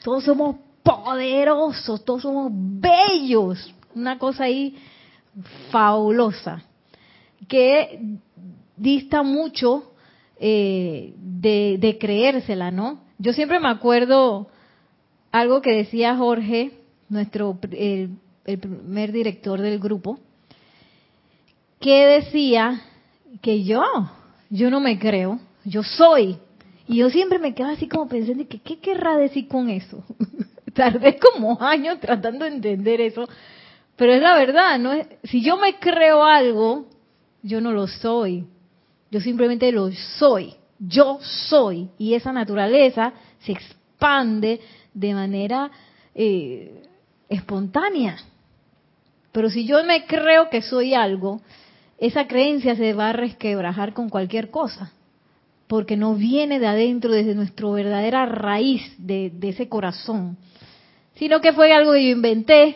Todos 0.03 0.23
somos 0.23 0.57
poderosos, 0.83 2.05
todos 2.05 2.21
somos 2.21 2.51
bellos. 2.53 3.73
Una 3.95 4.19
cosa 4.19 4.43
ahí 4.43 4.77
fabulosa. 5.71 6.61
Que 7.47 8.17
dista 8.77 9.23
mucho 9.23 9.91
eh, 10.39 11.13
de, 11.17 11.97
creérsela, 11.99 12.69
¿no? 12.69 13.01
Yo 13.17 13.33
siempre 13.33 13.59
me 13.59 13.69
acuerdo 13.69 14.47
algo 15.31 15.61
que 15.61 15.71
decía 15.71 16.15
Jorge, 16.15 16.71
nuestro 17.09 17.57
el 17.61 18.59
primer 18.59 19.11
director 19.11 19.59
del 19.59 19.79
grupo, 19.79 20.19
que 21.79 22.05
decía 22.05 22.81
que 23.41 23.63
yo, 23.63 23.83
yo 24.49 24.69
no 24.69 24.79
me 24.79 24.97
creo 24.97 25.39
yo 25.69 25.83
soy. 25.83 26.37
Y 26.87 26.97
yo 26.97 27.09
siempre 27.09 27.37
me 27.37 27.53
quedo 27.53 27.67
así 27.67 27.87
como 27.87 28.09
pensando, 28.09 28.47
que, 28.47 28.59
¿qué 28.59 28.79
querrá 28.79 29.15
decir 29.15 29.47
con 29.47 29.69
eso? 29.69 30.03
Tardé 30.73 31.17
como 31.19 31.61
años 31.61 31.99
tratando 31.99 32.45
de 32.45 32.51
entender 32.51 32.99
eso, 33.01 33.27
pero 33.95 34.13
es 34.13 34.21
la 34.21 34.35
verdad, 34.35 34.79
¿no? 34.79 34.93
Si 35.23 35.41
yo 35.41 35.57
me 35.57 35.77
creo 35.77 36.23
algo, 36.23 36.87
yo 37.43 37.61
no 37.61 37.71
lo 37.71 37.87
soy. 37.87 38.45
Yo 39.11 39.19
simplemente 39.19 39.71
lo 39.71 39.91
soy. 39.91 40.55
Yo 40.79 41.19
soy. 41.21 41.89
Y 41.97 42.13
esa 42.13 42.31
naturaleza 42.31 43.13
se 43.39 43.51
expande 43.51 44.61
de 44.93 45.13
manera 45.13 45.69
eh, 46.15 46.83
espontánea. 47.27 48.17
Pero 49.31 49.49
si 49.49 49.65
yo 49.65 49.83
me 49.83 50.05
creo 50.05 50.49
que 50.49 50.61
soy 50.61 50.93
algo, 50.93 51.41
esa 51.97 52.27
creencia 52.27 52.75
se 52.75 52.93
va 52.93 53.09
a 53.09 53.13
resquebrajar 53.13 53.93
con 53.93 54.09
cualquier 54.09 54.49
cosa 54.49 54.93
porque 55.69 55.95
no 55.95 56.15
viene 56.15 56.59
de 56.59 56.65
adentro, 56.65 57.11
desde 57.11 57.35
nuestra 57.35 57.69
verdadera 57.69 58.25
raíz 58.25 58.81
de, 58.97 59.31
ese 59.43 59.69
corazón, 59.69 60.35
sino 61.13 61.41
que 61.41 61.53
fue 61.53 61.71
algo 61.71 61.93
que 61.93 62.05
yo 62.05 62.09
inventé 62.09 62.75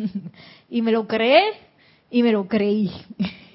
y 0.68 0.82
me 0.82 0.92
lo 0.92 1.08
creé 1.08 1.42
y 2.10 2.22
me 2.22 2.32
lo 2.32 2.46
creí. 2.46 2.92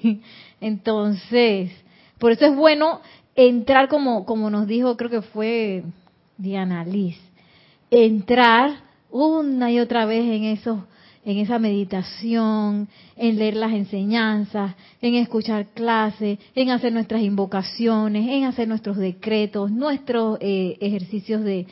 Entonces, 0.60 1.70
por 2.18 2.32
eso 2.32 2.46
es 2.46 2.56
bueno 2.56 3.00
entrar 3.36 3.88
como, 3.88 4.26
como 4.26 4.50
nos 4.50 4.66
dijo, 4.66 4.96
creo 4.96 5.10
que 5.10 5.22
fue 5.22 5.84
Diana 6.36 6.84
Liz, 6.84 7.16
entrar 7.92 8.80
una 9.08 9.70
y 9.70 9.78
otra 9.78 10.04
vez 10.04 10.24
en 10.24 10.42
esos 10.46 10.80
en 11.24 11.38
esa 11.38 11.58
meditación, 11.58 12.88
en 13.16 13.38
leer 13.38 13.56
las 13.56 13.72
enseñanzas, 13.72 14.74
en 15.00 15.14
escuchar 15.14 15.66
clases, 15.66 16.38
en 16.54 16.70
hacer 16.70 16.92
nuestras 16.92 17.22
invocaciones, 17.22 18.28
en 18.28 18.44
hacer 18.44 18.68
nuestros 18.68 18.98
decretos, 18.98 19.70
nuestros 19.70 20.38
eh, 20.40 20.76
ejercicios 20.80 21.42
de, 21.42 21.66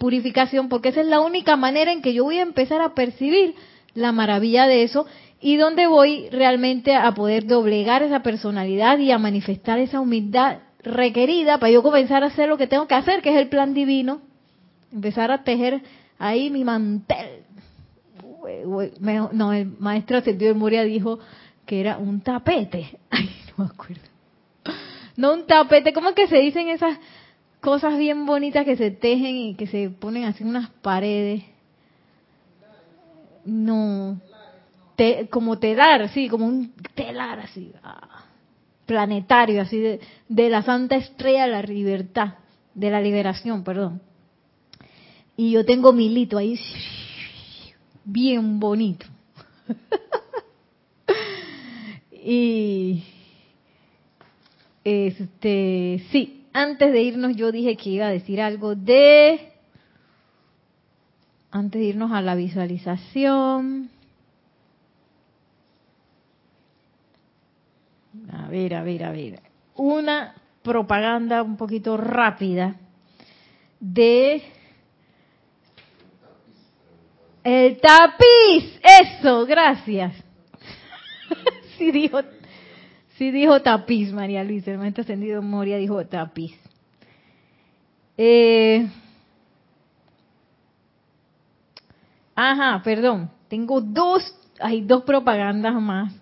purificación, 0.00 0.68
porque 0.68 0.88
esa 0.88 1.00
es 1.00 1.06
la 1.06 1.20
única 1.20 1.56
manera 1.56 1.92
en 1.92 2.02
que 2.02 2.12
yo 2.12 2.24
voy 2.24 2.38
a 2.38 2.42
empezar 2.42 2.80
a 2.80 2.94
percibir 2.94 3.54
la 3.94 4.10
maravilla 4.10 4.66
de 4.66 4.82
eso 4.82 5.06
y 5.40 5.56
donde 5.56 5.86
voy 5.86 6.28
realmente 6.30 6.96
a 6.96 7.14
poder 7.14 7.46
doblegar 7.46 8.02
esa 8.02 8.20
personalidad 8.20 8.98
y 8.98 9.12
a 9.12 9.18
manifestar 9.18 9.78
esa 9.78 10.00
humildad 10.00 10.58
requerida 10.82 11.58
para 11.58 11.70
yo 11.70 11.84
comenzar 11.84 12.24
a 12.24 12.28
hacer 12.28 12.48
lo 12.48 12.58
que 12.58 12.66
tengo 12.66 12.88
que 12.88 12.96
hacer, 12.96 13.22
que 13.22 13.30
es 13.30 13.36
el 13.36 13.48
plan 13.48 13.74
divino, 13.74 14.22
empezar 14.92 15.30
a 15.30 15.44
tejer 15.44 15.82
ahí 16.18 16.50
mi 16.50 16.64
mantel. 16.64 17.35
No, 19.32 19.52
el 19.52 19.76
maestro 19.78 20.18
Ascendido 20.18 20.52
de 20.52 20.58
Moria 20.58 20.84
dijo 20.84 21.18
que 21.64 21.80
era 21.80 21.98
un 21.98 22.20
tapete. 22.20 22.98
Ay, 23.10 23.30
no 23.56 23.64
me 23.64 23.70
acuerdo. 23.70 24.02
No 25.16 25.32
un 25.32 25.46
tapete, 25.46 25.92
¿cómo 25.92 26.14
que 26.14 26.28
se 26.28 26.36
dicen 26.38 26.68
esas 26.68 26.98
cosas 27.60 27.98
bien 27.98 28.26
bonitas 28.26 28.64
que 28.64 28.76
se 28.76 28.90
tejen 28.90 29.36
y 29.36 29.54
que 29.54 29.66
se 29.66 29.90
ponen 29.90 30.24
así 30.24 30.42
en 30.42 30.50
unas 30.50 30.70
paredes? 30.82 31.42
No, 33.44 34.20
te, 34.96 35.28
como 35.28 35.58
telar, 35.58 36.08
sí, 36.10 36.28
como 36.28 36.46
un 36.46 36.72
telar 36.94 37.40
así, 37.40 37.72
ah, 37.82 38.24
planetario, 38.86 39.62
así 39.62 39.78
de, 39.78 40.00
de 40.28 40.48
la 40.50 40.62
Santa 40.62 40.96
Estrella 40.96 41.44
de 41.44 41.52
la 41.52 41.62
Libertad, 41.62 42.34
de 42.74 42.90
la 42.90 43.00
Liberación, 43.00 43.62
perdón. 43.62 44.02
Y 45.36 45.52
yo 45.52 45.64
tengo 45.64 45.92
mi 45.92 46.08
lito 46.08 46.38
ahí, 46.38 46.58
bien 48.06 48.58
bonito. 48.58 49.06
y 52.10 53.04
este, 54.84 56.04
sí, 56.10 56.46
antes 56.52 56.92
de 56.92 57.02
irnos 57.02 57.36
yo 57.36 57.52
dije 57.52 57.76
que 57.76 57.90
iba 57.90 58.06
a 58.06 58.10
decir 58.10 58.40
algo 58.40 58.74
de 58.74 59.52
antes 61.50 61.80
de 61.80 61.88
irnos 61.88 62.12
a 62.12 62.22
la 62.22 62.34
visualización. 62.34 63.90
A 68.30 68.48
ver, 68.48 68.74
a 68.74 68.82
ver, 68.82 69.04
a 69.04 69.10
ver. 69.10 69.40
Una 69.74 70.34
propaganda 70.62 71.42
un 71.42 71.56
poquito 71.56 71.96
rápida 71.96 72.76
de 73.80 74.42
el 77.54 77.80
tapiz. 77.80 78.80
Eso, 78.82 79.46
gracias. 79.46 80.14
sí 81.78 81.90
dijo, 81.90 82.20
sí 83.16 83.30
dijo 83.30 83.60
tapiz, 83.62 84.12
María 84.12 84.44
Luisa. 84.44 84.70
El 84.70 84.78
momento 84.78 85.02
ascendido 85.02 85.42
Moria 85.42 85.76
dijo 85.76 86.04
tapiz. 86.06 86.58
Eh, 88.18 88.88
Ajá, 92.36 92.82
perdón. 92.84 93.30
Tengo 93.48 93.80
dos, 93.80 94.22
hay 94.60 94.82
dos 94.82 95.04
propagandas 95.04 95.74
más. 95.80 96.14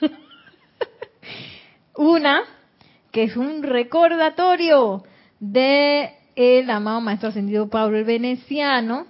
Una, 1.96 2.42
que 3.10 3.24
es 3.24 3.36
un 3.36 3.62
recordatorio 3.62 5.02
de 5.40 6.12
el 6.36 6.70
amado 6.70 7.00
Maestro 7.00 7.30
Ascendido 7.30 7.68
Pablo 7.68 7.96
el 7.96 8.04
Veneciano. 8.04 9.06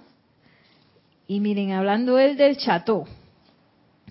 Y 1.33 1.39
miren, 1.39 1.71
hablando 1.71 2.19
él 2.19 2.37
del 2.37 2.57
Chateau, 2.57 3.05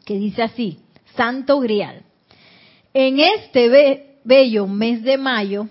que 0.05 0.17
dice 0.19 0.43
así, 0.43 0.81
Santo 1.15 1.61
Grial. 1.61 2.03
En 2.93 3.21
este 3.21 4.19
bello 4.25 4.67
mes 4.67 5.05
de 5.05 5.19
mayo, 5.19 5.69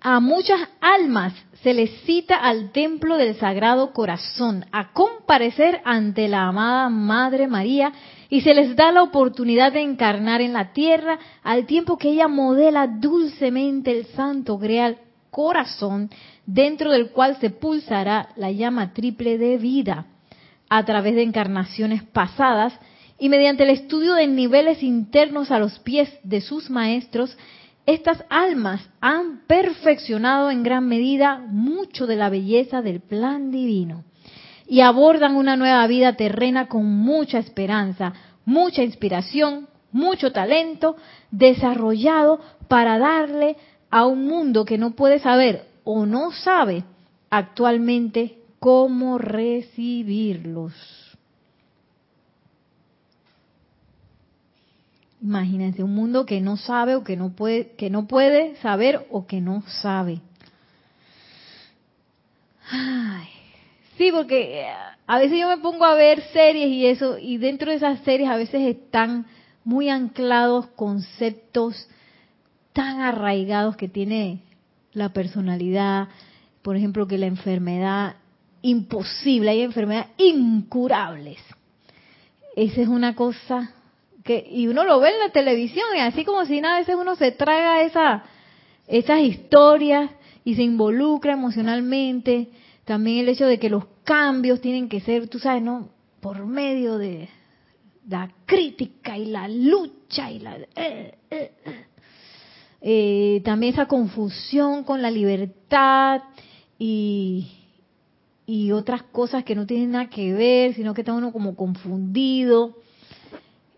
a 0.00 0.20
muchas 0.20 0.60
almas 0.80 1.34
se 1.64 1.74
les 1.74 1.90
cita 2.02 2.36
al 2.36 2.70
templo 2.70 3.16
del 3.16 3.34
Sagrado 3.34 3.92
Corazón 3.92 4.64
a 4.70 4.92
comparecer 4.92 5.80
ante 5.84 6.28
la 6.28 6.46
amada 6.46 6.88
Madre 6.88 7.48
María 7.48 7.92
y 8.28 8.42
se 8.42 8.54
les 8.54 8.76
da 8.76 8.92
la 8.92 9.02
oportunidad 9.02 9.72
de 9.72 9.80
encarnar 9.80 10.40
en 10.40 10.52
la 10.52 10.72
tierra 10.72 11.18
al 11.42 11.66
tiempo 11.66 11.98
que 11.98 12.10
ella 12.10 12.28
modela 12.28 12.86
dulcemente 12.86 13.90
el 13.90 14.06
Santo 14.06 14.56
Grial 14.56 14.98
Corazón 15.32 16.10
dentro 16.46 16.92
del 16.92 17.10
cual 17.10 17.38
se 17.40 17.50
pulsará 17.50 18.28
la 18.36 18.52
llama 18.52 18.92
triple 18.92 19.36
de 19.36 19.58
vida 19.58 20.06
a 20.70 20.84
través 20.84 21.14
de 21.14 21.22
encarnaciones 21.22 22.02
pasadas 22.04 22.72
y 23.18 23.28
mediante 23.28 23.64
el 23.64 23.70
estudio 23.70 24.14
de 24.14 24.26
niveles 24.26 24.82
internos 24.82 25.50
a 25.50 25.58
los 25.58 25.78
pies 25.80 26.08
de 26.22 26.40
sus 26.40 26.70
maestros 26.70 27.36
estas 27.86 28.24
almas 28.30 28.88
han 29.00 29.40
perfeccionado 29.46 30.50
en 30.50 30.62
gran 30.62 30.86
medida 30.86 31.38
mucho 31.38 32.06
de 32.06 32.16
la 32.16 32.30
belleza 32.30 32.82
del 32.82 33.00
plan 33.00 33.50
divino 33.50 34.04
y 34.68 34.80
abordan 34.80 35.34
una 35.34 35.56
nueva 35.56 35.84
vida 35.88 36.12
terrena 36.12 36.68
con 36.68 36.86
mucha 36.86 37.38
esperanza, 37.38 38.12
mucha 38.44 38.84
inspiración, 38.84 39.66
mucho 39.90 40.30
talento 40.30 40.96
desarrollado 41.32 42.40
para 42.68 42.98
darle 42.98 43.56
a 43.90 44.06
un 44.06 44.28
mundo 44.28 44.64
que 44.64 44.78
no 44.78 44.92
puede 44.92 45.18
saber 45.18 45.66
o 45.82 46.06
no 46.06 46.30
sabe 46.30 46.84
actualmente 47.30 48.39
cómo 48.60 49.18
recibirlos. 49.18 50.74
Imagínense 55.22 55.82
un 55.82 55.94
mundo 55.94 56.24
que 56.24 56.40
no 56.40 56.56
sabe 56.56 56.94
o 56.94 57.04
que 57.04 57.16
no 57.16 57.30
puede, 57.30 57.72
que 57.72 57.90
no 57.90 58.06
puede 58.06 58.56
saber 58.56 59.06
o 59.10 59.26
que 59.26 59.40
no 59.40 59.62
sabe. 59.82 60.20
sí, 63.98 64.10
porque 64.12 64.60
eh, 64.60 64.66
a 65.06 65.18
veces 65.18 65.38
yo 65.38 65.48
me 65.48 65.58
pongo 65.58 65.84
a 65.84 65.94
ver 65.94 66.22
series 66.32 66.68
y 66.68 66.86
eso, 66.86 67.18
y 67.18 67.36
dentro 67.38 67.70
de 67.70 67.76
esas 67.76 68.00
series 68.00 68.30
a 68.30 68.36
veces 68.36 68.62
están 68.62 69.26
muy 69.64 69.90
anclados 69.90 70.68
conceptos 70.68 71.88
tan 72.72 73.00
arraigados 73.00 73.76
que 73.76 73.88
tiene 73.88 74.42
la 74.92 75.10
personalidad, 75.10 76.08
por 76.62 76.76
ejemplo, 76.76 77.06
que 77.06 77.18
la 77.18 77.26
enfermedad 77.26 78.16
imposible, 78.62 79.50
hay 79.50 79.62
enfermedades 79.62 80.10
incurables. 80.18 81.38
Esa 82.56 82.82
es 82.82 82.88
una 82.88 83.14
cosa 83.14 83.74
y 84.48 84.68
uno 84.68 84.84
lo 84.84 85.00
ve 85.00 85.10
en 85.10 85.18
la 85.18 85.30
televisión 85.30 85.86
y 85.96 86.00
así 86.00 86.24
como 86.24 86.44
si 86.44 86.60
nada, 86.60 86.76
a 86.76 86.80
veces 86.80 86.94
uno 86.98 87.16
se 87.16 87.32
traga 87.32 87.82
esa, 87.82 88.24
esas 88.86 89.20
historias 89.20 90.10
y 90.44 90.54
se 90.54 90.62
involucra 90.62 91.32
emocionalmente. 91.32 92.48
También 92.84 93.20
el 93.20 93.30
hecho 93.30 93.46
de 93.46 93.58
que 93.58 93.70
los 93.70 93.84
cambios 94.04 94.60
tienen 94.60 94.88
que 94.88 95.00
ser, 95.00 95.28
tú 95.28 95.38
sabes, 95.38 95.62
¿no? 95.62 95.88
Por 96.20 96.44
medio 96.44 96.98
de 96.98 97.28
la 98.08 98.30
crítica 98.46 99.16
y 99.16 99.26
la 99.26 99.48
lucha 99.48 100.30
y 100.30 100.38
la... 100.40 100.56
Eh, 100.76 101.14
eh, 101.30 101.52
eh. 102.82 103.42
también 103.44 103.74
esa 103.74 103.86
confusión 103.86 104.84
con 104.84 105.02
la 105.02 105.10
libertad 105.10 106.22
y, 106.78 107.59
y 108.50 108.72
otras 108.72 109.04
cosas 109.04 109.44
que 109.44 109.54
no 109.54 109.64
tienen 109.64 109.92
nada 109.92 110.10
que 110.10 110.32
ver, 110.32 110.74
sino 110.74 110.92
que 110.92 111.02
está 111.02 111.12
uno 111.12 111.30
como 111.30 111.54
confundido. 111.54 112.78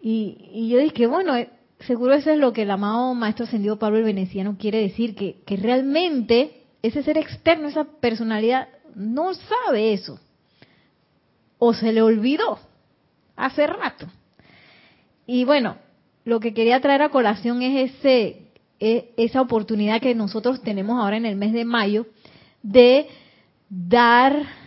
Y, 0.01 0.67
yo 0.71 0.79
dije, 0.79 1.07
bueno, 1.07 1.37
eh, 1.37 1.51
seguro 1.81 2.15
eso 2.15 2.31
es 2.31 2.39
lo 2.39 2.55
que 2.55 2.63
el 2.63 2.71
amado 2.71 3.13
Maestro 3.13 3.45
Ascendido 3.45 3.79
Pablo 3.79 3.99
el 3.99 4.05
Veneciano 4.05 4.57
quiere 4.59 4.81
decir, 4.81 5.15
que, 5.15 5.37
realmente 5.59 6.63
ese 6.81 7.03
ser 7.03 7.19
externo, 7.19 7.69
esa 7.69 7.85
personalidad, 7.85 8.67
no 8.95 9.35
sabe 9.35 9.93
eso. 9.93 10.19
O 11.59 11.75
se 11.75 11.93
le 11.93 12.01
olvidó 12.01 12.59
hace 13.37 13.67
rato. 13.67 14.07
Y 15.27 15.45
bueno, 15.45 15.77
lo 16.25 16.41
que 16.41 16.55
quería 16.55 16.81
traer 16.81 17.03
a 17.03 17.11
colación 17.11 17.61
es 17.61 17.91
ese, 17.91 18.47
e, 18.81 19.13
esa 19.19 19.43
oportunidad 19.43 20.01
que 20.01 20.15
nosotros 20.15 20.63
tenemos 20.63 20.99
ahora 20.99 21.19
en 21.19 21.27
el 21.27 21.37
mes 21.37 21.53
de 21.53 21.67
mayo 21.67 22.07
de 22.63 23.07
dar 23.69 24.62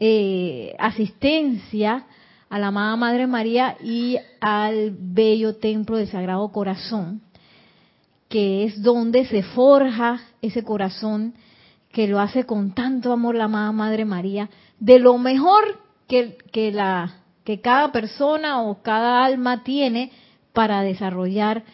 eh, 0.00 0.74
asistencia 0.78 2.06
a 2.48 2.58
la 2.58 2.68
amada 2.68 2.96
Madre 2.96 3.26
María 3.26 3.76
y 3.82 4.16
al 4.40 4.96
bello 4.98 5.56
templo 5.56 5.96
del 5.96 6.08
Sagrado 6.08 6.48
Corazón, 6.50 7.20
que 8.28 8.64
es 8.64 8.82
donde 8.82 9.26
se 9.26 9.42
forja 9.42 10.20
ese 10.40 10.62
corazón 10.62 11.34
que 11.92 12.06
lo 12.06 12.20
hace 12.20 12.44
con 12.44 12.74
tanto 12.74 13.12
amor 13.12 13.34
la 13.34 13.44
amada 13.44 13.72
Madre 13.72 14.04
María, 14.04 14.50
de 14.78 14.98
lo 14.98 15.18
mejor 15.18 15.80
que, 16.06 16.38
la, 16.72 17.22
que 17.44 17.60
cada 17.60 17.92
persona 17.92 18.62
o 18.62 18.82
cada 18.82 19.24
alma 19.24 19.62
tiene 19.62 20.10
para 20.52 20.82
desarrollar 20.82 21.64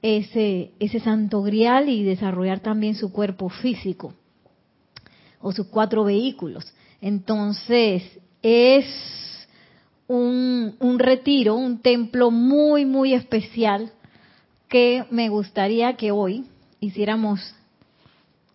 ese, 0.00 0.72
ese 0.78 1.00
santo 1.00 1.42
grial 1.42 1.88
y 1.88 2.02
desarrollar 2.02 2.60
también 2.60 2.94
su 2.94 3.12
cuerpo 3.12 3.48
físico 3.48 4.14
o 5.40 5.52
sus 5.52 5.66
cuatro 5.66 6.04
vehículos. 6.04 6.72
Entonces, 7.02 8.04
es 8.42 8.86
un, 10.06 10.98
retiro, 10.98 11.56
un 11.56 11.80
templo 11.80 12.30
muy, 12.30 12.84
muy 12.86 13.12
especial 13.12 13.92
que 14.68 15.04
me 15.10 15.28
gustaría 15.28 15.96
que 15.96 16.12
hoy 16.12 16.46
hiciéramos 16.78 17.56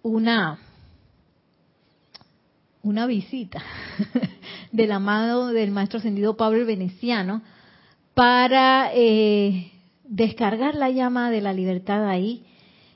una, 0.01 0.59
una 2.83 3.05
visita 3.05 3.61
del 4.71 4.93
amado 4.93 5.47
del 5.47 5.71
maestro 5.71 5.99
ascendido 5.99 6.37
Pablo 6.37 6.59
el 6.59 6.65
Veneciano 6.65 7.41
para 8.13 8.91
eh, 8.93 9.73
descargar 10.05 10.75
la 10.75 10.89
llama 10.89 11.31
de 11.31 11.41
la 11.41 11.51
libertad 11.51 12.07
ahí 12.07 12.45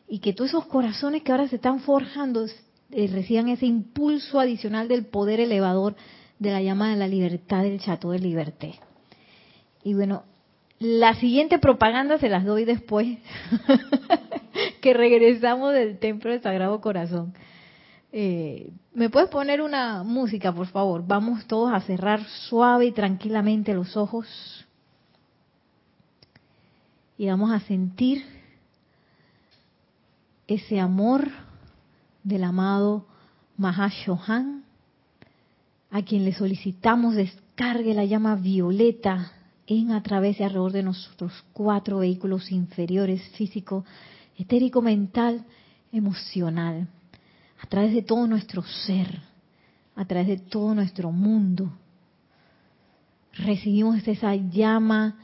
y 0.08 0.20
que 0.20 0.32
todos 0.32 0.52
esos 0.52 0.66
corazones 0.68 1.24
que 1.24 1.32
ahora 1.34 1.50
se 1.50 1.58
están 1.58 1.82
forjando 1.82 2.46
eh, 2.92 3.08
reciban 3.12 3.50
ese 3.50 3.66
impulso 3.66 4.40
adicional 4.40 4.88
del 4.88 5.06
poder 5.06 5.40
elevador 5.40 5.96
de 6.40 6.52
la 6.52 6.62
llama 6.62 6.90
de 6.90 6.98
la 6.98 7.08
libertad 7.08 7.64
del 7.64 7.80
Chateau 7.80 8.12
de 8.12 8.20
Liberté. 8.20 8.80
Y 9.84 9.94
bueno, 9.94 10.24
la 10.80 11.14
siguiente 11.16 11.60
propaganda 11.60 12.18
se 12.18 12.30
las 12.30 12.44
doy 12.44 12.66
después 12.66 13.20
que 14.82 14.94
regresamos 14.94 15.74
del 15.74 16.00
Templo 16.00 16.32
del 16.32 16.42
Sagrado 16.42 16.82
Corazón. 16.82 17.34
Eh, 18.12 18.72
¿Me 18.94 19.10
puedes 19.10 19.30
poner 19.30 19.62
una 19.62 20.04
música, 20.04 20.52
por 20.52 20.68
favor? 20.68 21.04
Vamos 21.06 21.46
todos 21.48 21.72
a 21.74 21.82
cerrar 21.82 22.24
suave 22.26 22.88
y 22.88 22.92
tranquilamente 22.92 23.74
los 23.74 23.96
ojos. 23.96 24.28
Y 27.18 27.28
vamos 27.28 27.52
a 27.52 27.60
sentir 27.62 28.26
ese 30.48 30.80
amor 30.80 31.30
del 32.24 32.44
amado 32.44 33.06
Mahashohan, 33.58 34.64
a 35.90 36.02
quien 36.04 36.26
le 36.26 36.34
solicitamos 36.34 37.16
descargue 37.16 37.94
la 37.94 38.06
llama 38.06 38.36
violeta 38.36 39.32
en 39.68 39.92
a 39.92 40.02
través 40.02 40.40
y 40.40 40.44
alrededor 40.44 40.72
de 40.72 40.84
nuestros 40.84 41.44
cuatro 41.54 42.00
vehículos 42.00 42.52
inferiores, 42.52 43.22
físico, 43.38 43.86
etérico, 44.38 44.82
mental, 44.82 45.46
emocional, 45.92 46.88
a 47.62 47.68
través 47.68 47.94
de 47.94 48.02
todo 48.02 48.26
nuestro 48.28 48.64
ser, 48.64 49.22
a 49.96 50.06
través 50.06 50.28
de 50.28 50.38
todo 50.38 50.74
nuestro 50.74 51.12
mundo. 51.12 51.72
Recibimos 53.34 54.06
esa 54.08 54.36
llama 54.36 55.18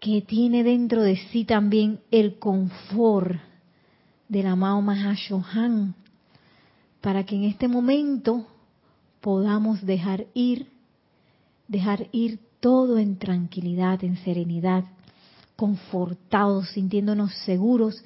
que 0.00 0.22
tiene 0.22 0.64
dentro 0.64 1.02
de 1.02 1.16
sí 1.30 1.44
también 1.44 2.00
el 2.10 2.38
confort 2.38 3.38
del 4.30 4.46
amado 4.46 4.80
Mahashohan, 4.80 5.94
para 7.00 7.26
que 7.26 7.34
en 7.34 7.44
este 7.44 7.66
momento 7.66 8.46
podamos 9.20 9.84
dejar 9.84 10.26
ir, 10.34 10.68
dejar 11.66 12.08
ir 12.12 12.38
todo 12.60 12.98
en 12.98 13.18
tranquilidad, 13.18 14.02
en 14.04 14.16
serenidad, 14.18 14.84
confortados, 15.56 16.70
sintiéndonos 16.70 17.34
seguros, 17.44 18.02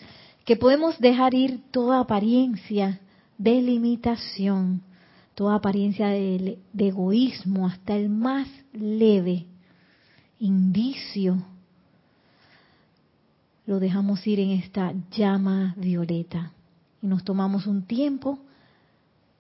que 0.46 0.56
podemos 0.56 0.98
dejar 0.98 1.34
ir 1.34 1.62
toda 1.70 2.00
apariencia 2.00 3.00
de 3.36 3.60
limitación, 3.60 4.80
toda 5.34 5.56
apariencia 5.56 6.08
de, 6.08 6.58
de 6.72 6.88
egoísmo, 6.88 7.66
hasta 7.66 7.96
el 7.96 8.08
más 8.08 8.48
leve 8.72 9.46
indicio 10.38 11.44
lo 13.66 13.80
dejamos 13.80 14.26
ir 14.26 14.40
en 14.40 14.50
esta 14.50 14.92
llama 15.10 15.74
violeta 15.76 16.52
y 17.00 17.06
nos 17.06 17.24
tomamos 17.24 17.66
un 17.66 17.82
tiempo 17.82 18.38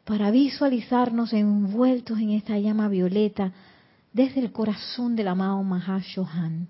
para 0.04 0.30
visualizarnos 0.30 1.32
envueltos 1.32 2.18
en 2.18 2.30
esta 2.30 2.58
llama 2.58 2.88
violeta 2.88 3.52
desde 4.12 4.40
el 4.40 4.52
corazón 4.52 5.16
del 5.16 5.28
amado 5.28 5.62
Mahashohan. 5.62 6.68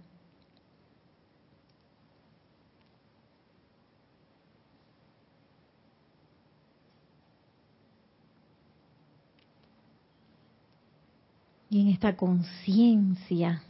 Y 11.70 11.80
en 11.80 11.88
esta 11.88 12.16
conciencia 12.16 13.62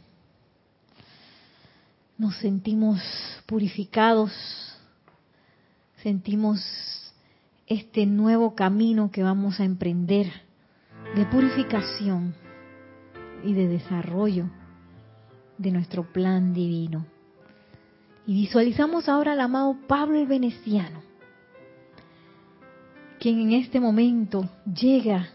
nos 2.17 2.35
sentimos 2.37 3.01
purificados, 3.45 4.31
sentimos 6.01 6.61
este 7.67 8.05
nuevo 8.05 8.55
camino 8.55 9.11
que 9.11 9.23
vamos 9.23 9.59
a 9.59 9.65
emprender 9.65 10.31
de 11.15 11.25
purificación 11.25 12.33
y 13.43 13.53
de 13.53 13.67
desarrollo 13.67 14.49
de 15.57 15.71
nuestro 15.71 16.03
plan 16.11 16.53
divino. 16.53 17.05
Y 18.27 18.33
visualizamos 18.33 19.09
ahora 19.09 19.33
al 19.33 19.41
amado 19.41 19.77
Pablo 19.87 20.17
el 20.17 20.25
Veneciano, 20.25 21.01
quien 23.19 23.39
en 23.39 23.51
este 23.53 23.79
momento 23.79 24.49
llega 24.65 25.29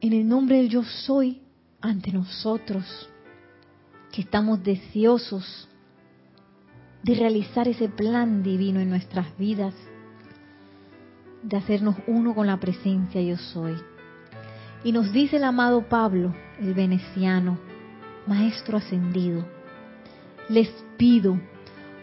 en 0.00 0.12
el 0.12 0.28
nombre 0.28 0.58
del 0.58 0.68
yo 0.68 0.84
soy 0.84 1.40
ante 1.80 2.12
nosotros 2.12 3.08
que 4.14 4.22
estamos 4.22 4.62
deseosos 4.62 5.68
de 7.02 7.16
realizar 7.16 7.66
ese 7.66 7.88
plan 7.88 8.44
divino 8.44 8.78
en 8.78 8.88
nuestras 8.88 9.36
vidas, 9.36 9.74
de 11.42 11.56
hacernos 11.56 11.96
uno 12.06 12.32
con 12.32 12.46
la 12.46 12.60
presencia 12.60 13.20
yo 13.20 13.36
soy. 13.36 13.74
Y 14.84 14.92
nos 14.92 15.12
dice 15.12 15.38
el 15.38 15.42
amado 15.42 15.88
Pablo, 15.88 16.32
el 16.60 16.74
veneciano, 16.74 17.58
maestro 18.28 18.78
ascendido, 18.78 19.44
les 20.48 20.68
pido 20.96 21.36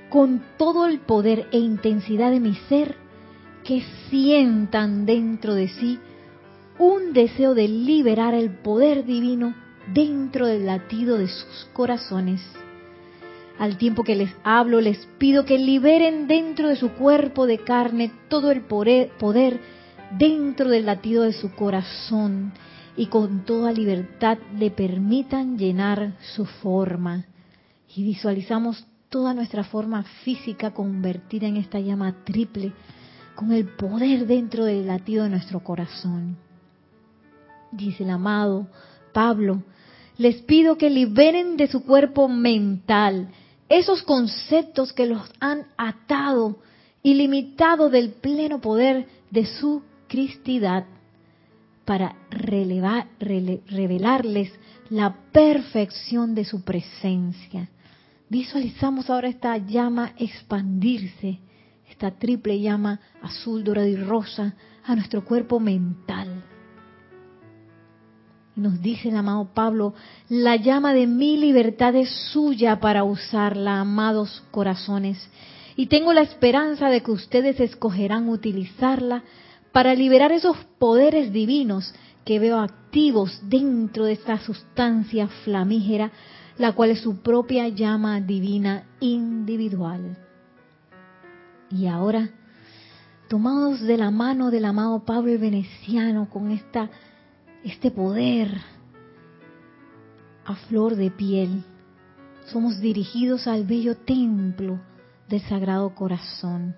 con 0.10 0.44
todo 0.58 0.88
el 0.88 1.00
poder 1.00 1.48
e 1.54 1.60
intensidad 1.60 2.30
de 2.30 2.42
mi 2.42 2.56
ser 2.68 2.98
que 3.64 3.86
sientan 4.10 5.06
dentro 5.06 5.54
de 5.54 5.70
sí 5.70 5.98
un 6.78 7.14
deseo 7.14 7.56
de 7.56 7.70
liberar 7.70 8.34
el 8.34 8.50
poder 8.50 9.06
divino 9.06 9.56
dentro 9.88 10.48
del 10.48 10.66
latido 10.66 11.18
de 11.18 11.28
sus 11.28 11.70
corazones. 11.74 12.42
Al 13.60 13.78
tiempo 13.78 14.04
que 14.04 14.16
les 14.16 14.32
hablo, 14.44 14.82
les 14.82 15.06
pido 15.18 15.46
que 15.46 15.60
liberen 15.60 16.28
dentro 16.28 16.68
de 16.70 16.76
su 16.76 16.92
cuerpo 16.94 17.46
de 17.46 17.60
carne 17.60 18.12
todo 18.28 18.52
el 18.52 18.62
poder 18.62 19.60
dentro 20.18 20.70
del 20.70 20.86
latido 20.86 21.24
de 21.24 21.34
su 21.34 21.52
corazón 21.54 22.54
y 22.98 23.08
con 23.08 23.46
toda 23.46 23.72
libertad 23.72 24.38
le 24.58 24.72
permitan 24.72 25.58
llenar 25.58 26.14
su 26.36 26.46
forma. 26.46 27.26
Y 27.96 28.04
visualizamos 28.04 28.86
toda 29.10 29.34
nuestra 29.34 29.64
forma 29.64 30.04
física 30.24 30.72
convertida 30.72 31.48
en 31.48 31.58
esta 31.58 31.80
llama 31.80 32.24
triple, 32.24 32.74
con 33.36 33.52
el 33.52 33.66
poder 33.66 34.26
dentro 34.28 34.66
del 34.66 34.88
latido 34.88 35.24
de 35.24 35.30
nuestro 35.30 35.62
corazón. 35.62 36.38
Dice 37.72 38.04
el 38.04 38.10
amado 38.10 38.68
Pablo, 39.12 39.64
les 40.18 40.42
pido 40.42 40.78
que 40.78 40.90
liberen 40.90 41.58
de 41.58 41.68
su 41.68 41.84
cuerpo 41.84 42.28
mental 42.28 43.30
esos 43.70 44.04
conceptos 44.04 44.94
que 44.94 45.06
los 45.06 45.32
han 45.40 45.66
atado 45.78 46.60
y 47.02 47.14
limitado 47.14 47.90
del 47.90 48.12
pleno 48.12 48.60
poder 48.60 49.08
de 49.32 49.46
su 49.46 49.82
cristidad 50.08 50.86
para 51.86 52.16
revelarles 52.30 54.52
la 54.90 55.16
perfección 55.32 56.36
de 56.36 56.46
su 56.46 56.64
presencia. 56.64 57.70
Visualizamos 58.30 59.10
ahora 59.10 59.30
esta 59.30 59.58
llama 59.58 60.14
expandirse, 60.18 61.40
esta 61.90 62.12
triple 62.12 62.60
llama 62.60 63.00
azul, 63.22 63.64
dorado 63.64 63.88
y 63.88 63.96
rosa 63.96 64.54
a 64.84 64.96
nuestro 64.96 65.26
cuerpo 65.26 65.60
mental 65.60 66.44
nos 68.56 68.82
dice 68.82 69.10
el 69.10 69.16
amado 69.16 69.50
Pablo, 69.54 69.94
la 70.30 70.56
llama 70.56 70.94
de 70.94 71.08
mi 71.08 71.38
libertad 71.38 71.96
es 71.96 72.10
suya 72.32 72.80
para 72.80 73.04
usarla, 73.04 73.80
amados 73.80 74.44
corazones. 74.52 75.30
Y 75.76 75.88
tengo 75.88 76.14
la 76.14 76.22
esperanza 76.22 76.90
de 76.90 77.02
que 77.02 77.12
ustedes 77.12 77.60
escogerán 77.60 78.30
utilizarla 78.30 79.24
para 79.72 79.96
liberar 79.96 80.32
esos 80.32 80.58
poderes 80.80 81.32
divinos 81.32 81.94
que 82.26 82.40
veo 82.40 82.60
activos 82.60 83.40
dentro 83.44 84.06
de 84.06 84.14
esta 84.14 84.38
sustancia 84.40 85.28
flamígera, 85.44 86.12
la 86.58 86.74
cual 86.74 86.92
es 86.92 87.00
su 87.00 87.22
propia 87.22 87.68
llama 87.70 88.20
divina 88.20 88.84
individual. 89.00 90.18
Y 91.70 91.88
ahora, 91.88 92.30
tomados 93.30 93.80
de 93.80 93.98
la 93.98 94.12
mano 94.12 94.52
del 94.52 94.66
amado 94.66 95.06
Pablo 95.06 95.32
Veneciano 95.40 96.30
con 96.30 96.52
esta 96.52 96.90
este 97.64 97.92
poder 97.92 98.62
a 100.46 100.56
flor 100.56 100.96
de 100.96 101.12
piel, 101.12 101.64
somos 102.48 102.80
dirigidos 102.80 103.48
al 103.48 103.66
bello 103.66 103.96
templo 103.96 104.80
del 105.30 105.42
Sagrado 105.42 105.94
Corazón, 105.94 106.76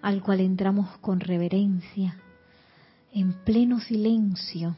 al 0.00 0.22
cual 0.22 0.40
entramos 0.40 0.88
con 0.98 1.20
reverencia, 1.20 2.16
en 3.12 3.32
pleno 3.44 3.80
silencio. 3.80 4.76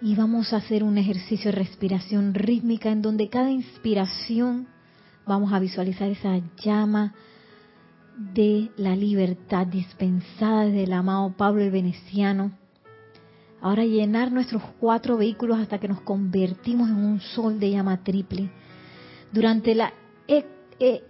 Y 0.00 0.14
vamos 0.14 0.52
a 0.52 0.56
hacer 0.56 0.82
un 0.82 0.98
ejercicio 0.98 1.50
de 1.50 1.58
respiración 1.58 2.34
rítmica 2.34 2.90
en 2.90 3.02
donde 3.02 3.28
cada 3.28 3.50
inspiración 3.50 4.66
vamos 5.26 5.52
a 5.52 5.58
visualizar 5.58 6.08
esa 6.08 6.40
llama 6.62 7.14
de 8.34 8.70
la 8.76 8.96
libertad 8.96 9.66
dispensada 9.66 10.64
desde 10.64 10.84
el 10.84 10.92
amado 10.92 11.34
Pablo 11.36 11.62
el 11.62 11.70
Veneciano 11.70 12.52
Ahora 13.62 13.84
llenar 13.84 14.32
nuestros 14.32 14.60
cuatro 14.80 15.16
vehículos 15.16 15.60
hasta 15.60 15.78
que 15.78 15.86
nos 15.86 16.00
convertimos 16.00 16.90
en 16.90 16.96
un 16.96 17.20
sol 17.20 17.60
de 17.60 17.70
llama 17.70 18.02
triple. 18.02 18.50
Durante 19.32 19.76
la 19.76 19.92
e, 20.26 20.44
e, 20.80 21.04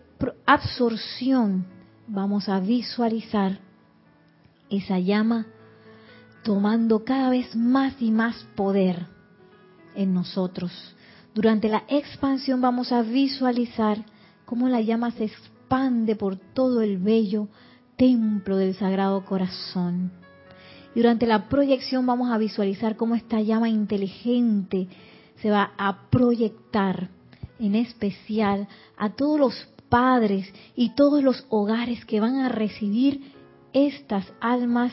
absorción 0.45 1.65
vamos 2.07 2.51
a 2.51 2.61
visualizar 2.61 3.59
esa 4.69 4.99
llama 4.99 5.47
tomando 6.45 7.05
cada 7.05 7.31
vez 7.31 7.57
más 7.57 7.95
y 8.01 8.11
más 8.11 8.47
poder 8.55 9.07
en 9.95 10.13
nosotros. 10.13 10.95
Durante 11.35 11.71
la 11.71 11.85
expansión 11.89 12.61
vamos 12.61 12.93
a 12.93 13.01
visualizar 13.01 14.05
cómo 14.45 14.69
la 14.69 14.83
llama 14.83 15.11
se 15.13 15.25
expande 15.25 16.17
por 16.17 16.37
todo 16.37 16.83
el 16.83 16.99
bello 16.99 17.49
templo 17.97 18.59
del 18.59 18.75
Sagrado 18.75 19.25
Corazón. 19.25 20.22
Y 20.95 21.01
durante 21.01 21.27
la 21.27 21.49
proyección 21.49 22.07
vamos 22.07 22.31
a 22.31 22.39
visualizar 22.39 22.97
cómo 22.97 23.15
esta 23.15 23.41
llama 23.41 23.69
inteligente 23.69 24.89
se 25.41 25.51
va 25.51 25.73
a 25.79 26.11
proyectar 26.11 27.09
en 27.59 27.75
especial 27.75 28.69
a 28.97 29.11
todos 29.11 29.39
los 29.39 29.69
padres 29.89 30.53
y 30.75 30.95
todos 30.95 31.23
los 31.23 31.47
hogares 31.49 32.05
que 32.05 32.21
van 32.21 32.37
a 32.37 32.49
recibir 32.49 33.21
estas 33.73 34.31
almas 34.41 34.93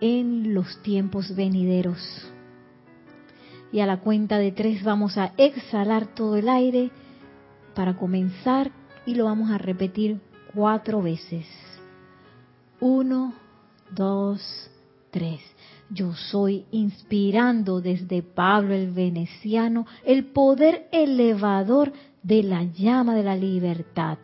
en 0.00 0.54
los 0.54 0.82
tiempos 0.82 1.34
venideros. 1.34 2.32
Y 3.72 3.80
a 3.80 3.86
la 3.86 4.00
cuenta 4.00 4.38
de 4.38 4.52
tres 4.52 4.82
vamos 4.82 5.18
a 5.18 5.32
exhalar 5.36 6.14
todo 6.14 6.36
el 6.36 6.48
aire 6.48 6.90
para 7.74 7.96
comenzar 7.96 8.70
y 9.06 9.14
lo 9.14 9.24
vamos 9.24 9.50
a 9.50 9.58
repetir 9.58 10.20
cuatro 10.54 11.02
veces. 11.02 11.46
Uno, 12.80 13.34
dos, 13.94 14.70
tres. 15.10 15.40
Yo 15.90 16.14
soy 16.14 16.66
inspirando 16.70 17.80
desde 17.80 18.22
Pablo 18.22 18.74
el 18.74 18.90
Veneciano 18.92 19.86
el 20.04 20.26
poder 20.26 20.86
elevador 20.92 21.92
de 22.22 22.42
la 22.42 22.64
llama 22.64 23.14
de 23.14 23.22
la 23.22 23.36
libertad. 23.36 24.18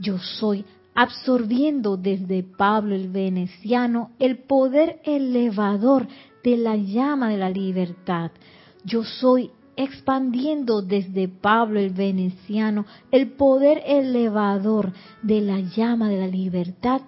Yo 0.00 0.18
soy 0.18 0.64
absorbiendo 0.94 1.96
desde 1.96 2.42
Pablo 2.42 2.94
el 2.94 3.08
Veneciano 3.08 4.10
el 4.18 4.38
poder 4.38 5.00
elevador 5.04 6.08
de 6.42 6.56
la 6.56 6.76
llama 6.76 7.30
de 7.30 7.38
la 7.38 7.50
libertad. 7.50 8.32
Yo 8.84 9.04
soy 9.04 9.50
expandiendo 9.76 10.82
desde 10.82 11.28
Pablo 11.28 11.80
el 11.80 11.90
Veneciano 11.90 12.86
el 13.10 13.32
poder 13.32 13.82
elevador 13.86 14.92
de 15.22 15.40
la 15.40 15.60
llama 15.60 16.08
de 16.08 16.18
la 16.18 16.26
libertad. 16.26 17.02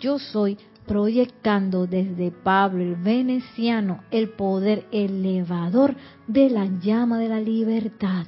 Yo 0.00 0.18
soy 0.18 0.58
proyectando 0.86 1.86
desde 1.86 2.30
Pablo 2.30 2.82
el 2.82 2.96
veneciano 2.96 4.02
el 4.10 4.30
poder 4.30 4.86
elevador 4.92 5.96
de 6.26 6.50
la 6.50 6.66
llama 6.66 7.18
de 7.18 7.28
la 7.28 7.40
libertad. 7.40 8.26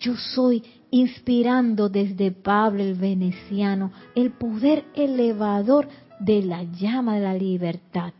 Yo 0.00 0.16
soy 0.16 0.62
inspirando 0.90 1.88
desde 1.88 2.30
Pablo 2.30 2.82
el 2.82 2.94
veneciano 2.94 3.90
el 4.14 4.32
poder 4.32 4.84
elevador 4.94 5.88
de 6.20 6.42
la 6.42 6.62
llama 6.62 7.16
de 7.16 7.20
la 7.20 7.34
libertad. 7.34 8.12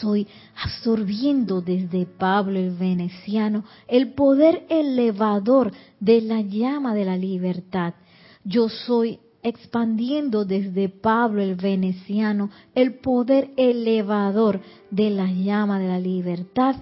Soy 0.00 0.26
absorbiendo 0.62 1.60
desde 1.60 2.06
Pablo 2.06 2.58
el 2.58 2.70
veneciano 2.70 3.64
el 3.88 4.14
poder 4.14 4.66
elevador 4.68 5.72
de 6.00 6.22
la 6.22 6.40
llama 6.40 6.94
de 6.94 7.04
la 7.04 7.16
libertad. 7.16 7.94
Yo 8.42 8.68
soy 8.68 9.18
expandiendo 9.46 10.44
desde 10.44 10.88
Pablo 10.88 11.40
el 11.40 11.54
veneciano 11.54 12.50
el 12.74 12.94
poder 12.94 13.50
elevador 13.56 14.60
de 14.90 15.10
la 15.10 15.30
llama 15.30 15.78
de 15.78 15.86
la 15.86 16.00
libertad, 16.00 16.74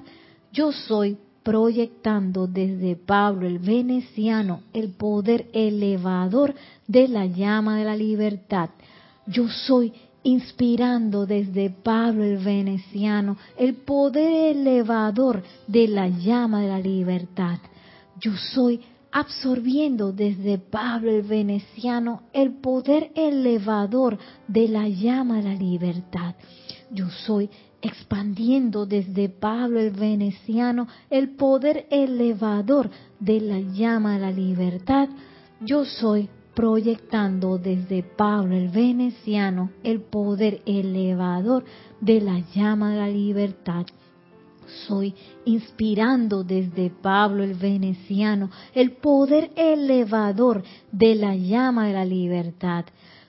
yo 0.50 0.72
soy 0.72 1.18
proyectando 1.42 2.46
desde 2.46 2.96
Pablo 2.96 3.46
el 3.46 3.58
veneciano 3.58 4.62
el 4.72 4.88
poder 4.92 5.50
elevador 5.52 6.54
de 6.86 7.06
la 7.06 7.26
llama 7.26 7.76
de 7.76 7.84
la 7.84 7.96
libertad. 7.96 8.70
Yo 9.26 9.46
soy 9.48 9.92
inspirando 10.22 11.26
desde 11.26 11.68
Pablo 11.68 12.24
el 12.24 12.38
veneciano 12.38 13.36
el 13.58 13.74
poder 13.74 14.56
elevador 14.56 15.42
de 15.66 15.86
la 15.86 16.08
llama 16.08 16.62
de 16.62 16.68
la 16.68 16.78
libertad. 16.78 17.58
Yo 18.18 18.34
soy 18.54 18.80
absorbiendo 19.14 20.12
desde 20.12 20.58
Pablo 20.58 21.12
el 21.12 21.22
veneciano 21.22 22.22
el 22.32 22.50
poder 22.54 23.12
elevador 23.14 24.18
de 24.48 24.66
la 24.66 24.88
llama 24.88 25.36
de 25.36 25.42
la 25.44 25.54
libertad. 25.54 26.34
Yo 26.90 27.08
soy 27.24 27.48
expandiendo 27.80 28.86
desde 28.86 29.28
Pablo 29.28 29.78
el 29.78 29.92
veneciano 29.92 30.88
el 31.10 31.36
poder 31.36 31.86
elevador 31.90 32.90
de 33.20 33.40
la 33.40 33.60
llama 33.60 34.14
de 34.14 34.18
la 34.18 34.32
libertad. 34.32 35.08
Yo 35.60 35.84
soy 35.84 36.28
proyectando 36.56 37.56
desde 37.56 38.02
Pablo 38.02 38.56
el 38.56 38.68
veneciano 38.68 39.70
el 39.84 40.00
poder 40.00 40.60
elevador 40.66 41.64
de 42.00 42.20
la 42.20 42.40
llama 42.52 42.90
de 42.90 42.96
la 42.96 43.08
libertad 43.08 43.86
soy, 44.86 45.14
inspirando 45.44 46.44
desde 46.44 46.90
Pablo 46.90 47.42
el 47.42 47.54
veneciano 47.54 48.50
el 48.74 48.92
poder 48.92 49.50
elevador 49.56 50.62
de 50.92 51.14
la 51.14 51.34
llama 51.36 51.86
de 51.86 51.92
la 51.92 52.04
libertad. 52.04 52.84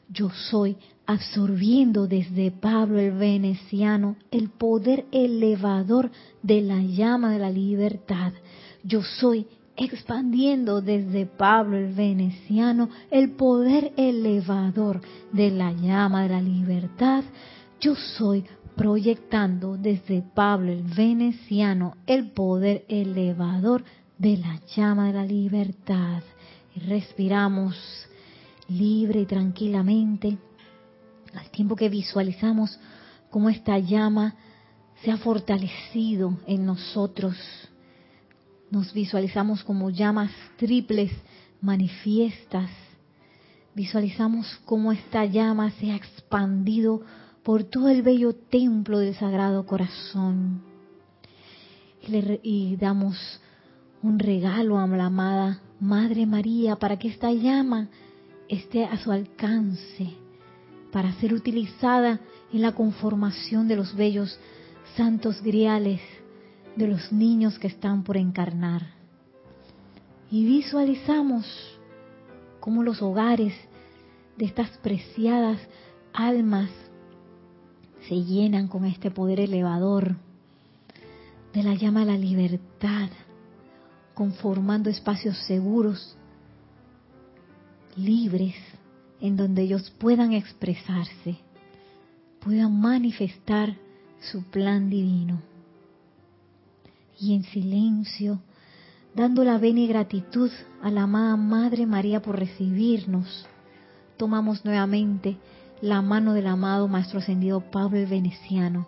Yo 0.10 0.30
soy, 0.30 0.78
absorbiendo 1.06 2.08
desde 2.08 2.52
Pablo 2.52 3.00
el 3.00 3.12
veneciano 3.12 4.16
el 4.32 4.50
poder 4.50 5.06
elevador 5.12 6.12
de 6.42 6.62
la 6.62 6.82
llama 6.82 7.34
de 7.34 7.40
la 7.40 7.50
libertad. 7.50 8.34
Yo 8.84 9.02
soy, 9.02 9.48
expandiendo 9.78 10.82
desde 10.82 11.26
Pablo 11.26 11.78
el 11.78 11.94
veneciano 11.94 12.90
el 13.12 13.32
poder 13.32 13.92
elevador 13.98 15.02
de 15.32 15.52
la 15.52 15.72
llama 15.74 16.24
de 16.24 16.30
la 16.30 16.42
libertad. 16.42 17.24
Yo 17.80 17.96
soy 17.96 18.46
proyectando 18.76 19.78
desde 19.78 20.22
Pablo 20.22 20.72
el 20.72 20.84
veneciano 20.84 21.96
el 22.06 22.32
poder 22.32 22.86
elevador 22.88 23.84
de 24.18 24.38
la 24.38 24.60
llama 24.76 25.08
de 25.08 25.14
la 25.14 25.26
libertad. 25.26 26.22
Respiramos 26.88 27.76
libre 28.68 29.22
y 29.22 29.26
tranquilamente 29.26 30.38
al 31.34 31.50
tiempo 31.50 31.76
que 31.76 31.90
visualizamos 31.90 32.80
cómo 33.30 33.50
esta 33.50 33.78
llama 33.80 34.36
se 35.04 35.12
ha 35.12 35.18
fortalecido 35.18 36.38
en 36.48 36.66
nosotros. 36.66 37.38
Nos 38.72 38.94
visualizamos 38.94 39.64
como 39.64 39.90
llamas 39.90 40.32
triples 40.58 41.12
manifiestas. 41.62 42.70
Visualizamos 43.74 44.60
cómo 44.66 44.92
esta 44.92 45.26
llama 45.26 45.72
se 45.72 45.92
ha 45.92 45.96
expandido 45.96 47.02
por 47.46 47.64
todo 47.64 47.89
el 47.89 48.02
bello 48.02 48.34
templo 48.34 48.98
del 48.98 49.14
Sagrado 49.14 49.68
Corazón. 49.68 50.64
Y, 52.41 52.76
damos 52.76 53.39
un 54.02 54.18
regalo 54.18 54.80
a 54.80 54.88
la 54.88 55.06
amada 55.06 55.62
Madre 55.80 56.26
María 56.26 56.76
para 56.76 56.98
que 56.98 57.08
esta 57.08 57.32
llama 57.32 57.88
esté 58.50 58.86
a 58.86 58.98
su 58.98 59.12
alcance, 59.12 60.10
para 60.91 61.14
ser 61.14 61.34
utilizada 61.34 62.20
en 62.52 62.64
la 62.64 62.74
conformación 62.74 63.68
de 63.68 63.76
los 63.76 63.96
bellos 63.96 64.39
santos 64.98 65.41
griales 65.43 66.02
de 66.76 66.88
los 66.88 67.12
niños 67.12 67.60
que 67.60 67.68
están 67.68 68.04
por 68.04 68.18
encarnar. 68.18 68.88
Y 70.32 70.46
visualizamos 70.46 71.46
cómo 72.60 72.82
los 72.82 73.04
hogares 73.04 73.54
de 74.36 74.46
estas 74.46 74.70
preciadas 74.80 75.60
almas 76.12 76.72
se 78.08 78.24
llenan 78.24 78.68
con 78.68 78.86
este 78.86 79.12
poder 79.12 79.39
elevador 79.39 80.16
de 81.53 81.64
la 81.64 81.74
llama 81.74 82.01
a 82.01 82.06
la 82.06 82.18
libertad, 82.18 83.10
conformando 84.14 84.89
espacios 84.89 85.38
seguros, 85.47 86.16
libres, 87.95 88.56
en 89.22 89.38
donde 89.38 89.64
ellos 89.64 89.91
puedan 89.97 90.34
expresarse, 90.34 91.38
puedan 92.41 92.80
manifestar 92.80 93.76
su 94.20 94.43
plan 94.43 94.89
divino. 94.89 95.41
Y 97.20 97.34
en 97.34 97.43
silencio, 97.43 98.41
dando 99.16 99.43
la 99.43 99.58
venia 99.58 99.86
y 99.86 99.88
gratitud 99.88 100.51
a 100.82 100.91
la 100.91 101.03
amada 101.03 101.38
Madre 101.38 101.86
María 101.86 102.22
por 102.22 102.38
recibirnos, 102.38 103.47
tomamos 104.18 104.66
nuevamente 104.66 105.38
la 105.82 106.02
mano 106.02 106.34
del 106.34 106.48
amado 106.48 106.88
Maestro 106.88 107.20
Ascendido 107.20 107.60
Pablo 107.72 107.98
el 107.98 108.08
Veneciano 108.08 108.88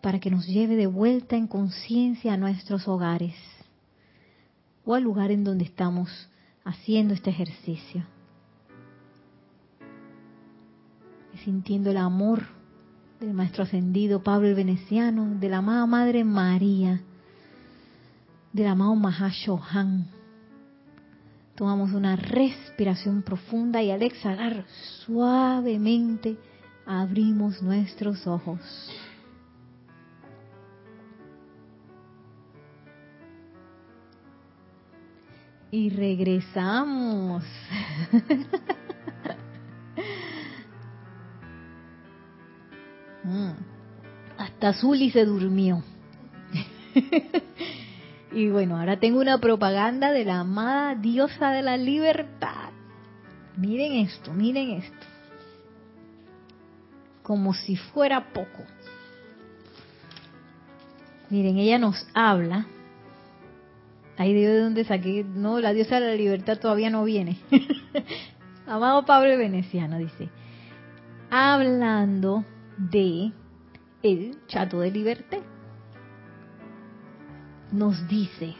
para 0.00 0.18
que 0.18 0.30
nos 0.30 0.46
lleve 0.46 0.76
de 0.76 0.86
vuelta 0.86 1.36
en 1.36 1.46
conciencia 1.46 2.34
a 2.34 2.36
nuestros 2.36 2.86
hogares 2.88 3.34
o 4.84 4.94
al 4.94 5.02
lugar 5.02 5.30
en 5.30 5.44
donde 5.44 5.64
estamos 5.64 6.10
haciendo 6.64 7.14
este 7.14 7.30
ejercicio. 7.30 8.04
sintiendo 11.44 11.90
el 11.90 11.98
amor 11.98 12.42
del 13.20 13.34
Maestro 13.34 13.64
Ascendido 13.64 14.22
Pablo 14.22 14.48
el 14.48 14.54
Veneciano, 14.54 15.36
de 15.38 15.48
la 15.48 15.58
amada 15.58 15.86
Madre 15.86 16.24
María, 16.24 17.02
del 18.52 18.66
amado 18.66 18.94
Mahashohan. 18.94 20.06
Tomamos 21.54 21.92
una 21.92 22.16
respiración 22.16 23.22
profunda 23.22 23.80
y 23.82 23.90
al 23.90 24.02
exhalar 24.02 24.64
suavemente 25.04 26.36
abrimos 26.84 27.62
nuestros 27.62 28.26
ojos. 28.26 28.60
Y 35.70 35.90
regresamos. 35.90 37.44
Mm. 43.24 43.52
Hasta 44.36 44.74
Zuli 44.74 45.10
se 45.10 45.24
durmió. 45.24 45.82
y 48.34 48.50
bueno, 48.50 48.78
ahora 48.78 48.98
tengo 48.98 49.20
una 49.20 49.38
propaganda 49.38 50.10
de 50.10 50.24
la 50.24 50.40
amada 50.40 50.96
diosa 50.96 51.50
de 51.50 51.62
la 51.62 51.76
libertad. 51.76 52.70
Miren 53.56 53.92
esto, 53.92 54.32
miren 54.32 54.70
esto. 54.72 55.06
Como 57.22 57.54
si 57.54 57.76
fuera 57.76 58.32
poco. 58.32 58.64
Miren, 61.30 61.58
ella 61.58 61.78
nos 61.78 62.06
habla. 62.12 62.66
Ahí 64.18 64.34
de 64.34 64.58
dónde 64.58 64.84
saqué. 64.84 65.24
No, 65.24 65.60
la 65.60 65.72
diosa 65.72 66.00
de 66.00 66.08
la 66.08 66.14
libertad 66.14 66.58
todavía 66.58 66.90
no 66.90 67.04
viene. 67.04 67.38
Amado 68.66 69.04
Pablo 69.04 69.36
Veneciano 69.38 69.98
dice: 69.98 70.28
Hablando 71.30 72.44
de 72.76 73.32
el 74.02 74.36
chato 74.48 74.80
de 74.80 74.90
libertad. 74.90 75.38
Nos 77.74 78.06
dice, 78.06 78.54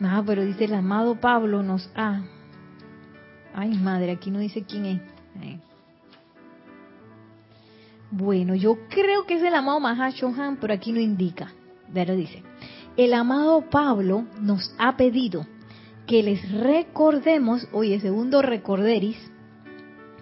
ah, 0.00 0.20
pero 0.26 0.44
dice 0.44 0.64
el 0.64 0.74
amado 0.74 1.20
Pablo 1.20 1.62
nos 1.62 1.88
ha, 1.94 2.22
ay 3.54 3.78
madre, 3.78 4.10
aquí 4.10 4.32
no 4.32 4.40
dice 4.40 4.64
quién 4.64 4.86
es. 4.86 5.00
Bueno, 8.10 8.56
yo 8.56 8.78
creo 8.88 9.26
que 9.26 9.34
es 9.34 9.44
el 9.44 9.54
amado 9.54 9.78
Mahashohan, 9.78 10.56
pero 10.56 10.74
aquí 10.74 10.90
no 10.90 10.98
indica. 10.98 11.52
Pero 11.94 12.16
dice, 12.16 12.42
el 12.96 13.14
amado 13.14 13.70
Pablo 13.70 14.26
nos 14.40 14.74
ha 14.78 14.96
pedido 14.96 15.46
que 16.08 16.24
les 16.24 16.50
recordemos, 16.50 17.68
oye, 17.70 18.00
segundo 18.00 18.42
recorderis, 18.42 19.18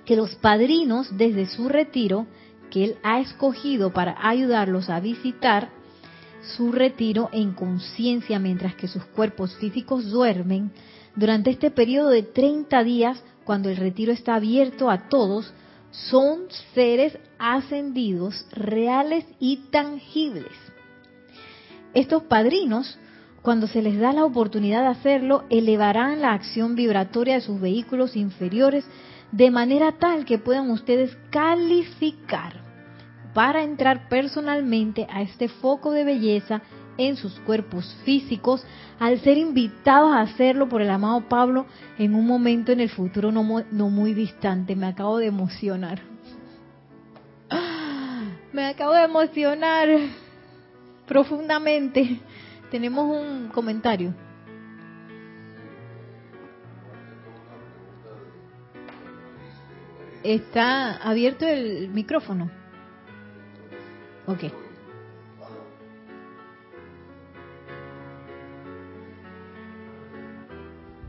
que 0.05 0.15
los 0.15 0.35
padrinos 0.35 1.17
desde 1.17 1.47
su 1.47 1.71
retiro, 1.71 2.27
que 2.71 2.85
él 2.85 2.97
ha 3.03 3.21
escogido 3.21 3.93
para 3.93 4.17
ayudarlos 4.27 4.89
a 4.89 5.01
visitar 5.01 5.71
su 6.57 6.73
retiro 6.73 7.29
en 7.33 7.53
conciencia 7.53 8.39
mientras 8.39 8.75
que 8.75 8.89
sus 8.89 9.05
cuerpos 9.05 9.55
físicos 9.57 10.11
duermen, 10.11 10.73
durante 11.17 11.51
este 11.51 11.71
periodo 11.71 12.11
de 12.11 12.23
30 12.23 12.83
días, 12.85 13.23
cuando 13.45 13.69
el 13.69 13.77
retiro 13.77 14.13
está 14.13 14.37
abierto 14.37 14.91
a 14.91 15.09
todos, 15.09 15.53
son 15.91 16.43
seres 16.75 17.19
ascendidos, 17.39 18.47
reales 18.53 19.25
y 19.41 19.57
tangibles. 19.71 20.53
Estos 21.95 22.23
padrinos, 22.25 22.99
cuando 23.43 23.67
se 23.67 23.83
les 23.83 23.99
da 23.99 24.13
la 24.13 24.25
oportunidad 24.25 24.83
de 24.83 24.89
hacerlo, 24.89 25.45
elevarán 25.51 26.21
la 26.21 26.33
acción 26.33 26.77
vibratoria 26.77 27.35
de 27.35 27.41
sus 27.41 27.61
vehículos 27.61 28.15
inferiores 28.15 28.85
de 29.33 29.51
manera 29.51 29.93
tal 29.93 30.25
que 30.25 30.39
puedan 30.39 30.71
ustedes 30.71 31.17
calificar 31.31 32.55
para 33.35 33.63
entrar 33.63 34.09
personalmente 34.09 35.07
a 35.11 35.23
este 35.23 35.49
foco 35.49 35.93
de 35.93 36.05
belleza 36.05 36.63
en 36.99 37.17
sus 37.17 37.39
cuerpos 37.41 37.97
físicos 38.05 38.65
al 38.99 39.21
ser 39.21 39.39
invitados 39.39 40.13
a 40.13 40.21
hacerlo 40.21 40.69
por 40.69 40.83
el 40.83 40.91
amado 40.91 41.29
Pablo 41.29 41.67
en 41.99 42.15
un 42.15 42.27
momento 42.27 42.73
en 42.73 42.81
el 42.81 42.91
futuro 42.91 43.33
no, 43.33 43.43
muy 43.43 44.15
distante. 44.15 44.77
Me 44.77 44.87
acabo 44.87 45.19
de 45.19 45.27
emocionar. 45.27 46.03
Me 48.53 48.67
acabo 48.67 48.93
de 48.93 49.05
emocionar 49.05 49.89
profundamente. 51.07 52.21
Tenemos 52.71 53.07
un 53.07 53.49
comentario. 53.49 54.13
Está 60.23 60.97
abierto 60.97 61.47
el 61.47 61.89
micrófono. 61.89 62.51
Ok. 64.27 64.45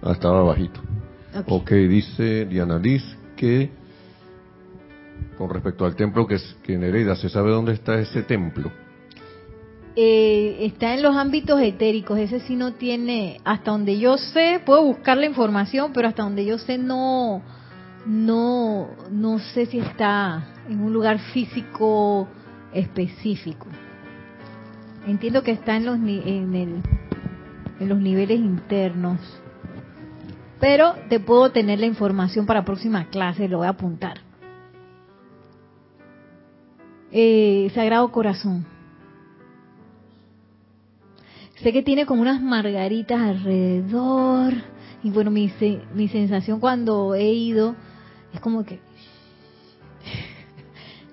Ah, 0.04 0.14
estaba 0.14 0.42
bajito. 0.44 0.80
Okay. 1.30 1.44
ok, 1.48 1.72
dice 1.90 2.46
Diana 2.46 2.78
Liz 2.78 3.04
que 3.36 3.70
con 5.38 5.50
respecto 5.50 5.86
al 5.86 5.96
templo 5.96 6.28
que, 6.28 6.38
que 6.62 6.76
en 6.76 6.84
Hereda, 6.84 7.16
¿se 7.16 7.30
sabe 7.30 7.52
dónde 7.52 7.74
está 7.74 8.00
ese 8.00 8.22
templo? 8.24 8.72
Eh, 9.96 10.58
está 10.62 10.94
en 10.94 11.02
los 11.02 11.16
ámbitos 11.16 11.60
etéricos, 11.62 12.18
ese 12.20 12.40
sí 12.42 12.56
no 12.56 12.74
tiene, 12.74 13.42
hasta 13.44 13.72
donde 13.72 13.98
yo 13.98 14.18
sé, 14.18 14.62
puedo 14.66 14.84
buscar 14.84 15.18
la 15.18 15.26
información, 15.26 15.92
pero 15.94 16.08
hasta 16.08 16.24
donde 16.24 16.46
yo 16.46 16.58
sé 16.58 16.78
no, 16.78 17.42
no, 18.06 18.90
no 19.12 19.40
sé 19.40 19.66
si 19.68 19.80
está 19.80 20.48
en 20.68 20.82
un 20.82 20.94
lugar 20.94 21.20
físico 21.34 22.28
específico. 22.74 23.68
Entiendo 25.08 25.44
que 25.44 25.52
está 25.52 25.76
en 25.76 25.86
los, 25.86 25.96
en, 25.98 26.56
el, 26.56 26.82
en 27.80 27.90
los 27.90 28.00
niveles 28.00 28.40
internos. 28.40 29.20
Pero 30.60 30.94
te 31.10 31.20
puedo 31.20 31.52
tener 31.52 31.80
la 31.80 31.88
información 31.88 32.46
para 32.46 32.64
próxima 32.64 33.06
clase, 33.06 33.48
lo 33.48 33.60
voy 33.60 33.68
a 33.68 33.72
apuntar. 33.72 34.20
Eh, 37.12 37.72
Sagrado 37.74 38.12
Corazón. 38.12 38.66
Sé 41.62 41.74
que 41.74 41.84
tiene 41.84 42.06
como 42.06 42.22
unas 42.22 42.42
margaritas 42.42 43.20
alrededor. 43.20 44.54
Y 45.04 45.10
bueno, 45.10 45.32
mi, 45.32 45.52
mi 45.94 46.08
sensación 46.08 46.60
cuando 46.60 47.16
he 47.16 47.32
ido 47.34 47.76
es 48.34 48.40
como 48.40 48.66
que... 48.66 48.76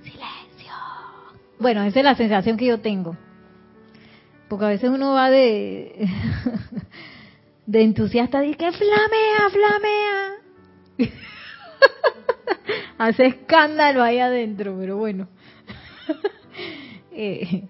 Silencio. 0.03 0.73
Bueno, 1.59 1.83
esa 1.83 2.01
es 2.01 2.05
la 2.05 2.15
sensación 2.15 2.57
que 2.57 2.67
yo 2.67 2.81
tengo. 2.81 3.17
Porque 4.49 4.65
a 4.65 4.69
veces 4.69 4.89
uno 4.91 5.13
va 5.13 5.31
de... 5.31 6.09
de 7.67 7.83
entusiasta 7.83 8.45
y 8.47 8.55
que 8.55 8.73
flamea, 8.73 9.51
flamea. 9.51 10.33
Hace 12.99 13.27
escándalo 13.27 14.03
ahí 14.03 14.19
adentro, 14.19 14.75
pero 14.81 14.97
bueno. 14.97 15.29
eh, 17.13 17.65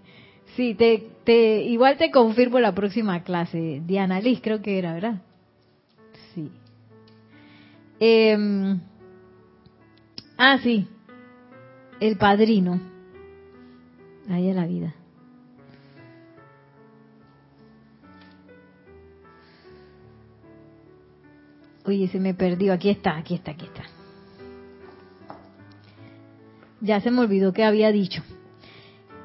sí, 0.54 0.74
te, 0.74 1.04
te, 1.24 1.62
igual 1.62 1.96
te 1.96 2.12
confirmo 2.12 2.60
la 2.60 2.76
próxima 2.76 3.24
clase. 3.24 3.82
Diana 3.84 4.20
Liz 4.20 4.40
creo 4.40 4.62
que 4.62 4.78
era, 4.78 4.94
¿verdad? 4.94 5.20
Sí. 6.32 6.48
Eh, 7.98 8.78
Ah, 10.38 10.58
sí. 10.62 10.86
El 11.98 12.16
padrino. 12.16 12.80
Ahí 14.30 14.48
es 14.48 14.54
la 14.54 14.66
vida. 14.66 14.94
Oye, 21.84 22.06
se 22.08 22.20
me 22.20 22.34
perdió. 22.34 22.72
Aquí 22.72 22.88
está, 22.88 23.16
aquí 23.16 23.34
está, 23.34 23.50
aquí 23.50 23.66
está. 23.66 23.82
Ya 26.80 27.00
se 27.00 27.10
me 27.10 27.20
olvidó 27.20 27.52
que 27.52 27.64
había 27.64 27.90
dicho. 27.90 28.22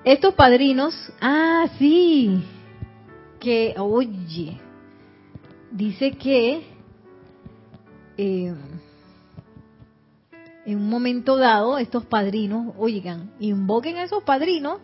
Estos 0.04 0.34
padrinos, 0.34 0.96
ah, 1.22 1.68
sí, 1.78 2.44
que, 3.40 3.76
oye, 3.78 4.60
dice 5.72 6.14
que 6.14 6.64
eh, 8.18 8.56
en 10.66 10.78
un 10.78 10.90
momento 10.90 11.38
dado 11.38 11.78
estos 11.78 12.06
padrinos, 12.06 12.74
oigan, 12.78 13.32
invoquen 13.40 13.98
a 13.98 14.04
esos 14.04 14.24
padrinos, 14.24 14.80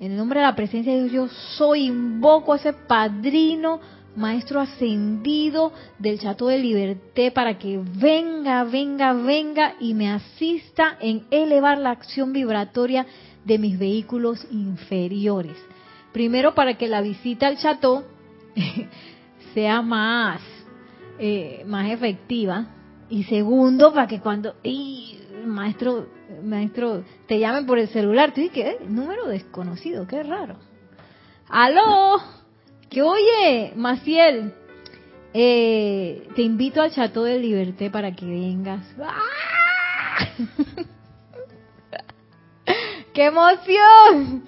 en 0.00 0.12
el 0.12 0.16
nombre 0.16 0.40
de 0.40 0.46
la 0.46 0.56
presencia 0.56 0.92
de 0.92 1.08
Dios, 1.08 1.12
yo 1.12 1.28
soy, 1.56 1.86
invoco 1.86 2.52
a 2.52 2.56
ese 2.56 2.72
padrino, 2.72 3.80
maestro 4.16 4.60
ascendido 4.60 5.72
del 5.98 6.18
Chato 6.18 6.48
de 6.48 6.58
Liberté, 6.58 7.30
para 7.30 7.58
que 7.58 7.78
venga, 7.78 8.64
venga, 8.64 9.12
venga 9.12 9.74
y 9.80 9.94
me 9.94 10.10
asista 10.10 10.96
en 11.00 11.24
elevar 11.30 11.78
la 11.78 11.90
acción 11.90 12.32
vibratoria 12.32 13.06
de 13.44 13.58
mis 13.58 13.78
vehículos 13.78 14.46
inferiores. 14.50 15.56
Primero 16.12 16.54
para 16.54 16.74
que 16.74 16.88
la 16.88 17.00
visita 17.00 17.46
al 17.46 17.58
Chato 17.58 18.04
sea 19.54 19.82
más, 19.82 20.40
eh, 21.18 21.64
más 21.66 21.90
efectiva, 21.90 22.66
y 23.12 23.24
segundo, 23.24 23.92
para 23.92 24.06
que 24.06 24.20
cuando 24.20 24.54
maestro, 25.44 26.06
maestro, 26.42 27.04
te 27.26 27.38
llamen 27.38 27.66
por 27.66 27.78
el 27.78 27.88
celular, 27.88 28.32
tú 28.32 28.40
dices, 28.40 28.54
¿qué? 28.54 28.78
Número 28.88 29.26
desconocido, 29.26 30.06
qué 30.06 30.22
raro. 30.22 30.56
¡Aló! 31.46 32.22
Que 32.88 33.02
oye, 33.02 33.74
Maciel, 33.76 34.54
eh, 35.34 36.26
te 36.34 36.40
invito 36.40 36.80
al 36.80 36.90
Chateau 36.90 37.24
de 37.24 37.38
Liberté 37.38 37.90
para 37.90 38.16
que 38.16 38.24
vengas. 38.24 38.82
¡Ah! 38.98 40.28
¡Qué 43.12 43.26
emoción! 43.26 44.44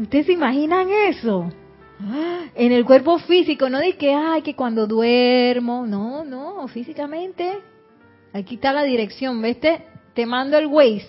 ¿Ustedes 0.00 0.26
se 0.26 0.32
imaginan 0.32 0.88
eso? 0.90 1.48
En 2.56 2.72
el 2.72 2.84
cuerpo 2.84 3.20
físico, 3.20 3.70
no 3.70 3.78
de 3.78 3.96
que, 3.96 4.12
ay, 4.12 4.42
que 4.42 4.56
cuando 4.56 4.88
duermo, 4.88 5.86
no, 5.86 6.24
no, 6.24 6.66
físicamente. 6.66 7.70
Aquí 8.32 8.54
está 8.56 8.72
la 8.72 8.84
dirección, 8.84 9.40
¿ves? 9.42 9.58
Te 10.14 10.26
mando 10.26 10.56
el 10.58 10.66
Waze. 10.66 11.08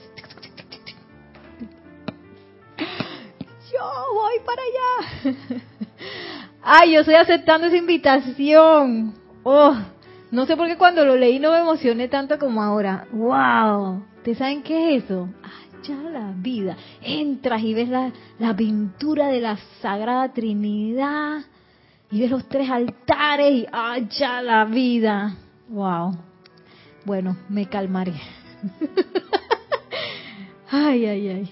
Yo 3.72 4.13
voy 4.13 4.34
para 4.45 4.61
allá. 4.61 5.38
Ay, 6.61 6.93
yo 6.93 6.99
estoy 7.01 7.15
aceptando 7.15 7.67
esa 7.67 7.78
invitación. 7.78 9.13
Oh, 9.43 9.76
no 10.32 10.45
sé 10.45 10.55
por 10.55 10.67
qué 10.67 10.78
cuando 10.78 11.05
lo 11.05 11.15
leí 11.15 11.39
no 11.39 11.51
me 11.51 11.59
emocioné 11.59 12.07
tanto 12.07 12.38
como 12.38 12.61
ahora. 12.61 13.07
¡Wow! 13.11 14.03
¿Ustedes 14.17 14.38
saben 14.38 14.63
qué 14.63 14.95
es 14.95 15.03
eso? 15.05 15.30
ya 15.84 15.95
la 15.95 16.32
vida. 16.36 16.78
Entras 17.01 17.61
y 17.63 17.74
ves 17.74 17.89
la, 17.89 18.11
la 18.39 18.55
pintura 18.55 19.28
de 19.28 19.41
la 19.41 19.57
Sagrada 19.82 20.32
Trinidad 20.32 21.41
y 22.11 22.22
ves 22.22 22.32
los 22.32 22.47
tres 22.47 22.69
altares 22.69 23.51
y 23.51 23.67
ya 24.09 24.41
la 24.41 24.65
vida! 24.65 25.36
¡Wow! 25.69 26.30
Bueno, 27.05 27.37
me 27.49 27.67
calmaré. 27.67 28.13
ay, 30.69 31.05
ay, 31.05 31.29
ay. 31.29 31.51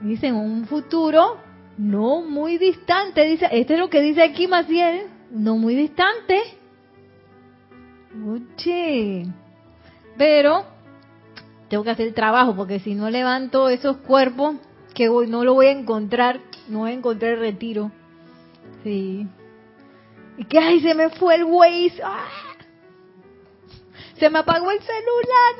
Dicen 0.00 0.34
un 0.34 0.66
futuro 0.66 1.38
no 1.76 2.22
muy 2.22 2.58
distante, 2.58 3.24
dice, 3.24 3.48
este 3.52 3.74
es 3.74 3.80
lo 3.80 3.88
que 3.88 4.00
dice 4.00 4.22
aquí 4.22 4.48
Maciel, 4.48 5.06
no 5.30 5.56
muy 5.56 5.74
distante. 5.74 6.40
Oye, 8.26 9.26
pero 10.16 10.64
tengo 11.68 11.84
que 11.84 11.90
hacer 11.90 12.08
el 12.08 12.14
trabajo 12.14 12.56
porque 12.56 12.80
si 12.80 12.94
no 12.94 13.10
levanto 13.10 13.68
esos 13.68 13.98
cuerpos 13.98 14.56
que 14.94 15.08
hoy 15.08 15.28
no 15.28 15.44
lo 15.44 15.54
voy 15.54 15.66
a 15.66 15.72
encontrar, 15.72 16.40
no 16.68 16.80
voy 16.80 16.90
a 16.90 16.94
encontrar 16.94 17.34
el 17.34 17.40
retiro. 17.40 17.92
Sí. 18.82 19.26
Y 20.36 20.44
que 20.44 20.58
ay, 20.58 20.80
se 20.80 20.94
me 20.94 21.10
fue 21.10 21.36
el 21.36 21.44
Waze. 21.44 22.00
¡Ah! 22.02 22.47
Se 24.18 24.30
me 24.30 24.40
apagó 24.40 24.70
el 24.70 24.80
celular, 24.80 25.54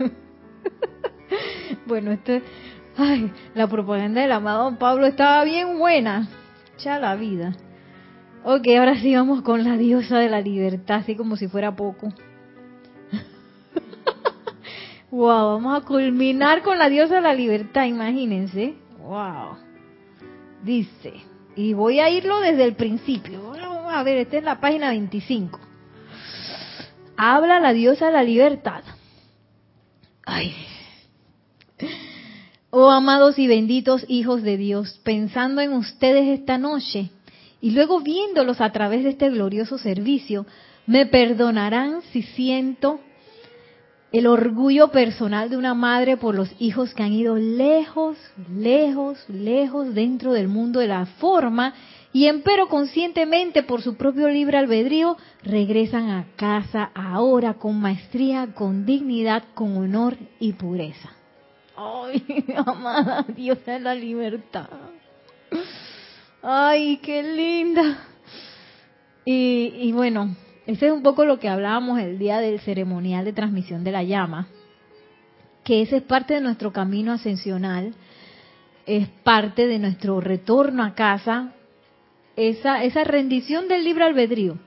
no. 0.00 0.10
bueno, 1.86 2.12
esto 2.12 2.32
ay, 2.96 3.30
la 3.54 3.66
propaganda 3.66 4.22
del 4.22 4.32
amado 4.32 4.78
Pablo 4.78 5.06
estaba 5.06 5.44
bien 5.44 5.78
buena. 5.78 6.28
Ya 6.78 6.98
la 6.98 7.14
vida. 7.16 7.54
Ok, 8.44 8.66
ahora 8.78 8.96
sí 8.96 9.14
vamos 9.14 9.42
con 9.42 9.62
la 9.62 9.76
diosa 9.76 10.18
de 10.18 10.28
la 10.28 10.40
libertad, 10.40 10.96
así 10.98 11.14
como 11.14 11.36
si 11.36 11.48
fuera 11.48 11.76
poco. 11.76 12.08
wow, 15.10 15.54
vamos 15.54 15.82
a 15.82 15.86
culminar 15.86 16.62
con 16.62 16.78
la 16.78 16.88
diosa 16.88 17.16
de 17.16 17.20
la 17.20 17.34
libertad, 17.34 17.84
imagínense. 17.84 18.74
Wow. 18.98 19.58
Dice, 20.64 21.12
y 21.56 21.74
voy 21.74 22.00
a 22.00 22.08
irlo 22.10 22.40
desde 22.40 22.64
el 22.64 22.74
principio. 22.74 23.50
Vamos 23.50 23.92
a 23.92 24.02
ver, 24.02 24.16
esta 24.18 24.38
es 24.38 24.44
la 24.44 24.60
página 24.60 24.90
25 24.90 25.71
habla 27.16 27.60
la 27.60 27.72
diosa 27.72 28.06
de 28.06 28.12
la 28.12 28.22
libertad. 28.22 28.82
Ay. 30.24 30.54
Oh 32.70 32.90
amados 32.90 33.38
y 33.38 33.46
benditos 33.46 34.04
hijos 34.08 34.42
de 34.42 34.56
Dios, 34.56 35.00
pensando 35.04 35.60
en 35.60 35.72
ustedes 35.72 36.38
esta 36.38 36.56
noche 36.56 37.10
y 37.60 37.70
luego 37.70 38.00
viéndolos 38.00 38.60
a 38.60 38.72
través 38.72 39.04
de 39.04 39.10
este 39.10 39.30
glorioso 39.30 39.78
servicio, 39.78 40.46
me 40.86 41.06
perdonarán 41.06 42.02
si 42.12 42.22
siento 42.22 43.00
el 44.10 44.26
orgullo 44.26 44.88
personal 44.88 45.48
de 45.48 45.56
una 45.56 45.74
madre 45.74 46.16
por 46.16 46.34
los 46.34 46.50
hijos 46.58 46.92
que 46.92 47.02
han 47.02 47.12
ido 47.12 47.36
lejos, 47.36 48.18
lejos, 48.54 49.24
lejos 49.28 49.94
dentro 49.94 50.32
del 50.32 50.48
mundo 50.48 50.80
de 50.80 50.88
la 50.88 51.06
forma 51.06 51.74
y 52.12 52.26
empero 52.26 52.68
conscientemente 52.68 53.62
por 53.62 53.80
su 53.80 53.96
propio 53.96 54.28
libre 54.28 54.58
albedrío 54.58 55.16
regresan 55.42 56.10
a 56.10 56.26
casa 56.36 56.90
ahora 56.94 57.54
con 57.54 57.80
maestría, 57.80 58.48
con 58.54 58.84
dignidad, 58.84 59.44
con 59.54 59.76
honor 59.78 60.16
y 60.38 60.52
pureza. 60.52 61.10
Ay, 61.74 62.44
amada 62.66 63.24
Dios 63.34 63.64
de 63.64 63.80
la 63.80 63.94
libertad. 63.94 64.68
Ay, 66.42 66.98
qué 66.98 67.22
linda. 67.22 67.98
Y, 69.24 69.72
y 69.76 69.92
bueno, 69.92 70.36
ese 70.66 70.86
es 70.86 70.92
un 70.92 71.02
poco 71.02 71.24
lo 71.24 71.38
que 71.38 71.48
hablábamos 71.48 71.98
el 71.98 72.18
día 72.18 72.40
del 72.40 72.60
ceremonial 72.60 73.24
de 73.24 73.32
transmisión 73.32 73.84
de 73.84 73.92
la 73.92 74.02
llama, 74.02 74.48
que 75.64 75.80
ese 75.80 75.98
es 75.98 76.02
parte 76.02 76.34
de 76.34 76.40
nuestro 76.40 76.72
camino 76.72 77.12
ascensional, 77.12 77.94
es 78.84 79.08
parte 79.22 79.66
de 79.66 79.78
nuestro 79.78 80.20
retorno 80.20 80.82
a 80.82 80.94
casa 80.94 81.54
esa, 82.36 82.84
esa 82.84 83.04
rendición 83.04 83.68
del 83.68 83.84
libre 83.84 84.04
albedrío, 84.04 84.58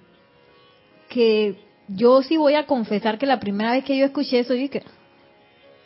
que 1.10 1.56
yo 1.88 2.22
sí 2.22 2.38
voy 2.38 2.56
a 2.56 2.66
confesar 2.66 3.18
que 3.18 3.26
la 3.26 3.40
primera 3.40 3.72
vez 3.72 3.84
que 3.84 3.98
yo 3.98 4.06
escuché 4.06 4.40
eso, 4.40 4.54
dije, 4.54 4.84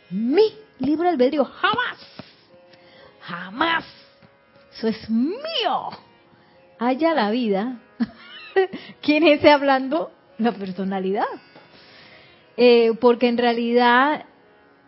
mi 0.09 0.53
libre 0.79 1.09
albedrío, 1.09 1.45
jamás, 1.45 1.97
jamás, 3.21 3.85
eso 4.73 4.87
es 4.87 5.09
mío. 5.09 5.89
Haya 6.79 7.13
la 7.13 7.29
vida. 7.31 7.79
¿Quién 9.01 9.23
es 9.23 9.39
ese 9.39 9.51
hablando? 9.51 10.11
La 10.37 10.53
personalidad. 10.53 11.25
Eh, 12.55 12.93
porque 12.99 13.27
en 13.27 13.37
realidad 13.37 14.25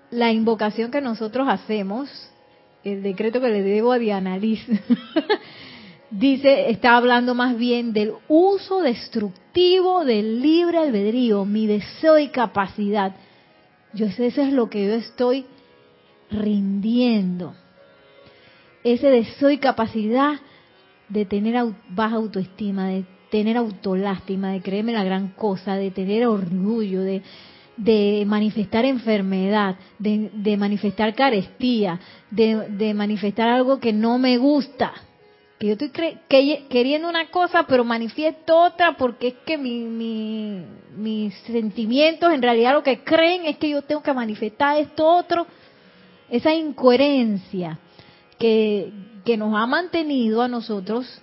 la 0.09 0.31
invocación 0.31 0.91
que 0.91 1.01
nosotros 1.01 1.47
hacemos, 1.49 2.09
el 2.83 3.03
decreto 3.03 3.41
que 3.41 3.49
le 3.49 3.61
debo 3.61 3.91
a 3.91 3.99
Diana 3.99 4.37
Liz, 4.37 4.65
dice, 6.11 6.69
está 6.69 6.97
hablando 6.97 7.33
más 7.33 7.57
bien 7.57 7.93
del 7.93 8.13
uso 8.27 8.81
destructivo 8.81 10.03
del 10.03 10.41
libre 10.41 10.77
albedrío, 10.77 11.45
mi 11.45 11.65
deseo 11.65 12.19
y 12.19 12.27
capacidad. 12.27 13.15
Yo 13.93 14.09
sé, 14.11 14.27
eso 14.27 14.41
es 14.41 14.53
lo 14.53 14.69
que 14.69 14.85
yo 14.85 14.93
estoy 14.93 15.45
rindiendo. 16.29 17.55
Ese 18.83 19.07
deseo 19.07 19.49
y 19.49 19.57
capacidad 19.57 20.39
de 21.07 21.25
tener 21.25 21.55
baja 21.89 22.15
autoestima, 22.15 22.87
de 22.87 23.05
tener 23.29 23.57
autolástima, 23.57 24.51
de 24.51 24.61
creerme 24.61 24.91
la 24.91 25.03
gran 25.03 25.29
cosa, 25.29 25.75
de 25.75 25.91
tener 25.91 26.25
orgullo, 26.25 27.01
de, 27.01 27.21
de 27.77 28.23
manifestar 28.25 28.85
enfermedad, 28.85 29.77
de, 29.99 30.29
de 30.33 30.57
manifestar 30.57 31.13
carestía, 31.15 31.99
de, 32.29 32.69
de 32.69 32.93
manifestar 32.93 33.49
algo 33.49 33.79
que 33.79 33.93
no 33.93 34.17
me 34.17 34.37
gusta 34.37 34.93
que 35.61 35.67
yo 35.67 35.73
estoy 35.73 36.17
queriendo 36.69 37.07
una 37.07 37.29
cosa 37.29 37.67
pero 37.67 37.83
manifiesto 37.83 38.57
otra 38.57 38.97
porque 38.97 39.27
es 39.27 39.33
que 39.45 39.59
mi, 39.59 40.63
mis 40.97 41.35
sentimientos 41.43 42.33
en 42.33 42.41
realidad 42.41 42.73
lo 42.73 42.81
que 42.81 43.03
creen 43.03 43.45
es 43.45 43.57
que 43.57 43.69
yo 43.69 43.83
tengo 43.83 44.01
que 44.01 44.11
manifestar 44.11 44.79
esto 44.79 45.05
otro, 45.05 45.45
esa 46.31 46.51
incoherencia 46.51 47.77
que, 48.39 48.91
nos 49.37 49.55
ha 49.55 49.67
mantenido 49.67 50.41
a 50.41 50.47
nosotros 50.47 51.21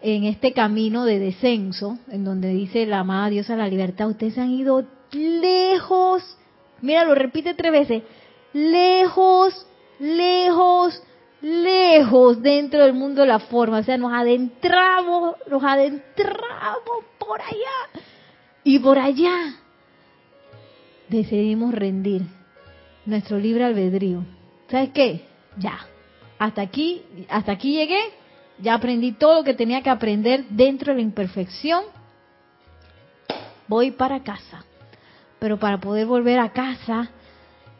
en 0.00 0.24
este 0.24 0.52
camino 0.52 1.04
de 1.04 1.18
descenso, 1.18 1.98
en 2.08 2.24
donde 2.24 2.50
dice 2.54 2.86
la 2.86 3.00
amada 3.00 3.30
diosa 3.30 3.56
la 3.56 3.66
libertad, 3.66 4.08
ustedes 4.08 4.38
han 4.38 4.52
ido 4.52 4.86
lejos, 5.10 6.22
mira, 6.80 7.04
lo 7.04 7.16
repite 7.16 7.54
tres 7.54 7.72
veces, 7.72 8.02
lejos, 8.52 9.66
lejos, 9.98 11.02
lejos 11.42 12.40
dentro 12.40 12.82
del 12.82 12.94
mundo 12.94 13.22
de 13.22 13.26
la 13.26 13.40
forma, 13.40 13.78
o 13.78 13.82
sea, 13.82 13.98
nos 13.98 14.12
adentramos, 14.12 15.36
nos 15.50 15.62
adentramos 15.62 17.04
por 17.18 17.40
allá 17.40 18.02
y 18.64 18.78
por 18.78 18.98
allá 18.98 19.56
decidimos 21.08 21.74
rendir 21.74 22.22
nuestro 23.04 23.38
libre 23.38 23.64
albedrío. 23.64 24.24
¿Sabes 24.68 24.90
qué? 24.90 25.26
Ya, 25.58 25.80
hasta 26.38 26.62
aquí, 26.62 27.02
hasta 27.28 27.52
aquí 27.52 27.74
llegué, 27.74 28.00
ya 28.58 28.74
aprendí 28.74 29.12
todo 29.12 29.40
lo 29.40 29.44
que 29.44 29.54
tenía 29.54 29.82
que 29.82 29.90
aprender 29.90 30.44
dentro 30.48 30.92
de 30.92 30.98
la 30.98 31.02
imperfección. 31.02 31.82
Voy 33.66 33.90
para 33.90 34.22
casa. 34.22 34.64
Pero 35.40 35.58
para 35.58 35.78
poder 35.78 36.06
volver 36.06 36.38
a 36.38 36.52
casa, 36.52 37.10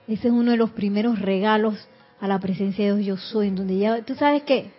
ese 0.09 0.29
es 0.29 0.35
uno 0.35 0.51
de 0.51 0.57
los 0.57 0.71
primeros 0.71 1.21
regalos 1.21 1.89
a 2.23 2.29
la 2.29 2.39
presencia 2.39 2.85
de 2.85 3.01
Dios 3.01 3.07
yo 3.07 3.17
soy, 3.17 3.49
en 3.49 3.57
donde 3.57 3.77
ya, 3.77 4.01
tú 4.03 4.15
sabes 4.15 4.45
que 4.45 4.71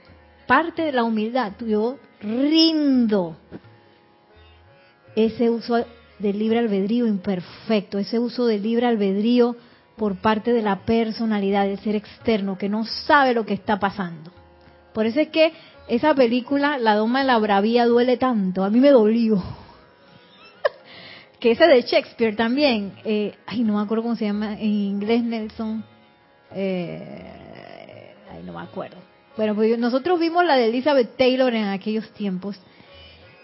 parte 0.48 0.82
de 0.82 0.94
la 0.94 1.04
humildad, 1.04 1.52
yo 1.60 1.98
rindo 2.22 3.36
ese 5.14 5.50
uso 5.50 5.86
del 6.20 6.40
libre 6.40 6.60
albedrío 6.60 7.06
imperfecto, 7.06 8.00
ese 8.00 8.18
uso 8.18 8.46
del 8.46 8.64
libre 8.64 8.88
albedrío 8.88 9.58
por 9.98 10.16
parte 10.22 10.54
de 10.54 10.62
la 10.62 10.86
personalidad, 10.86 11.66
del 11.66 11.80
ser 11.80 11.98
externo, 11.98 12.58
que 12.58 12.70
no 12.70 12.86
sabe 12.86 13.34
lo 13.34 13.46
que 13.46 13.56
está 13.56 13.78
pasando. 13.78 14.32
Por 14.94 15.06
eso 15.06 15.20
es 15.20 15.28
que 15.28 15.52
esa 15.90 16.16
película, 16.16 16.78
La 16.78 16.96
Doma 16.96 17.20
de 17.20 17.26
la 17.26 17.40
Bravía, 17.40 17.86
duele 17.86 18.16
tanto. 18.16 18.64
A 18.64 18.70
mí 18.70 18.80
me 18.80 18.92
dolió. 18.92 19.44
que 21.42 21.52
ese 21.52 21.68
de 21.68 21.82
Shakespeare 21.82 22.38
también. 22.38 22.94
Eh, 23.04 23.36
ay, 23.46 23.64
no 23.64 23.76
me 23.76 23.82
acuerdo 23.82 24.04
cómo 24.04 24.16
se 24.16 24.26
llama 24.26 24.54
en 24.54 24.72
inglés, 24.72 25.22
Nelson. 25.24 25.93
Eh, 26.56 28.16
ay, 28.32 28.44
no 28.44 28.54
me 28.54 28.62
acuerdo. 28.62 28.98
Bueno, 29.36 29.56
pues 29.56 29.78
nosotros 29.80 30.20
vimos 30.20 30.46
la 30.46 30.56
de 30.56 30.66
Elizabeth 30.66 31.18
Taylor 31.18 31.54
en 31.54 31.66
aquellos 31.66 32.10
tiempos. 32.12 32.60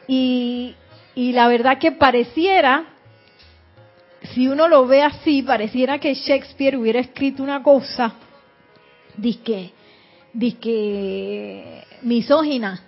Y, 0.08 0.76
y 1.16 1.32
la 1.32 1.48
verdad 1.48 1.80
que 1.80 1.92
pareciera, 1.92 2.86
si 4.34 4.48
uno 4.48 4.68
lo 4.68 4.86
ve 4.88 5.02
así, 5.02 5.42
pareciera 5.42 6.00
que 6.00 6.14
Shakespeare 6.14 6.78
hubiera 6.78 7.00
escrito 7.00 7.42
una 7.42 7.64
cosa, 7.64 8.14
disque, 9.18 9.72
disque 10.34 11.84
misógina, 12.04 12.84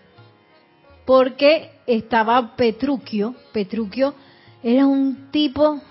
porque 1.05 1.71
estaba 1.87 2.55
Petruchio, 2.55 3.35
Petruchio 3.51 4.13
era 4.63 4.85
un 4.85 5.31
tipo 5.31 5.81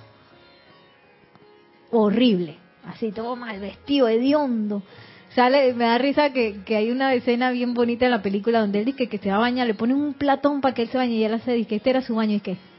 horrible, 1.91 2.57
así 2.91 3.13
todo 3.13 3.37
mal 3.37 3.61
vestido, 3.61 4.09
hediondo. 4.09 4.83
Sale, 5.35 5.73
me 5.75 5.85
da 5.85 5.99
risa 5.99 6.33
que, 6.33 6.63
que, 6.65 6.77
hay 6.77 6.91
una 6.91 7.15
escena 7.15 7.51
bien 7.51 7.73
bonita 7.73 8.05
en 8.05 8.11
la 8.11 8.23
película 8.23 8.61
donde 8.61 8.81
él 8.81 8.85
dice 8.85 9.09
que, 9.09 9.19
se 9.19 9.31
va 9.31 9.37
a 9.37 9.41
bañar, 9.41 9.67
le 9.67 9.75
ponen 9.75 9.97
un 9.97 10.15
platón 10.15 10.61
para 10.61 10.75
que 10.75 10.83
él 10.83 10.89
se 10.89 10.99
bañe 10.99 11.15
y 11.15 11.25
él 11.25 11.35
hace, 11.35 11.53
dice 11.53 11.69
que 11.69 11.77
este 11.77 11.91
era 11.91 12.03
su 12.03 12.17
baño 12.17 12.37
y 12.37 12.41
que... 12.41 12.57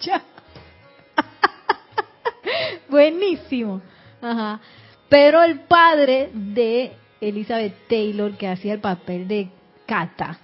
Buenísimo. 2.88 3.82
Ajá. 4.22 4.60
Pero 5.08 5.42
el 5.42 5.60
padre 5.60 6.30
de 6.32 6.92
Elizabeth 7.20 7.88
Taylor, 7.88 8.36
que 8.36 8.48
hacía 8.48 8.74
el 8.74 8.80
papel 8.80 9.28
de 9.28 9.50
Kata, 9.86 10.38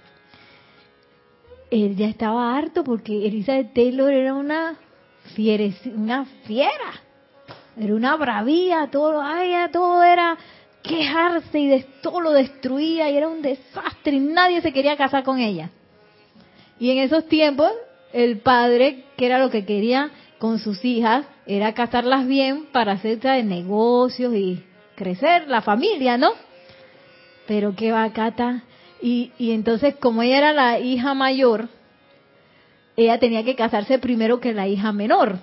él 1.71 1.95
ya 1.95 2.07
estaba 2.07 2.55
harto 2.55 2.83
porque 2.83 3.27
Elizabeth 3.27 3.73
Taylor 3.73 4.11
era 4.11 4.33
una 4.33 4.77
fiera, 5.35 5.63
una 5.95 6.25
fiera, 6.45 7.01
era 7.79 7.93
una 7.93 8.15
bravía, 8.15 8.89
todo, 8.91 9.21
ay, 9.21 9.53
todo 9.71 10.03
era 10.03 10.37
quejarse 10.81 11.59
y 11.59 11.67
de, 11.67 11.85
todo 12.01 12.21
lo 12.21 12.31
destruía 12.31 13.09
y 13.09 13.17
era 13.17 13.27
un 13.27 13.41
desastre 13.41 14.13
y 14.13 14.19
nadie 14.19 14.61
se 14.61 14.73
quería 14.73 14.95
casar 14.97 15.23
con 15.23 15.39
ella. 15.39 15.69
Y 16.79 16.91
en 16.91 16.99
esos 16.99 17.27
tiempos, 17.27 17.71
el 18.13 18.39
padre, 18.39 19.03
que 19.17 19.25
era 19.25 19.39
lo 19.39 19.49
que 19.49 19.65
quería 19.65 20.11
con 20.39 20.59
sus 20.59 20.83
hijas, 20.85 21.25
era 21.45 21.73
casarlas 21.73 22.27
bien 22.27 22.67
para 22.71 22.93
hacer 22.93 23.19
de 23.19 23.43
negocios 23.43 24.33
y 24.33 24.63
crecer 24.95 25.47
la 25.47 25.61
familia, 25.61 26.17
¿no? 26.17 26.31
Pero 27.47 27.75
qué 27.75 27.91
bacata. 27.91 28.63
Y, 29.01 29.31
y 29.37 29.51
entonces, 29.51 29.95
como 29.95 30.23
ella 30.23 30.37
era 30.37 30.53
la 30.53 30.79
hija 30.79 31.13
mayor, 31.13 31.69
ella 32.95 33.19
tenía 33.19 33.43
que 33.43 33.55
casarse 33.55 33.99
primero 33.99 34.39
que 34.39 34.53
la 34.53 34.67
hija 34.67 34.91
menor. 34.91 35.39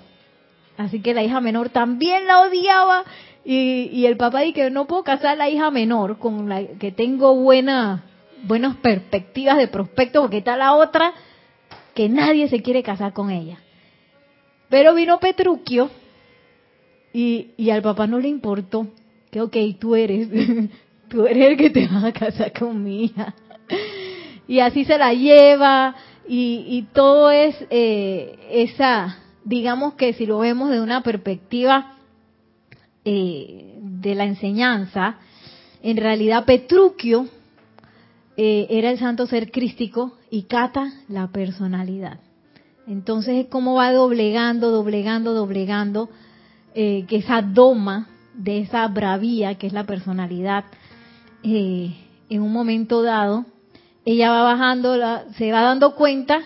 Así 0.77 1.01
que 1.01 1.14
la 1.14 1.22
hija 1.22 1.41
menor 1.41 1.68
también 1.68 2.27
la 2.27 2.41
odiaba 2.41 3.05
y, 3.45 3.91
y 3.93 4.07
el 4.07 4.16
papá 4.16 4.41
dice 4.41 4.55
que 4.55 4.70
no 4.70 4.87
puedo 4.87 5.05
casar 5.05 5.29
a 5.29 5.37
la 5.37 5.49
hija 5.49 5.70
menor 5.70 6.18
con 6.18 6.49
la 6.49 6.64
que 6.66 6.91
tengo 6.91 7.35
buena, 7.37 8.05
buenas 8.43 8.77
perspectivas 8.77 9.57
de 9.57 9.68
prospecto 9.68 10.22
porque 10.22 10.39
está 10.39 10.57
la 10.57 10.75
otra 10.75 11.12
que 11.95 12.09
nadie 12.09 12.49
se 12.49 12.62
quiere 12.62 12.83
casar 12.83 13.12
con 13.12 13.31
ella. 13.31 13.59
Pero 14.68 14.95
vino 14.95 15.20
Petruchio 15.20 15.91
y, 17.12 17.53
y 17.57 17.70
al 17.70 17.83
papá 17.83 18.07
no 18.07 18.18
le 18.18 18.29
importó 18.29 18.89
que, 19.31 19.41
ok, 19.41 19.57
tú 19.79 19.95
eres, 19.95 20.29
tú 21.09 21.27
eres 21.27 21.51
el 21.51 21.57
que 21.57 21.70
te 21.70 21.87
vas 21.87 22.05
a 22.05 22.12
casar 22.12 22.53
con 22.53 22.83
mi 22.83 23.05
hija. 23.05 23.35
Y 24.47 24.61
así 24.61 24.85
se 24.85 24.99
la 24.99 25.14
lleva 25.14 25.95
y, 26.29 26.64
y 26.68 26.83
todo 26.93 27.31
es 27.31 27.57
eh, 27.70 28.37
esa, 28.51 29.24
digamos 29.45 29.95
que 29.95 30.12
si 30.14 30.26
lo 30.26 30.38
vemos 30.38 30.70
de 30.70 30.80
una 30.80 31.03
perspectiva 31.03 31.97
eh, 33.05 33.78
de 33.80 34.14
la 34.14 34.24
enseñanza, 34.24 35.18
en 35.82 35.97
realidad 35.97 36.45
Petruchio 36.45 37.26
eh, 38.36 38.66
era 38.70 38.90
el 38.90 38.99
santo 38.99 39.26
ser 39.26 39.51
crístico 39.51 40.14
y 40.30 40.45
Cata 40.45 40.92
la 41.09 41.28
personalidad. 41.28 42.18
Entonces 42.86 43.45
es 43.45 43.47
como 43.47 43.74
va 43.74 43.92
doblegando, 43.92 44.70
doblegando, 44.70 45.32
doblegando, 45.32 46.11
eh, 46.74 47.05
que 47.07 47.16
esa 47.16 47.40
doma 47.40 48.09
de 48.34 48.61
esa 48.61 48.86
bravía 48.88 49.55
que 49.57 49.66
es 49.66 49.72
la 49.72 49.84
personalidad, 49.84 50.64
eh, 51.42 51.95
en 52.28 52.42
un 52.42 52.53
momento 52.53 53.03
dado, 53.03 53.45
ella 54.05 54.30
va 54.30 54.42
bajando, 54.42 54.97
la, 54.97 55.24
se 55.36 55.53
va 55.53 55.62
dando 55.62 55.95
cuenta 55.95 56.40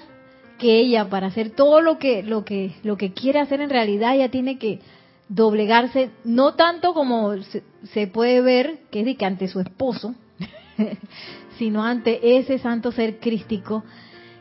que 0.59 0.79
ella 0.81 1.09
para 1.09 1.29
hacer 1.29 1.51
todo 1.51 1.81
lo 1.81 1.99
que 1.99 2.23
lo 2.23 2.45
que 2.45 2.75
lo 2.83 2.97
que 2.97 3.13
quiere 3.13 3.39
hacer 3.39 3.61
en 3.61 3.71
realidad 3.71 4.15
ella 4.15 4.31
tiene 4.31 4.59
que 4.59 4.81
doblegarse 5.29 6.11
no 6.25 6.55
tanto 6.55 6.95
como 6.95 7.35
se, 7.43 8.07
puede 8.07 8.41
ver 8.41 8.81
que 8.91 9.01
es 9.01 9.07
de 9.07 9.17
que 9.17 9.27
ante 9.27 9.49
su 9.49 9.61
esposo 9.61 10.15
sino 11.59 11.85
ante 11.85 12.39
ese 12.39 12.59
santo 12.59 12.93
ser 12.93 13.19
crístico 13.19 13.85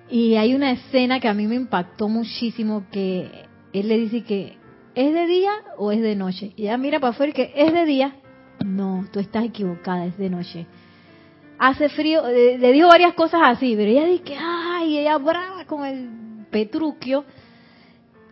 y 0.10 0.36
hay 0.36 0.56
una 0.56 0.72
escena 0.72 1.20
que 1.20 1.28
a 1.28 1.34
mí 1.34 1.48
me 1.48 1.56
impactó 1.56 2.08
muchísimo 2.08 2.86
que 2.92 3.30
él 3.74 3.88
le 3.88 3.98
dice 3.98 4.24
que 4.24 4.58
¿es 4.96 5.14
de 5.14 5.28
día 5.28 5.52
o 5.78 5.92
es 5.92 6.02
de 6.02 6.16
noche? 6.16 6.54
Y 6.56 6.64
ella 6.64 6.78
mira 6.78 7.00
para 7.00 7.12
afuera 7.12 7.34
que 7.34 7.54
¿es 7.56 7.74
de 7.74 7.86
día? 7.86 8.16
No, 8.66 9.06
tú 9.12 9.20
estás 9.20 9.46
equivocada, 9.46 10.06
es 10.06 10.18
de 10.18 10.30
noche. 10.30 10.66
Hace 11.60 11.90
frío, 11.90 12.28
eh, 12.28 12.58
le 12.58 12.72
dijo 12.72 12.88
varias 12.88 13.14
cosas 13.14 13.42
así, 13.44 13.76
pero 13.76 13.90
ella 13.90 14.06
dice 14.06 14.24
que, 14.24 14.38
ay, 14.40 15.00
ella 15.00 15.18
brava 15.18 15.66
con 15.66 15.86
el 15.86 16.10
Petruquio. 16.52 17.26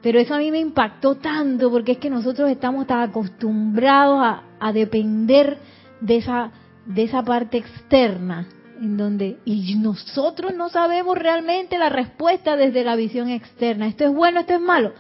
Pero 0.01 0.19
eso 0.19 0.35
a 0.35 0.37
mí 0.37 0.51
me 0.51 0.59
impactó 0.59 1.15
tanto 1.15 1.71
porque 1.71 1.93
es 1.93 1.97
que 1.97 2.11
nosotros 2.11 2.49
estamos 2.49 2.85
tan 2.85 3.09
acostumbrados 3.09 4.19
a, 4.21 4.43
a 4.59 4.71
depender 4.71 5.57
de 5.99 6.17
esa, 6.17 6.51
de 6.85 7.03
esa 7.03 7.23
parte 7.23 7.57
externa 7.57 8.47
en 8.79 8.97
donde 8.97 9.39
y 9.45 9.75
nosotros 9.75 10.53
no 10.53 10.69
sabemos 10.69 11.17
realmente 11.17 11.77
la 11.77 11.89
respuesta 11.89 12.55
desde 12.55 12.83
la 12.83 12.95
visión 12.95 13.29
externa. 13.29 13.87
Esto 13.87 14.05
es 14.05 14.13
bueno, 14.13 14.41
esto 14.41 14.53
es 14.53 14.61
malo. 14.61 14.93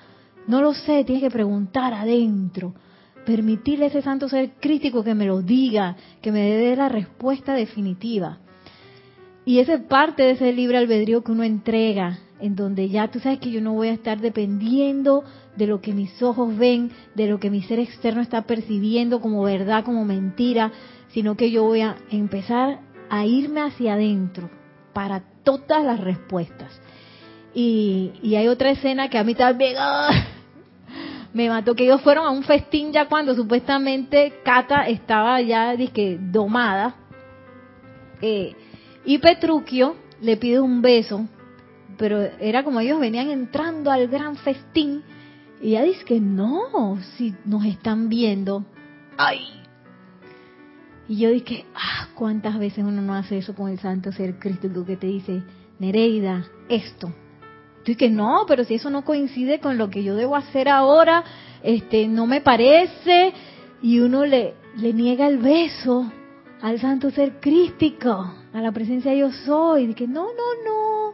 No 0.47 0.61
lo 0.61 0.73
sé, 0.73 1.03
tienes 1.03 1.23
que 1.23 1.31
preguntar 1.31 1.93
adentro. 1.93 2.73
Permitirle 3.25 3.85
a 3.85 3.87
ese 3.87 4.01
santo 4.01 4.29
ser 4.29 4.51
crítico 4.59 5.03
que 5.03 5.15
me 5.15 5.25
lo 5.25 5.41
diga, 5.41 5.95
que 6.21 6.31
me 6.31 6.41
dé 6.41 6.75
la 6.75 6.89
respuesta 6.89 7.53
definitiva. 7.53 8.39
Y 9.45 9.59
esa 9.59 9.75
es 9.75 9.81
parte 9.81 10.23
de 10.23 10.31
ese 10.31 10.53
libre 10.53 10.77
albedrío 10.77 11.23
que 11.23 11.31
uno 11.31 11.43
entrega, 11.43 12.19
en 12.39 12.55
donde 12.55 12.89
ya 12.89 13.09
tú 13.09 13.19
sabes 13.19 13.39
que 13.39 13.51
yo 13.51 13.61
no 13.61 13.73
voy 13.73 13.89
a 13.89 13.93
estar 13.93 14.19
dependiendo 14.19 15.23
de 15.55 15.67
lo 15.67 15.81
que 15.81 15.93
mis 15.93 16.21
ojos 16.21 16.57
ven, 16.57 16.91
de 17.15 17.27
lo 17.27 17.39
que 17.39 17.49
mi 17.49 17.61
ser 17.61 17.79
externo 17.79 18.21
está 18.21 18.41
percibiendo 18.43 19.21
como 19.21 19.43
verdad, 19.43 19.83
como 19.83 20.03
mentira, 20.03 20.71
sino 21.09 21.37
que 21.37 21.51
yo 21.51 21.63
voy 21.63 21.81
a 21.81 21.95
empezar 22.11 22.79
a 23.09 23.25
irme 23.25 23.61
hacia 23.61 23.93
adentro 23.93 24.49
para 24.93 25.23
todas 25.43 25.83
las 25.85 25.99
respuestas. 25.99 26.81
Y, 27.53 28.11
y 28.21 28.35
hay 28.35 28.47
otra 28.47 28.71
escena 28.71 29.09
que 29.09 29.17
a 29.17 29.23
mí 29.23 29.33
también 29.33 29.75
¡ah! 29.77 30.34
Me 31.35 31.49
mató, 31.49 31.75
que 31.75 31.83
ellos 31.83 32.01
fueron 32.01 32.25
a 32.25 32.29
un 32.29 32.43
festín 32.43 32.93
ya 32.93 33.09
cuando 33.09 33.35
supuestamente 33.35 34.39
Cata 34.45 34.87
estaba 34.87 35.41
ya 35.41 35.75
dizque, 35.75 36.17
domada. 36.17 36.95
Eh, 38.21 38.55
y 39.03 39.17
Petruchio 39.17 39.97
le 40.21 40.37
pide 40.37 40.61
un 40.61 40.81
beso, 40.81 41.27
pero 41.97 42.21
era 42.21 42.63
como 42.63 42.79
ellos 42.79 43.01
venían 43.01 43.29
entrando 43.29 43.91
al 43.91 44.07
gran 44.07 44.37
festín. 44.37 45.03
Y 45.61 45.71
ella 45.71 45.83
dice 45.83 46.05
que 46.05 46.21
no, 46.21 46.99
si 47.17 47.35
nos 47.43 47.65
están 47.65 48.07
viendo. 48.07 48.63
¡Ay! 49.17 49.41
Y 51.09 51.17
yo 51.17 51.31
dije, 51.31 51.65
ah, 51.75 52.07
¿cuántas 52.15 52.57
veces 52.57 52.85
uno 52.85 53.01
no 53.01 53.13
hace 53.13 53.39
eso 53.39 53.53
con 53.53 53.69
el 53.69 53.79
santo 53.79 54.13
ser 54.13 54.39
crístico 54.39 54.85
que 54.85 54.95
te 54.95 55.07
dice, 55.07 55.43
Nereida, 55.79 56.45
esto? 56.69 57.13
Tú 57.85 57.91
dices, 57.91 58.11
no, 58.11 58.45
pero 58.47 58.63
si 58.63 58.73
eso 58.73 58.89
no 58.89 59.05
coincide 59.05 59.59
con 59.59 59.77
lo 59.77 59.91
que 59.91 60.03
yo 60.03 60.15
debo 60.15 60.35
hacer 60.35 60.67
ahora, 60.67 61.23
este, 61.61 62.07
no 62.07 62.25
me 62.25 62.41
parece. 62.41 63.31
Y 63.79 63.99
uno 63.99 64.25
le, 64.25 64.55
le 64.75 64.91
niega 64.91 65.27
el 65.27 65.37
beso 65.37 66.11
al 66.63 66.79
santo 66.79 67.11
ser 67.11 67.39
crístico, 67.39 68.33
a 68.51 68.59
la 68.59 68.71
presencia 68.71 69.13
yo 69.13 69.31
soy. 69.31 69.83
Y 69.83 69.87
dije, 69.87 70.07
no, 70.07 70.23
no, 70.23 70.63
no. 70.65 71.13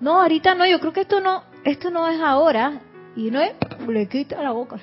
No, 0.00 0.20
ahorita 0.22 0.56
no, 0.56 0.66
yo 0.66 0.80
creo 0.80 0.92
que 0.92 1.02
esto 1.02 1.20
no, 1.20 1.44
esto 1.62 1.90
no 1.90 2.08
es 2.08 2.20
ahora. 2.20 2.80
Y 3.14 3.28
uno 3.28 3.38
le 3.88 4.08
quita 4.08 4.42
la 4.42 4.50
boca. 4.50 4.80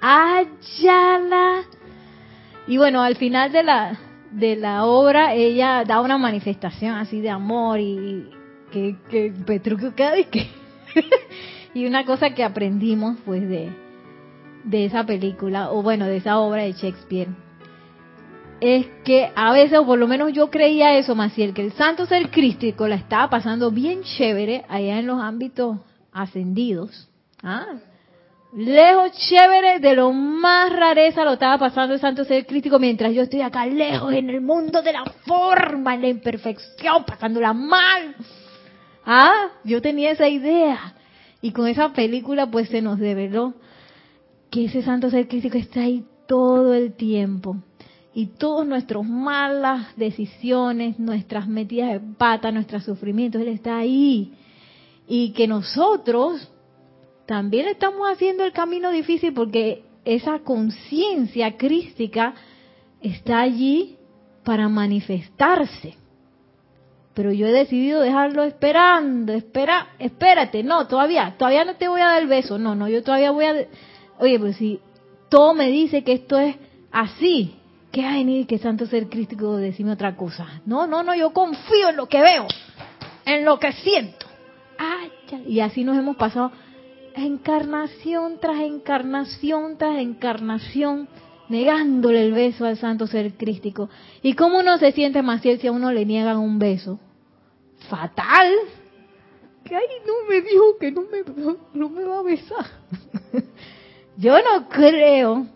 Ayala. 0.00 1.64
Y 2.68 2.76
bueno, 2.76 3.02
al 3.02 3.16
final 3.16 3.50
de 3.50 3.64
la, 3.64 3.98
de 4.30 4.54
la 4.54 4.84
obra, 4.84 5.34
ella 5.34 5.82
da 5.84 6.00
una 6.00 6.16
manifestación 6.16 6.94
así 6.94 7.20
de 7.20 7.30
amor 7.30 7.80
y, 7.80 8.30
que, 8.70 8.96
que 9.10 9.32
Petruchio 9.46 9.94
queda 9.94 10.18
y 10.18 10.24
que... 10.24 10.48
y 11.74 11.86
una 11.86 12.04
cosa 12.04 12.30
que 12.34 12.42
aprendimos 12.42 13.18
pues 13.24 13.48
de, 13.48 13.70
de 14.64 14.84
esa 14.84 15.04
película, 15.04 15.70
o 15.70 15.82
bueno, 15.82 16.06
de 16.06 16.16
esa 16.16 16.38
obra 16.38 16.62
de 16.62 16.72
Shakespeare, 16.72 17.28
es 18.60 18.86
que 19.04 19.30
a 19.34 19.52
veces, 19.52 19.78
o 19.78 19.86
por 19.86 19.98
lo 19.98 20.06
menos 20.06 20.32
yo 20.32 20.50
creía 20.50 20.96
eso, 20.98 21.14
Maciel, 21.14 21.54
que 21.54 21.62
el 21.62 21.72
santo 21.72 22.06
ser 22.06 22.30
crístico 22.30 22.86
la 22.86 22.96
estaba 22.96 23.30
pasando 23.30 23.70
bien 23.70 24.02
chévere 24.02 24.64
allá 24.68 24.98
en 24.98 25.06
los 25.06 25.20
ámbitos 25.20 25.78
ascendidos. 26.12 27.08
¿ah? 27.42 27.66
Lejos 28.52 29.12
chévere 29.12 29.78
de 29.78 29.94
lo 29.94 30.12
más 30.12 30.72
rareza 30.72 31.24
lo 31.24 31.34
estaba 31.34 31.56
pasando 31.56 31.94
el 31.94 32.00
santo 32.00 32.24
ser 32.24 32.46
crístico 32.46 32.78
mientras 32.78 33.14
yo 33.14 33.22
estoy 33.22 33.40
acá 33.40 33.64
lejos 33.64 34.12
en 34.12 34.28
el 34.28 34.40
mundo 34.40 34.82
de 34.82 34.92
la 34.92 35.04
forma, 35.24 35.94
en 35.94 36.02
la 36.02 36.08
imperfección, 36.08 37.04
pasándola 37.04 37.54
mal. 37.54 38.16
Ah, 39.04 39.48
yo 39.64 39.80
tenía 39.80 40.10
esa 40.10 40.28
idea. 40.28 40.94
Y 41.42 41.52
con 41.52 41.66
esa 41.66 41.92
película 41.92 42.50
pues 42.50 42.68
se 42.68 42.82
nos 42.82 42.98
develó 42.98 43.54
que 44.50 44.66
ese 44.66 44.82
santo 44.82 45.10
ser 45.10 45.28
crítico 45.28 45.56
está 45.56 45.82
ahí 45.82 46.04
todo 46.26 46.74
el 46.74 46.92
tiempo 46.92 47.56
y 48.12 48.26
todas 48.26 48.66
nuestras 48.66 49.04
malas 49.04 49.96
decisiones, 49.96 50.98
nuestras 50.98 51.46
metidas 51.48 51.92
de 51.92 52.00
pata, 52.00 52.50
nuestros 52.50 52.84
sufrimientos, 52.84 53.40
Él 53.40 53.48
está 53.48 53.78
ahí. 53.78 54.32
Y 55.06 55.32
que 55.32 55.46
nosotros 55.46 56.50
también 57.26 57.68
estamos 57.68 58.08
haciendo 58.08 58.44
el 58.44 58.52
camino 58.52 58.90
difícil 58.90 59.32
porque 59.32 59.84
esa 60.04 60.40
conciencia 60.40 61.56
crística 61.56 62.34
está 63.00 63.40
allí 63.40 63.96
para 64.44 64.68
manifestarse. 64.68 65.94
Pero 67.14 67.32
yo 67.32 67.46
he 67.46 67.52
decidido 67.52 68.00
dejarlo 68.00 68.44
esperando, 68.44 69.32
espera, 69.32 69.88
espérate, 69.98 70.62
no, 70.62 70.86
todavía, 70.86 71.34
todavía 71.36 71.64
no 71.64 71.74
te 71.74 71.88
voy 71.88 72.00
a 72.00 72.06
dar 72.06 72.22
el 72.22 72.28
beso, 72.28 72.56
no, 72.58 72.74
no, 72.74 72.88
yo 72.88 73.02
todavía 73.02 73.32
voy 73.32 73.46
a, 73.46 73.54
oye, 74.18 74.38
pues 74.38 74.56
si 74.56 74.80
todo 75.28 75.54
me 75.54 75.68
dice 75.68 76.04
que 76.04 76.12
esto 76.12 76.38
es 76.38 76.56
así, 76.92 77.56
¿qué 77.90 78.04
hay 78.04 78.24
ni 78.24 78.44
que 78.44 78.58
santo 78.58 78.86
ser 78.86 79.08
crítico 79.08 79.56
decirme 79.56 79.92
otra 79.92 80.16
cosa? 80.16 80.60
No, 80.66 80.86
no, 80.86 81.02
no, 81.02 81.14
yo 81.14 81.32
confío 81.32 81.88
en 81.88 81.96
lo 81.96 82.06
que 82.06 82.20
veo, 82.20 82.46
en 83.24 83.44
lo 83.44 83.58
que 83.58 83.72
siento. 83.72 84.26
Ay, 84.78 85.10
y 85.46 85.60
así 85.60 85.84
nos 85.84 85.98
hemos 85.98 86.16
pasado 86.16 86.52
encarnación 87.14 88.38
tras 88.40 88.60
encarnación 88.60 89.76
tras 89.76 89.98
encarnación, 89.98 91.08
negándole 91.50 92.24
el 92.24 92.32
beso 92.32 92.64
al 92.64 92.78
santo 92.78 93.06
ser 93.06 93.34
crístico. 93.34 93.90
¿Y 94.22 94.34
cómo 94.34 94.60
uno 94.60 94.78
se 94.78 94.92
siente, 94.92 95.20
Maciel, 95.20 95.60
si 95.60 95.66
a 95.66 95.72
uno 95.72 95.92
le 95.92 96.06
niegan 96.06 96.38
un 96.38 96.58
beso? 96.58 96.98
Fatal. 97.88 98.54
Que 99.64 99.74
ay, 99.74 99.82
no 100.06 100.28
me 100.28 100.40
dijo 100.40 100.78
que 100.78 100.90
no 100.92 101.02
me, 101.02 101.54
no 101.74 101.88
me 101.90 102.04
va 102.04 102.20
a 102.20 102.22
besar. 102.22 102.64
Yo 104.16 104.36
no 104.38 104.68
creo 104.68 105.46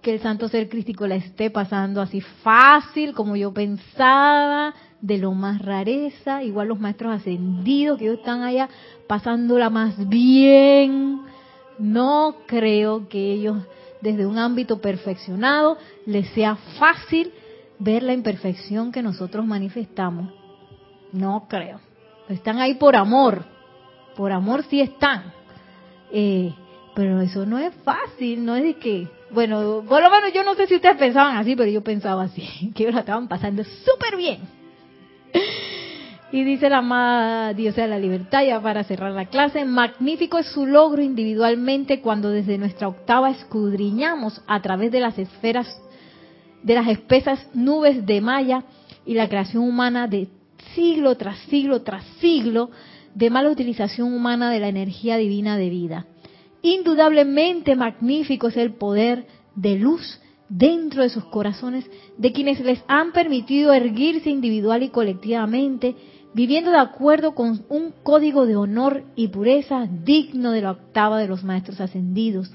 que 0.00 0.14
el 0.14 0.20
santo 0.20 0.48
ser 0.48 0.68
crístico 0.68 1.06
la 1.06 1.16
esté 1.16 1.50
pasando 1.50 2.00
así 2.00 2.20
fácil 2.20 3.14
como 3.14 3.36
yo 3.36 3.52
pensaba, 3.54 4.74
de 5.00 5.18
lo 5.18 5.32
más 5.32 5.60
rareza, 5.62 6.42
igual 6.44 6.68
los 6.68 6.78
maestros 6.78 7.14
ascendidos 7.14 7.98
que 7.98 8.04
ellos 8.04 8.18
están 8.18 8.42
allá 8.42 8.68
pasándola 9.08 9.70
más 9.70 10.08
bien. 10.08 11.22
No 11.78 12.36
creo 12.46 13.08
que 13.08 13.32
ellos 13.32 13.56
desde 14.04 14.26
un 14.26 14.38
ámbito 14.38 14.82
perfeccionado 14.82 15.78
les 16.04 16.28
sea 16.34 16.56
fácil 16.78 17.32
ver 17.78 18.02
la 18.02 18.12
imperfección 18.12 18.92
que 18.92 19.02
nosotros 19.02 19.46
manifestamos. 19.46 20.30
No 21.10 21.46
creo. 21.48 21.80
Están 22.28 22.58
ahí 22.58 22.74
por 22.74 22.96
amor. 22.96 23.46
Por 24.14 24.30
amor 24.30 24.62
sí 24.68 24.82
están. 24.82 25.32
Eh, 26.12 26.52
pero 26.94 27.22
eso 27.22 27.46
no 27.46 27.58
es 27.58 27.74
fácil, 27.76 28.44
no 28.44 28.54
es 28.54 28.64
de 28.64 28.74
que, 28.74 29.08
bueno, 29.30 29.82
por 29.88 30.02
lo 30.02 30.10
menos 30.10 30.34
yo 30.34 30.44
no 30.44 30.54
sé 30.54 30.66
si 30.66 30.76
ustedes 30.76 30.98
pensaban 30.98 31.38
así, 31.38 31.56
pero 31.56 31.70
yo 31.70 31.82
pensaba 31.82 32.24
así, 32.24 32.72
que 32.76 32.92
la 32.92 33.00
estaban 33.00 33.26
pasando 33.26 33.64
súper 33.64 34.16
bien. 34.16 34.40
Y 36.34 36.42
dice 36.42 36.68
la 36.68 36.78
amada 36.78 37.54
diosa 37.54 37.82
de 37.82 37.86
la 37.86 37.98
libertad, 38.00 38.44
ya 38.44 38.60
para 38.60 38.82
cerrar 38.82 39.12
la 39.12 39.26
clase, 39.26 39.64
magnífico 39.64 40.36
es 40.36 40.46
su 40.46 40.66
logro 40.66 41.00
individualmente 41.00 42.00
cuando 42.00 42.30
desde 42.30 42.58
nuestra 42.58 42.88
octava 42.88 43.30
escudriñamos 43.30 44.42
a 44.48 44.60
través 44.60 44.90
de 44.90 44.98
las 44.98 45.16
esferas, 45.16 45.80
de 46.64 46.74
las 46.74 46.88
espesas 46.88 47.38
nubes 47.54 48.04
de 48.04 48.20
Maya 48.20 48.64
y 49.06 49.14
la 49.14 49.28
creación 49.28 49.62
humana 49.62 50.08
de 50.08 50.26
siglo 50.74 51.16
tras 51.16 51.38
siglo 51.50 51.82
tras 51.82 52.04
siglo 52.18 52.70
de 53.14 53.30
mala 53.30 53.52
utilización 53.52 54.12
humana 54.12 54.50
de 54.50 54.58
la 54.58 54.66
energía 54.66 55.16
divina 55.16 55.56
de 55.56 55.70
vida. 55.70 56.06
Indudablemente 56.62 57.76
magnífico 57.76 58.48
es 58.48 58.56
el 58.56 58.72
poder 58.72 59.28
de 59.54 59.78
luz 59.78 60.20
dentro 60.48 61.02
de 61.02 61.10
sus 61.10 61.24
corazones 61.26 61.88
de 62.18 62.32
quienes 62.32 62.58
les 62.58 62.82
han 62.88 63.12
permitido 63.12 63.72
erguirse 63.72 64.30
individual 64.30 64.82
y 64.82 64.88
colectivamente, 64.88 65.94
viviendo 66.34 66.72
de 66.72 66.78
acuerdo 66.78 67.34
con 67.34 67.64
un 67.68 67.92
código 68.02 68.44
de 68.44 68.56
honor 68.56 69.04
y 69.14 69.28
pureza 69.28 69.86
digno 70.04 70.50
de 70.50 70.62
la 70.62 70.72
octava 70.72 71.18
de 71.18 71.28
los 71.28 71.44
maestros 71.44 71.80
ascendidos. 71.80 72.50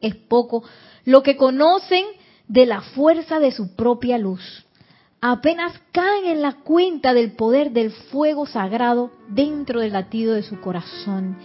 Es 0.00 0.16
poco 0.16 0.64
lo 1.04 1.22
que 1.22 1.36
conocen 1.36 2.04
de 2.48 2.66
la 2.66 2.80
fuerza 2.80 3.38
de 3.38 3.52
su 3.52 3.76
propia 3.76 4.16
luz. 4.16 4.64
Apenas 5.20 5.72
caen 5.92 6.26
en 6.26 6.42
la 6.42 6.52
cuenta 6.62 7.12
del 7.12 7.32
poder 7.32 7.72
del 7.72 7.90
fuego 7.90 8.46
sagrado 8.46 9.10
dentro 9.28 9.80
del 9.80 9.92
latido 9.92 10.34
de 10.34 10.42
su 10.42 10.60
corazón 10.60 11.36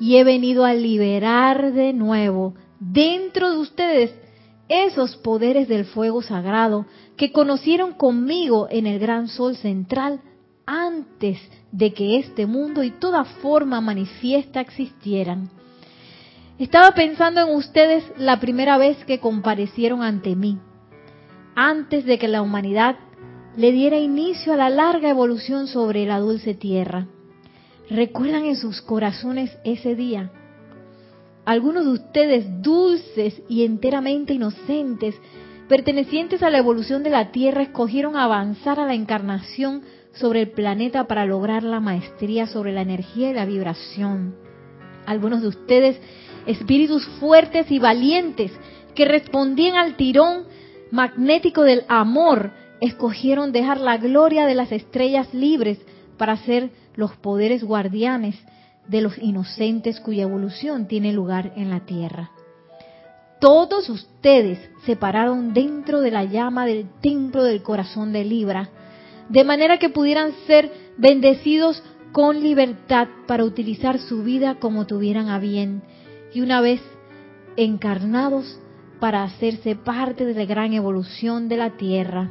y 0.00 0.16
he 0.16 0.24
venido 0.24 0.64
a 0.64 0.74
liberar 0.74 1.72
de 1.72 1.92
nuevo 1.92 2.54
dentro 2.80 3.52
de 3.52 3.58
ustedes 3.58 4.14
esos 4.68 5.16
poderes 5.16 5.68
del 5.68 5.84
fuego 5.84 6.22
sagrado 6.22 6.86
que 7.16 7.32
conocieron 7.32 7.92
conmigo 7.92 8.66
en 8.68 8.86
el 8.86 8.98
gran 8.98 9.28
sol 9.28 9.56
central 9.56 10.20
antes 10.66 11.38
de 11.72 11.92
que 11.92 12.18
este 12.18 12.46
mundo 12.46 12.82
y 12.82 12.90
toda 12.90 13.24
forma 13.24 13.80
manifiesta 13.80 14.60
existieran. 14.60 15.50
Estaba 16.58 16.92
pensando 16.92 17.40
en 17.40 17.54
ustedes 17.54 18.04
la 18.16 18.38
primera 18.38 18.78
vez 18.78 19.04
que 19.04 19.18
comparecieron 19.18 20.02
ante 20.02 20.36
mí, 20.36 20.58
antes 21.56 22.04
de 22.04 22.18
que 22.18 22.28
la 22.28 22.42
humanidad 22.42 22.96
le 23.56 23.72
diera 23.72 23.98
inicio 23.98 24.52
a 24.52 24.56
la 24.56 24.70
larga 24.70 25.10
evolución 25.10 25.66
sobre 25.66 26.06
la 26.06 26.18
dulce 26.18 26.54
tierra. 26.54 27.06
¿Recuerdan 27.90 28.44
en 28.44 28.56
sus 28.56 28.80
corazones 28.80 29.56
ese 29.64 29.94
día? 29.94 30.30
Algunos 31.44 31.84
de 31.84 31.90
ustedes 31.90 32.62
dulces 32.62 33.42
y 33.48 33.64
enteramente 33.64 34.32
inocentes, 34.32 35.14
pertenecientes 35.68 36.42
a 36.42 36.50
la 36.50 36.58
evolución 36.58 37.02
de 37.02 37.10
la 37.10 37.32
Tierra, 37.32 37.62
escogieron 37.62 38.16
avanzar 38.16 38.80
a 38.80 38.86
la 38.86 38.94
encarnación 38.94 39.82
sobre 40.14 40.42
el 40.42 40.50
planeta 40.50 41.06
para 41.06 41.24
lograr 41.24 41.62
la 41.62 41.80
maestría 41.80 42.46
sobre 42.46 42.72
la 42.72 42.82
energía 42.82 43.30
y 43.30 43.34
la 43.34 43.44
vibración. 43.44 44.34
Algunos 45.06 45.42
de 45.42 45.48
ustedes, 45.48 46.00
espíritus 46.46 47.06
fuertes 47.20 47.70
y 47.70 47.78
valientes, 47.78 48.52
que 48.94 49.04
respondían 49.04 49.76
al 49.76 49.96
tirón 49.96 50.44
magnético 50.90 51.62
del 51.62 51.84
amor, 51.88 52.52
escogieron 52.80 53.52
dejar 53.52 53.80
la 53.80 53.96
gloria 53.98 54.46
de 54.46 54.54
las 54.54 54.70
estrellas 54.72 55.32
libres 55.34 55.78
para 56.16 56.36
ser 56.36 56.70
los 56.94 57.12
poderes 57.16 57.64
guardianes 57.64 58.36
de 58.86 59.00
los 59.00 59.18
inocentes 59.18 60.00
cuya 60.00 60.24
evolución 60.24 60.86
tiene 60.86 61.12
lugar 61.12 61.52
en 61.56 61.70
la 61.70 61.80
tierra. 61.80 62.30
Todos 63.40 63.88
ustedes 63.88 64.58
se 64.86 64.96
pararon 64.96 65.52
dentro 65.52 66.00
de 66.00 66.10
la 66.10 66.24
llama 66.24 66.66
del 66.66 66.88
templo 67.00 67.42
del 67.42 67.62
corazón 67.62 68.12
de 68.12 68.24
Libra, 68.24 68.70
de 69.28 69.44
manera 69.44 69.78
que 69.78 69.88
pudieran 69.88 70.32
ser 70.46 70.70
bendecidos 70.96 71.82
con 72.12 72.42
libertad 72.42 73.08
para 73.26 73.44
utilizar 73.44 73.98
su 73.98 74.22
vida 74.22 74.56
como 74.60 74.86
tuvieran 74.86 75.28
a 75.28 75.38
bien, 75.38 75.82
y 76.32 76.40
una 76.40 76.60
vez 76.60 76.80
encarnados 77.56 78.60
para 79.00 79.24
hacerse 79.24 79.76
parte 79.76 80.24
de 80.24 80.34
la 80.34 80.44
gran 80.44 80.72
evolución 80.72 81.48
de 81.48 81.56
la 81.56 81.70
tierra. 81.70 82.30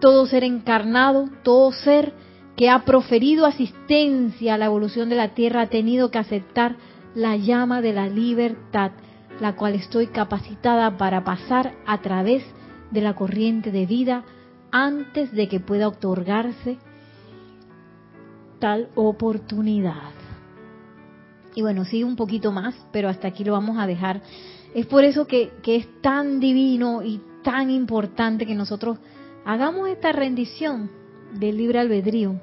Todo 0.00 0.26
ser 0.26 0.44
encarnado, 0.44 1.28
todo 1.42 1.72
ser 1.72 2.12
que 2.56 2.70
ha 2.70 2.84
proferido 2.84 3.44
asistencia 3.44 4.54
a 4.54 4.58
la 4.58 4.66
evolución 4.66 5.08
de 5.08 5.16
la 5.16 5.34
Tierra 5.34 5.62
ha 5.62 5.66
tenido 5.66 6.10
que 6.10 6.18
aceptar 6.18 6.76
la 7.14 7.36
llama 7.36 7.82
de 7.82 7.92
la 7.92 8.08
libertad, 8.08 8.92
la 9.40 9.56
cual 9.56 9.74
estoy 9.74 10.06
capacitada 10.06 10.96
para 10.96 11.22
pasar 11.24 11.74
a 11.86 12.00
través 12.00 12.42
de 12.90 13.00
la 13.02 13.14
corriente 13.14 13.70
de 13.70 13.84
vida 13.84 14.24
antes 14.70 15.32
de 15.32 15.48
que 15.48 15.60
pueda 15.60 15.88
otorgarse 15.88 16.78
tal 18.58 18.88
oportunidad. 18.94 20.12
Y 21.54 21.62
bueno, 21.62 21.84
sigue 21.84 22.04
un 22.04 22.16
poquito 22.16 22.52
más, 22.52 22.74
pero 22.92 23.08
hasta 23.08 23.28
aquí 23.28 23.44
lo 23.44 23.52
vamos 23.52 23.78
a 23.78 23.86
dejar. 23.86 24.20
Es 24.74 24.86
por 24.86 25.04
eso 25.04 25.26
que, 25.26 25.52
que 25.62 25.76
es 25.76 26.02
tan 26.02 26.38
divino 26.38 27.02
y 27.02 27.20
tan 27.42 27.70
importante 27.70 28.44
que 28.44 28.54
nosotros 28.54 28.98
hagamos 29.44 29.88
esta 29.88 30.12
rendición 30.12 30.90
del 31.32 31.56
libre 31.56 31.78
albedrío. 31.78 32.40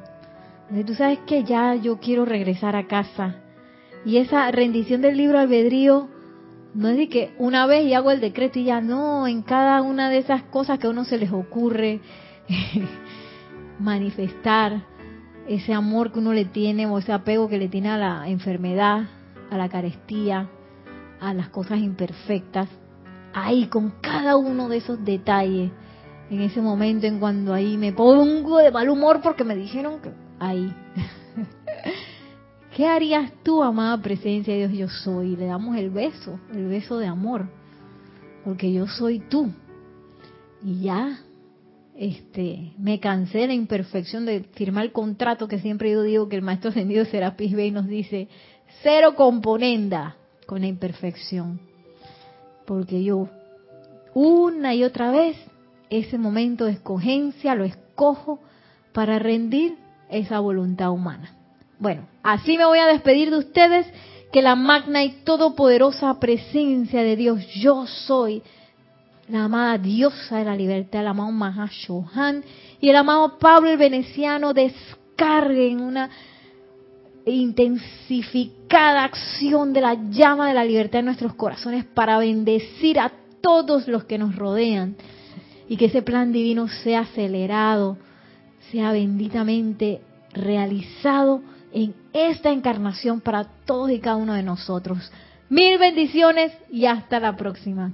Tú 0.86 0.96
sabes 0.96 1.20
que 1.28 1.44
ya 1.44 1.76
yo 1.76 2.00
quiero 2.00 2.26
regresar 2.26 2.76
a 2.76 2.88
casa. 2.88 3.36
Y 4.06 4.18
esa 4.18 4.50
rendición 4.52 5.02
del 5.02 5.18
libro 5.18 5.38
albedrío 5.40 6.08
No 6.74 6.90
es 6.90 6.98
de 6.98 7.08
que 7.08 7.34
una 7.38 7.68
vez 7.68 7.86
y 7.86 7.94
hago 7.94 8.12
el 8.12 8.20
decreto 8.20 8.58
y 8.58 8.66
ya 8.66 8.82
no, 8.82 9.28
en 9.28 9.44
cada 9.44 9.82
una 9.82 10.10
de 10.10 10.18
esas 10.18 10.44
cosas 10.44 10.80
que 10.80 10.88
a 10.88 10.90
uno 10.90 11.06
se 11.06 11.18
les 11.18 11.32
ocurre 11.32 12.02
manifestar 13.80 14.82
ese 15.48 15.74
amor 15.74 16.12
que 16.12 16.20
uno 16.20 16.34
le 16.34 16.46
tiene 16.46 16.88
o 16.88 16.98
ese 16.98 17.12
apego 17.12 17.48
que 17.48 17.58
le 17.58 17.68
tiene 17.68 17.90
a 17.90 17.98
la 17.98 18.28
enfermedad, 18.28 19.08
a 19.52 19.58
la 19.58 19.70
carestía, 19.70 20.50
a 21.20 21.34
las 21.34 21.50
cosas 21.50 21.80
imperfectas. 21.80 22.70
Ahí, 23.34 23.68
con 23.68 23.92
cada 24.02 24.38
uno 24.38 24.70
de 24.70 24.78
esos 24.78 25.04
detalles, 25.04 25.72
en 26.30 26.42
ese 26.42 26.62
momento 26.62 27.08
en 27.08 27.20
cuando 27.20 27.54
ahí 27.54 27.78
me 27.78 27.94
pongo 27.94 28.58
de 28.58 28.72
mal 28.72 28.90
humor 28.90 29.22
porque 29.22 29.44
me 29.44 29.56
dijeron 29.56 30.02
que 30.02 30.12
ahí. 30.40 30.74
¿Qué 32.76 32.88
harías 32.88 33.32
tú, 33.44 33.62
amada 33.62 34.02
presencia 34.02 34.52
de 34.56 34.68
Dios 34.68 34.80
yo 34.80 34.90
soy? 34.90 35.36
Le 35.36 35.46
damos 35.46 35.78
el 35.78 35.92
beso, 35.92 36.40
el 36.52 36.66
beso 36.68 36.98
de 36.98 37.06
amor, 37.06 37.48
porque 38.44 38.74
yo 38.74 38.88
soy 38.88 39.20
tú. 39.20 39.52
Y 40.64 40.82
ya, 40.82 41.20
este, 41.96 42.74
me 42.80 43.00
cansé 43.00 43.40
de 43.40 43.48
la 43.48 43.54
imperfección 43.54 44.26
de 44.26 44.46
firmar 44.54 44.86
el 44.86 44.92
contrato 44.92 45.48
que 45.48 45.60
siempre 45.60 45.92
yo 45.92 46.02
digo 46.02 46.30
que 46.30 46.36
el 46.36 46.42
maestro 46.42 46.72
ascendido 46.72 47.06
Serapis 47.06 47.54
Bey 47.54 47.70
nos 47.70 47.86
dice, 47.86 48.28
cero 48.82 49.14
componenda 49.16 50.16
con 50.48 50.62
la 50.62 50.68
imperfección. 50.68 51.60
Porque 52.66 53.04
yo, 53.04 53.30
una 54.16 54.74
y 54.74 54.84
otra 54.84 55.12
vez, 55.12 55.38
ese 55.92 56.18
momento 56.18 56.66
de 56.66 56.72
escogencia 56.72 57.54
lo 57.54 57.66
escojo 57.66 58.40
para 58.94 59.20
rendir 59.20 59.78
esa 60.10 60.40
voluntad 60.40 60.90
humana. 60.90 61.43
Bueno, 61.84 62.08
así 62.24 62.58
me 62.58 62.64
voy 62.64 62.80
a 62.80 62.86
despedir 62.86 63.30
de 63.30 63.40
ustedes, 63.40 63.86
que 64.32 64.42
la 64.42 64.56
magna 64.56 65.04
y 65.04 65.10
todopoderosa 65.26 66.18
presencia 66.18 67.04
de 67.04 67.18
Dios, 67.18 67.46
yo 67.56 67.86
soy, 67.88 68.42
la 69.28 69.44
amada 69.44 69.78
diosa 69.78 70.38
de 70.38 70.46
la 70.46 70.56
libertad, 70.56 71.02
el 71.02 71.08
amado 71.08 71.34
Mahashohan 71.34 72.42
y 72.80 72.88
el 72.88 72.96
amado 72.96 73.38
Pablo 73.38 73.70
el 73.70 73.76
Veneciano 73.76 74.54
descarguen 74.54 75.82
una 75.82 76.10
intensificada 77.26 79.04
acción 79.04 79.74
de 79.74 79.82
la 79.82 80.10
llama 80.10 80.48
de 80.48 80.54
la 80.54 80.64
libertad 80.64 81.00
en 81.00 81.08
nuestros 81.08 81.34
corazones 81.34 81.84
para 81.84 82.18
bendecir 82.18 82.98
a 82.98 83.12
todos 83.42 83.90
los 83.90 84.06
que 84.06 84.18
nos 84.18 84.38
rodean. 84.38 84.96
Y 85.68 85.76
que 85.76 85.88
ese 85.88 86.02
plan 86.02 86.32
divino 86.32 86.70
sea 86.70 87.02
acelerado, 87.02 87.98
sea 88.72 88.94
benditamente 88.94 90.00
realizado 90.32 91.42
en 91.74 91.96
esta 92.14 92.52
encarnación 92.52 93.22
para 93.22 93.46
todos 93.66 93.92
y 93.92 94.00
cada 94.00 94.16
uno 94.16 94.34
de 94.34 94.44
nosotros. 94.44 95.12
Mil 95.50 95.78
bendiciones 95.78 96.52
y 96.72 96.86
hasta 96.86 97.20
la 97.20 97.36
próxima. 97.36 97.92